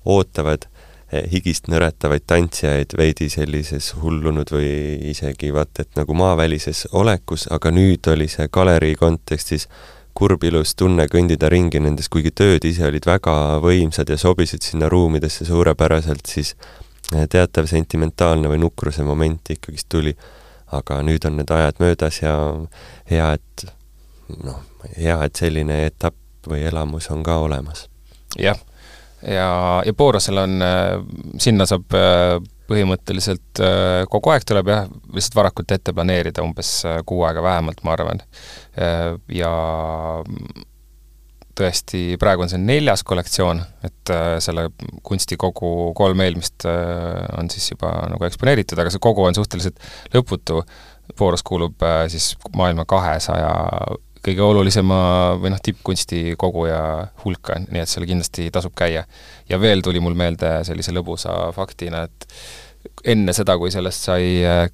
ootavad 0.08 0.68
higist 1.08 1.70
nõretavaid 1.72 2.26
tantsijaid 2.28 2.92
veidi 2.98 3.30
sellises 3.32 3.94
hullunud 3.96 4.50
või 4.52 4.72
isegi 5.08 5.52
vaata 5.54 5.86
et 5.86 5.96
nagu 5.96 6.14
maavälises 6.14 6.88
olekus, 6.92 7.46
aga 7.50 7.72
nüüd 7.72 8.10
oli 8.12 8.28
see 8.28 8.48
galerii 8.52 8.96
kontekstis 9.00 9.68
kurb 10.18 10.44
ilus 10.44 10.74
tunne 10.74 11.06
kõndida 11.08 11.48
ringi 11.48 11.80
nendes, 11.80 12.10
kuigi 12.12 12.32
tööd 12.34 12.66
ise 12.68 12.84
olid 12.88 13.06
väga 13.06 13.34
võimsad 13.64 14.10
ja 14.10 14.18
sobisid 14.20 14.66
sinna 14.66 14.90
ruumidesse 14.92 15.46
suurepäraselt, 15.48 16.26
siis 16.26 16.54
eh, 17.14 17.24
teatav 17.30 17.70
sentimentaalne 17.70 18.50
või 18.50 18.60
nukruse 18.66 19.06
moment 19.06 19.54
ikkagist 19.54 19.88
tuli. 19.88 20.16
aga 20.68 20.98
nüüd 21.00 21.24
on 21.24 21.38
need 21.40 21.48
ajad 21.48 21.78
möödas 21.80 22.18
ja 22.20 22.32
hea, 23.08 23.30
et 23.38 23.62
noh, 24.44 24.58
hea, 24.98 25.16
et 25.24 25.40
selline 25.40 25.86
etapp 25.86 26.48
või 26.50 26.66
elamus 26.68 27.08
on 27.10 27.22
ka 27.24 27.38
olemas. 27.40 27.88
jah 28.36 28.58
ja, 29.22 29.82
ja 29.86 29.94
Boorosel 29.94 30.38
on, 30.38 30.62
äh, 30.62 30.94
sinna 31.40 31.66
saab 31.68 31.94
äh, 31.96 32.38
põhimõtteliselt 32.68 33.62
äh, 33.64 34.04
kogu 34.10 34.32
aeg 34.34 34.46
tuleb 34.48 34.70
jah, 34.72 34.88
lihtsalt 35.14 35.38
varakult 35.38 35.74
ette 35.74 35.94
planeerida, 35.96 36.44
umbes 36.44 36.72
kuu 37.08 37.22
aega 37.26 37.44
vähemalt, 37.44 37.82
ma 37.84 37.94
arvan. 37.96 38.20
ja 39.32 39.52
tõesti, 41.58 42.02
praegu 42.20 42.44
on 42.44 42.52
see 42.52 42.60
neljas 42.62 43.02
kollektsioon, 43.02 43.62
et 43.88 44.12
selle 44.44 44.68
kunstikogu 45.02 45.90
kolm 45.98 46.20
eelmist 46.22 46.68
on 46.68 47.50
siis 47.50 47.72
juba 47.72 47.90
nagu 48.12 48.28
eksponeeritud, 48.28 48.78
aga 48.78 48.92
see 48.94 49.02
kogu 49.02 49.26
on 49.26 49.34
suhteliselt 49.34 49.82
lõputu. 50.14 50.62
Booros 51.18 51.42
kuulub 51.42 51.82
siis 52.12 52.34
maailma 52.54 52.84
kahesaja 52.86 53.50
kõige 54.24 54.44
olulisema 54.44 55.00
või 55.40 55.52
noh, 55.54 55.60
tippkunsti 55.62 56.34
koguja 56.40 56.80
hulka, 57.24 57.58
nii 57.68 57.82
et 57.82 57.90
seal 57.90 58.06
kindlasti 58.08 58.48
tasub 58.54 58.74
käia. 58.78 59.04
ja 59.48 59.60
veel 59.60 59.82
tuli 59.84 60.00
mul 60.00 60.16
meelde 60.18 60.58
sellise 60.68 60.94
lõbusa 60.94 61.52
faktina, 61.56 62.04
et 62.08 62.28
enne 63.04 63.34
seda, 63.36 63.56
kui 63.58 63.72
sellest 63.74 64.08
sai 64.10 64.28
äh, 64.46 64.66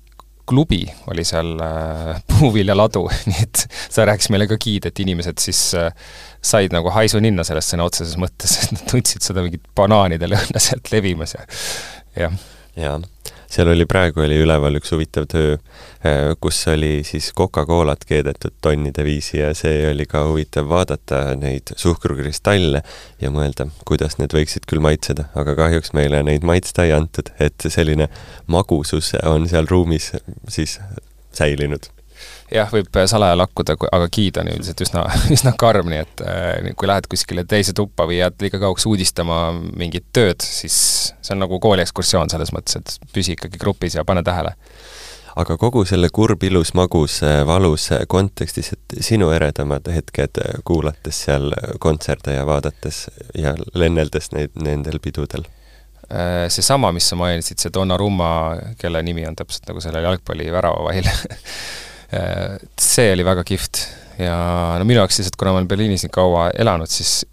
klubi, 0.47 0.83
oli 1.13 1.25
seal 1.25 1.55
äh, 1.61 2.21
puuviljaladu, 2.33 3.07
nii 3.31 3.47
et 3.47 3.65
see 3.71 4.07
rääkis 4.11 4.31
meile 4.35 4.49
ka 4.51 4.59
giid, 4.61 4.91
et 4.91 5.05
inimesed 5.05 5.41
siis 5.43 5.63
äh, 5.79 5.91
said 6.45 6.75
nagu 6.77 6.93
haisu 6.95 7.23
ninna 7.25 7.47
sellest 7.47 7.75
sõna 7.75 7.89
otseses 7.89 8.19
mõttes, 8.21 8.59
et 8.65 8.77
nad 8.77 8.87
tundsid 8.91 9.25
seda 9.25 9.45
mingit 9.45 9.65
banaanide 9.77 10.31
lõhna 10.31 10.63
sealt 10.63 10.93
levimas 10.95 11.37
ja 11.39 11.47
jah. 12.27 12.41
jaa 12.79 13.01
seal 13.55 13.71
oli, 13.71 13.87
praegu 13.87 14.25
oli 14.25 14.41
üleval 14.43 14.79
üks 14.81 14.93
huvitav 14.95 15.29
töö, 15.31 15.57
äh, 16.07 16.33
kus 16.43 16.59
oli 16.73 17.05
siis 17.07 17.31
Coca-Colat 17.37 18.05
keedetud 18.09 18.57
tonnide 18.65 19.07
viisi 19.07 19.39
ja 19.39 19.53
see 19.57 19.87
oli 19.91 20.09
ka 20.11 20.25
huvitav 20.29 20.69
vaadata 20.71 21.23
neid 21.39 21.75
suhkrukristalle 21.81 22.83
ja 23.23 23.33
mõelda, 23.35 23.69
kuidas 23.89 24.19
need 24.19 24.35
võiksid 24.35 24.67
küll 24.71 24.83
maitseda, 24.85 25.29
aga 25.39 25.57
kahjuks 25.65 25.95
meile 25.97 26.23
neid 26.27 26.47
maitsta 26.47 26.89
ei 26.89 26.95
antud, 26.97 27.31
et 27.39 27.69
selline 27.69 28.11
magusus 28.51 29.15
on 29.23 29.49
seal 29.51 29.71
ruumis 29.71 30.13
siis 30.51 30.81
säilinud 31.35 31.94
jah, 32.53 32.69
võib 32.73 33.01
salaja 33.11 33.37
lakkuda, 33.39 33.77
aga 33.93 34.09
giid 34.13 34.41
on 34.41 34.51
üldiselt 34.53 34.83
üsna, 34.85 35.05
üsna 35.37 35.55
karm, 35.61 35.89
nii 35.93 36.03
et 36.05 36.25
äh, 36.27 36.73
kui 36.79 36.91
lähed 36.91 37.09
kuskile 37.11 37.47
teise 37.49 37.77
tuppa 37.77 38.09
või 38.11 38.21
jääd 38.21 38.45
liiga 38.45 38.61
kauaks 38.63 38.87
uudistama 38.91 39.47
mingit 39.55 40.11
tööd, 40.17 40.45
siis 40.45 40.77
see 41.21 41.37
on 41.37 41.45
nagu 41.45 41.61
kooliekskursioon 41.63 42.33
selles 42.33 42.53
mõttes, 42.57 42.81
et 42.81 43.15
püsi 43.15 43.39
ikkagi 43.39 43.61
grupis 43.63 43.99
ja 43.99 44.07
pane 44.09 44.25
tähele 44.27 44.55
aga 45.35 45.57
kogu 45.59 45.83
selle 45.89 46.09
kurb, 46.15 46.45
ilus, 46.47 46.73
magus, 46.79 47.19
valus 47.47 47.89
kontekstis, 48.11 48.71
et 48.77 48.97
sinu 49.03 49.33
eredamad 49.35 49.89
hetked 49.91 50.41
kuulates 50.67 51.25
seal 51.27 51.51
kontserte 51.83 52.37
ja 52.37 52.47
vaadates 52.47 53.09
ja 53.39 53.57
lenneldes 53.75 54.31
neid, 54.35 54.55
nendel 54.63 55.01
pidudel? 55.03 55.47
Äh, 56.13 56.47
seesama, 56.53 56.93
mis 56.93 57.09
sa 57.09 57.17
mainisid, 57.19 57.59
see 57.59 57.73
Donnarumma, 57.75 58.29
kelle 58.79 59.01
nimi 59.03 59.25
on 59.27 59.37
täpselt 59.39 59.67
nagu 59.71 59.81
sellel 59.83 60.05
jalgpallivärava 60.05 60.85
vahil 60.85 61.09
äh, 61.11 61.25
see 62.11 63.13
oli 63.13 63.25
väga 63.27 63.45
kihvt. 63.47 63.85
Ja 64.19 64.35
no 64.79 64.85
minu 64.87 65.01
jaoks 65.01 65.19
lihtsalt, 65.19 65.37
kuna 65.41 65.55
ma 65.55 65.59
olen 65.61 65.69
Berliinis 65.69 66.05
nii 66.07 66.13
kaua 66.15 66.49
elanud, 66.55 66.91
siis 66.91 67.25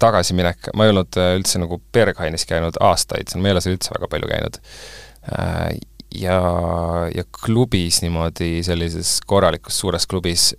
tagasiminek, 0.00 0.70
ma 0.74 0.86
ei 0.86 0.92
olnud 0.92 1.18
äh, 1.20 1.34
üldse 1.38 1.60
nagu 1.62 1.80
Berghainis 1.92 2.46
käinud 2.48 2.78
aastaid, 2.82 3.34
ma 3.38 3.50
ei 3.50 3.54
ole 3.54 3.62
seal 3.64 3.76
üldse 3.76 3.94
väga 3.94 4.10
palju 4.12 4.30
käinud. 4.30 4.60
Ja, 6.14 6.38
ja 7.10 7.24
klubis 7.44 8.02
niimoodi, 8.04 8.58
sellises 8.66 9.16
korralikus 9.26 9.78
suures 9.80 10.06
klubis, 10.06 10.52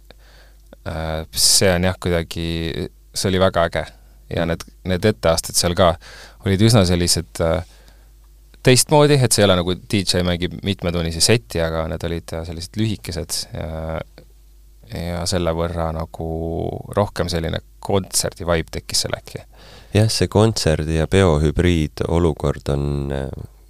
äh, 0.87 1.21
see 1.31 1.69
on 1.71 1.87
jah, 1.87 1.97
kuidagi, 2.01 2.47
see 3.15 3.29
oli 3.31 3.41
väga 3.43 3.69
äge. 3.69 3.85
ja 4.35 4.41
need, 4.49 4.63
need 4.89 5.05
etteasted 5.05 5.53
seal 5.53 5.75
ka 5.77 5.91
olid 6.47 6.61
üsna 6.65 6.81
sellised 6.89 7.41
äh, 7.45 7.59
teistmoodi, 8.65 9.19
et 9.21 9.31
see 9.35 9.43
ei 9.43 9.47
ole 9.47 9.59
nagu 9.59 9.75
DJ 9.77 10.23
mängib 10.25 10.57
mitmetunnise 10.65 11.21
seti, 11.23 11.61
aga 11.61 11.85
need 11.91 12.05
olid 12.07 12.35
äh, 12.35 12.45
sellised 12.47 12.79
lühikesed 12.81 13.41
ja 13.53 13.99
ja 14.93 15.23
selle 15.25 15.49
võrra 15.57 15.87
nagu 15.95 16.25
rohkem 16.93 17.29
selline 17.31 17.57
kontserdi 17.81 18.45
vibe 18.45 18.69
tekkis 18.71 19.05
seal 19.05 19.15
äkki. 19.17 19.41
jah, 19.95 20.09
see 20.13 20.29
kontserdi 20.31 20.99
ja 20.99 21.07
peo 21.09 21.39
hübriidolukord 21.41 22.69
on, 22.73 22.85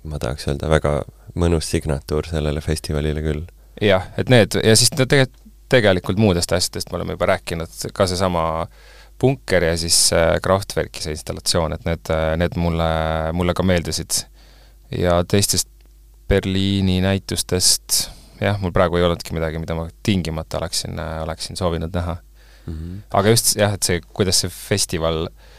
ma 0.04 0.20
tahaks 0.20 0.50
öelda, 0.50 0.70
väga 0.72 0.98
mõnus 1.40 1.70
signatuur 1.72 2.28
sellele 2.30 2.62
festivalile 2.62 3.24
küll. 3.24 3.46
jah, 3.82 4.10
et 4.20 4.32
need 4.32 4.60
ja 4.60 4.76
siis 4.76 4.92
tegelikult, 4.92 5.42
tegelikult 5.72 6.20
muudest 6.22 6.52
asjadest 6.54 6.92
me 6.92 7.00
oleme 7.00 7.16
juba 7.16 7.32
rääkinud, 7.34 7.72
ka 7.94 8.08
seesama 8.08 8.68
punker 9.20 9.64
ja 9.64 9.76
siis 9.80 9.98
äh, 10.14 10.36
Kraftwerki 10.44 11.04
see 11.04 11.16
installatsioon, 11.16 11.74
et 11.76 11.86
need, 11.88 12.12
äh, 12.12 12.34
need 12.40 12.58
mulle, 12.60 12.88
mulle 13.34 13.56
ka 13.56 13.64
meeldisid. 13.64 14.26
Ja 15.00 15.24
teistest 15.28 15.70
Berliini 16.28 17.02
näitustest 17.02 18.10
jah, 18.42 18.58
mul 18.62 18.74
praegu 18.76 18.98
ei 18.98 19.06
olnudki 19.06 19.36
midagi, 19.36 19.60
mida 19.62 19.76
ma 19.78 19.88
tingimata 20.04 20.58
oleksin, 20.58 21.00
äh, 21.00 21.20
oleksin 21.24 21.58
soovinud 21.58 21.94
näha 21.94 22.18
mm. 22.66 22.74
-hmm. 22.74 23.04
aga 23.14 23.30
just 23.30 23.56
jah, 23.56 23.74
et 23.74 23.84
see, 23.84 24.02
kuidas 24.14 24.42
see 24.42 24.50
festival 24.50 25.28
äh, 25.28 25.56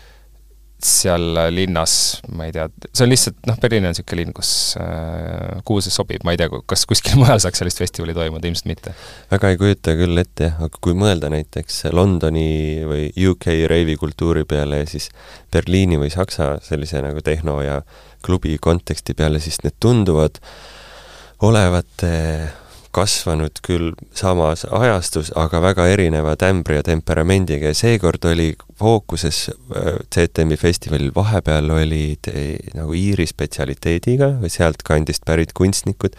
seal 0.83 1.39
linnas, 1.55 2.21
ma 2.37 2.47
ei 2.47 2.53
tea, 2.53 2.67
see 2.93 3.07
on 3.07 3.11
lihtsalt 3.11 3.39
noh, 3.49 3.57
Berliin 3.61 3.87
on 3.89 3.95
niisugune 3.95 4.21
linn, 4.21 4.35
kus 4.37 4.51
äh,, 4.81 5.63
kuhu 5.67 5.81
see 5.85 5.95
sobib, 5.95 6.25
ma 6.27 6.35
ei 6.35 6.41
tea, 6.41 6.51
kas 6.69 6.85
kuskil 6.89 7.17
mujal 7.21 7.41
saaks 7.43 7.63
sellist 7.63 7.81
festivali 7.81 8.15
toimuda, 8.17 8.49
ilmselt 8.49 8.69
mitte. 8.69 8.93
väga 9.33 9.53
ei 9.53 9.61
kujuta 9.61 9.97
küll 9.97 10.21
ette 10.21 10.51
jah, 10.51 10.61
aga 10.69 10.83
kui 10.85 10.97
mõelda 10.99 11.31
näiteks 11.33 11.87
Londoni 11.97 12.85
või 12.89 13.09
UK 13.31 13.49
reivikultuuri 13.73 14.45
peale 14.49 14.83
ja 14.83 14.91
siis 14.91 15.09
Berliini 15.53 16.01
või 16.03 16.13
Saksa 16.13 16.57
sellise 16.65 17.01
nagu 17.05 17.25
tehno 17.25 17.63
ja 17.65 17.81
klubi 18.27 18.59
konteksti 18.61 19.17
peale, 19.17 19.41
siis 19.41 19.63
need 19.65 19.79
tunduvad 19.81 20.43
olevat 21.47 22.05
äh, 22.05 22.53
kasvanud 22.97 23.61
küll 23.67 23.93
samas 24.17 24.65
ajastus, 24.65 25.33
aga 25.37 25.61
väga 25.65 25.87
erineva 25.93 26.37
tämbri 26.41 26.79
ja 26.79 26.87
temperamendiga 26.87 27.73
ja 27.73 27.77
seekord 27.77 28.25
oli 28.31 28.53
fookuses 28.81 29.47
äh, 29.51 30.01
CTM-i 30.15 30.57
festivalil 30.61 31.13
vahepeal 31.17 31.71
olid 31.77 32.31
nagu 32.77 32.97
Iiri 32.97 33.29
spetsialiteediga 33.29 34.37
või 34.41 34.53
sealtkandist 34.53 35.27
pärit 35.29 35.53
kunstnikud 35.57 36.17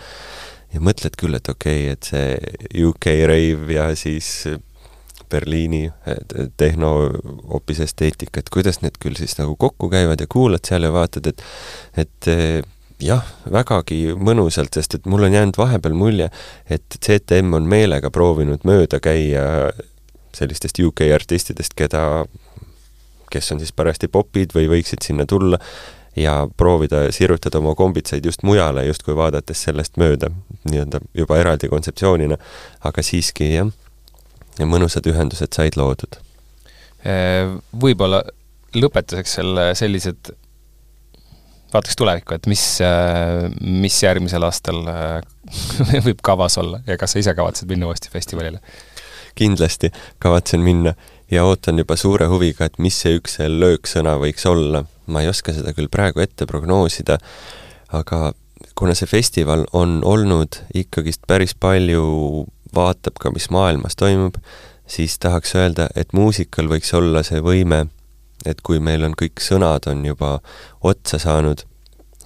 ja 0.73 0.83
mõtled 0.83 1.17
küll, 1.19 1.37
et 1.37 1.49
okei 1.49 1.91
okay,, 1.91 1.97
et 1.97 2.09
see 2.11 2.87
UK 2.87 3.11
rave 3.29 3.77
ja 3.77 3.91
siis 3.97 4.47
Berliini 5.29 5.89
tehno 6.57 6.89
hoopis 7.51 7.81
esteetika, 7.83 8.39
et 8.39 8.49
kuidas 8.53 8.79
need 8.79 8.95
küll 9.01 9.17
siis 9.19 9.35
nagu 9.39 9.57
kokku 9.59 9.89
käivad 9.91 10.21
ja 10.23 10.27
kuulad 10.31 10.63
seal 10.67 10.87
ja 10.87 10.91
vaatad, 10.93 11.27
et 11.33 11.43
et 12.05 12.29
jah, 13.03 13.25
vägagi 13.51 14.15
mõnusalt, 14.17 14.73
sest 14.73 14.97
et 14.97 15.05
mul 15.09 15.27
on 15.27 15.35
jäänud 15.35 15.57
vahepeal 15.59 15.95
mulje, 15.97 16.29
et 16.69 16.97
CTM 16.97 17.53
on 17.59 17.69
meelega 17.69 18.11
proovinud 18.13 18.65
mööda 18.67 18.99
käia 19.03 19.69
sellistest 20.35 20.79
UK 20.83 21.07
artistidest, 21.15 21.75
keda, 21.77 22.25
kes 23.31 23.51
on 23.53 23.61
siis 23.61 23.73
parajasti 23.75 24.09
popid 24.11 24.53
või 24.55 24.69
võiksid 24.71 25.05
sinna 25.05 25.25
tulla, 25.29 25.59
ja 26.17 26.47
proovida 26.57 27.11
sirutada 27.11 27.59
oma 27.61 27.75
kombitsaid 27.75 28.25
just 28.25 28.43
mujale, 28.43 28.85
justkui 28.87 29.15
vaadates 29.15 29.61
sellest 29.67 29.99
mööda, 30.01 30.31
nii-öelda 30.69 31.01
juba 31.13 31.37
eraldi 31.37 31.69
kontseptsioonina, 31.69 32.37
aga 32.89 33.03
siiski 33.05 33.51
jah, 33.53 33.69
mõnusad 34.65 35.05
ühendused 35.09 35.53
said 35.53 35.77
loodud. 35.77 36.17
Võib-olla 37.77 38.23
lõpetuseks 38.75 39.37
selle 39.37 39.69
sellised 39.77 40.33
vaataks 41.73 41.97
tulevikku, 41.99 42.37
et 42.37 42.47
mis, 42.47 42.63
äh, 42.85 43.47
mis 43.59 43.97
järgmisel 44.03 44.43
aastal 44.47 44.83
äh, 44.91 45.21
võib 46.07 46.23
kavas 46.25 46.57
olla 46.61 46.81
ja 46.87 46.97
kas 46.99 47.15
sa 47.15 47.23
ise 47.23 47.35
kavatsed 47.37 47.69
minna 47.69 47.89
uuesti 47.89 48.13
festivalile? 48.13 48.61
kindlasti 49.37 49.91
kavatsen 50.19 50.63
minna 50.65 50.95
ja 51.31 51.43
ootan 51.45 51.77
juba 51.77 51.95
suure 51.95 52.25
huviga, 52.31 52.65
et 52.65 52.79
mis 52.81 52.95
see 53.03 53.19
üks 53.19 53.37
lööksõna 53.37 54.15
võiks 54.21 54.47
olla. 54.49 54.85
ma 55.07 55.21
ei 55.23 55.29
oska 55.29 55.53
seda 55.55 55.71
küll 55.75 55.87
praegu 55.91 56.19
ette 56.19 56.45
prognoosida, 56.49 57.19
aga 57.95 58.33
kuna 58.75 58.95
see 58.97 59.07
festival 59.07 59.65
on 59.73 60.01
olnud 60.03 60.61
ikkagist 60.75 61.21
päris 61.27 61.53
palju, 61.55 62.47
vaatab 62.75 63.19
ka, 63.21 63.31
mis 63.31 63.49
maailmas 63.53 63.95
toimub, 63.95 64.39
siis 64.87 65.15
tahaks 65.19 65.55
öelda, 65.55 65.87
et 65.95 66.11
muusikal 66.13 66.67
võiks 66.71 66.91
olla 66.97 67.23
see 67.23 67.39
võime 67.43 67.85
et 68.45 68.61
kui 68.61 68.79
meil 68.79 69.03
on 69.03 69.15
kõik 69.17 69.41
sõnad 69.41 69.87
on 69.89 70.05
juba 70.05 70.37
otsa 70.83 71.19
saanud 71.19 71.63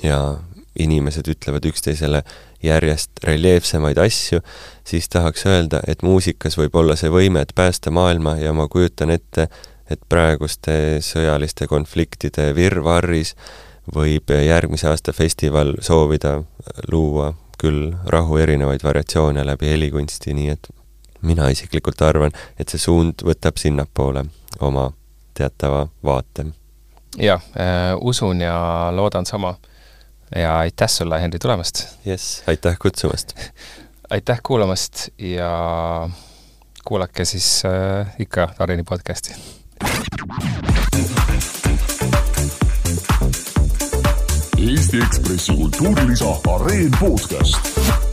ja 0.04 0.38
inimesed 0.80 1.28
ütlevad 1.28 1.66
üksteisele 1.68 2.24
järjest 2.64 3.24
reljeefsemaid 3.24 3.98
asju, 3.98 4.40
siis 4.88 5.10
tahaks 5.10 5.46
öelda, 5.46 5.82
et 5.88 6.04
muusikas 6.04 6.58
võib 6.58 6.76
olla 6.80 6.96
see 6.96 7.12
võime, 7.12 7.42
et 7.42 7.56
päästa 7.56 7.92
maailma 7.92 8.38
ja 8.40 8.54
ma 8.54 8.68
kujutan 8.72 9.12
ette, 9.12 9.48
et 9.92 10.02
praeguste 10.10 11.02
sõjaliste 11.04 11.68
konfliktide 11.68 12.52
virvarris 12.56 13.36
võib 13.92 14.32
järgmise 14.32 14.88
aasta 14.88 15.14
festival 15.14 15.76
soovida 15.82 16.38
luua 16.92 17.34
küll 17.62 17.92
rahu 18.06 18.38
erinevaid 18.42 18.84
variatsioone 18.84 19.44
läbi 19.46 19.70
helikunsti, 19.74 20.34
nii 20.38 20.54
et 20.54 20.72
mina 21.22 21.50
isiklikult 21.54 22.02
arvan, 22.02 22.32
et 22.58 22.70
see 22.70 22.82
suund 22.82 23.26
võtab 23.26 23.60
sinnapoole 23.62 24.26
oma 24.62 24.90
teatava 25.34 25.88
vaate. 26.04 26.46
jah 27.18 27.42
äh,, 27.60 27.98
usun 28.02 28.42
ja 28.42 28.88
loodan 28.92 29.26
sama. 29.26 29.56
ja 30.36 30.58
aitäh 30.58 30.90
sulle, 30.90 31.22
Henri, 31.22 31.40
tulemast! 31.40 31.88
jess, 32.06 32.44
aitäh 32.48 32.78
kutsumast 32.80 33.34
aitäh 34.12 34.40
kuulamast 34.44 35.10
ja 35.18 36.10
kuulake 36.86 37.26
siis 37.26 37.64
äh, 37.66 38.16
ikka 38.20 38.50
Areeni 38.60 38.84
podcasti. 38.84 39.36
Eesti 44.72 44.98
Ekspressi 44.98 45.54
kultuurilisa 45.54 46.26
Areen 46.56 46.92
podcast 47.00 48.11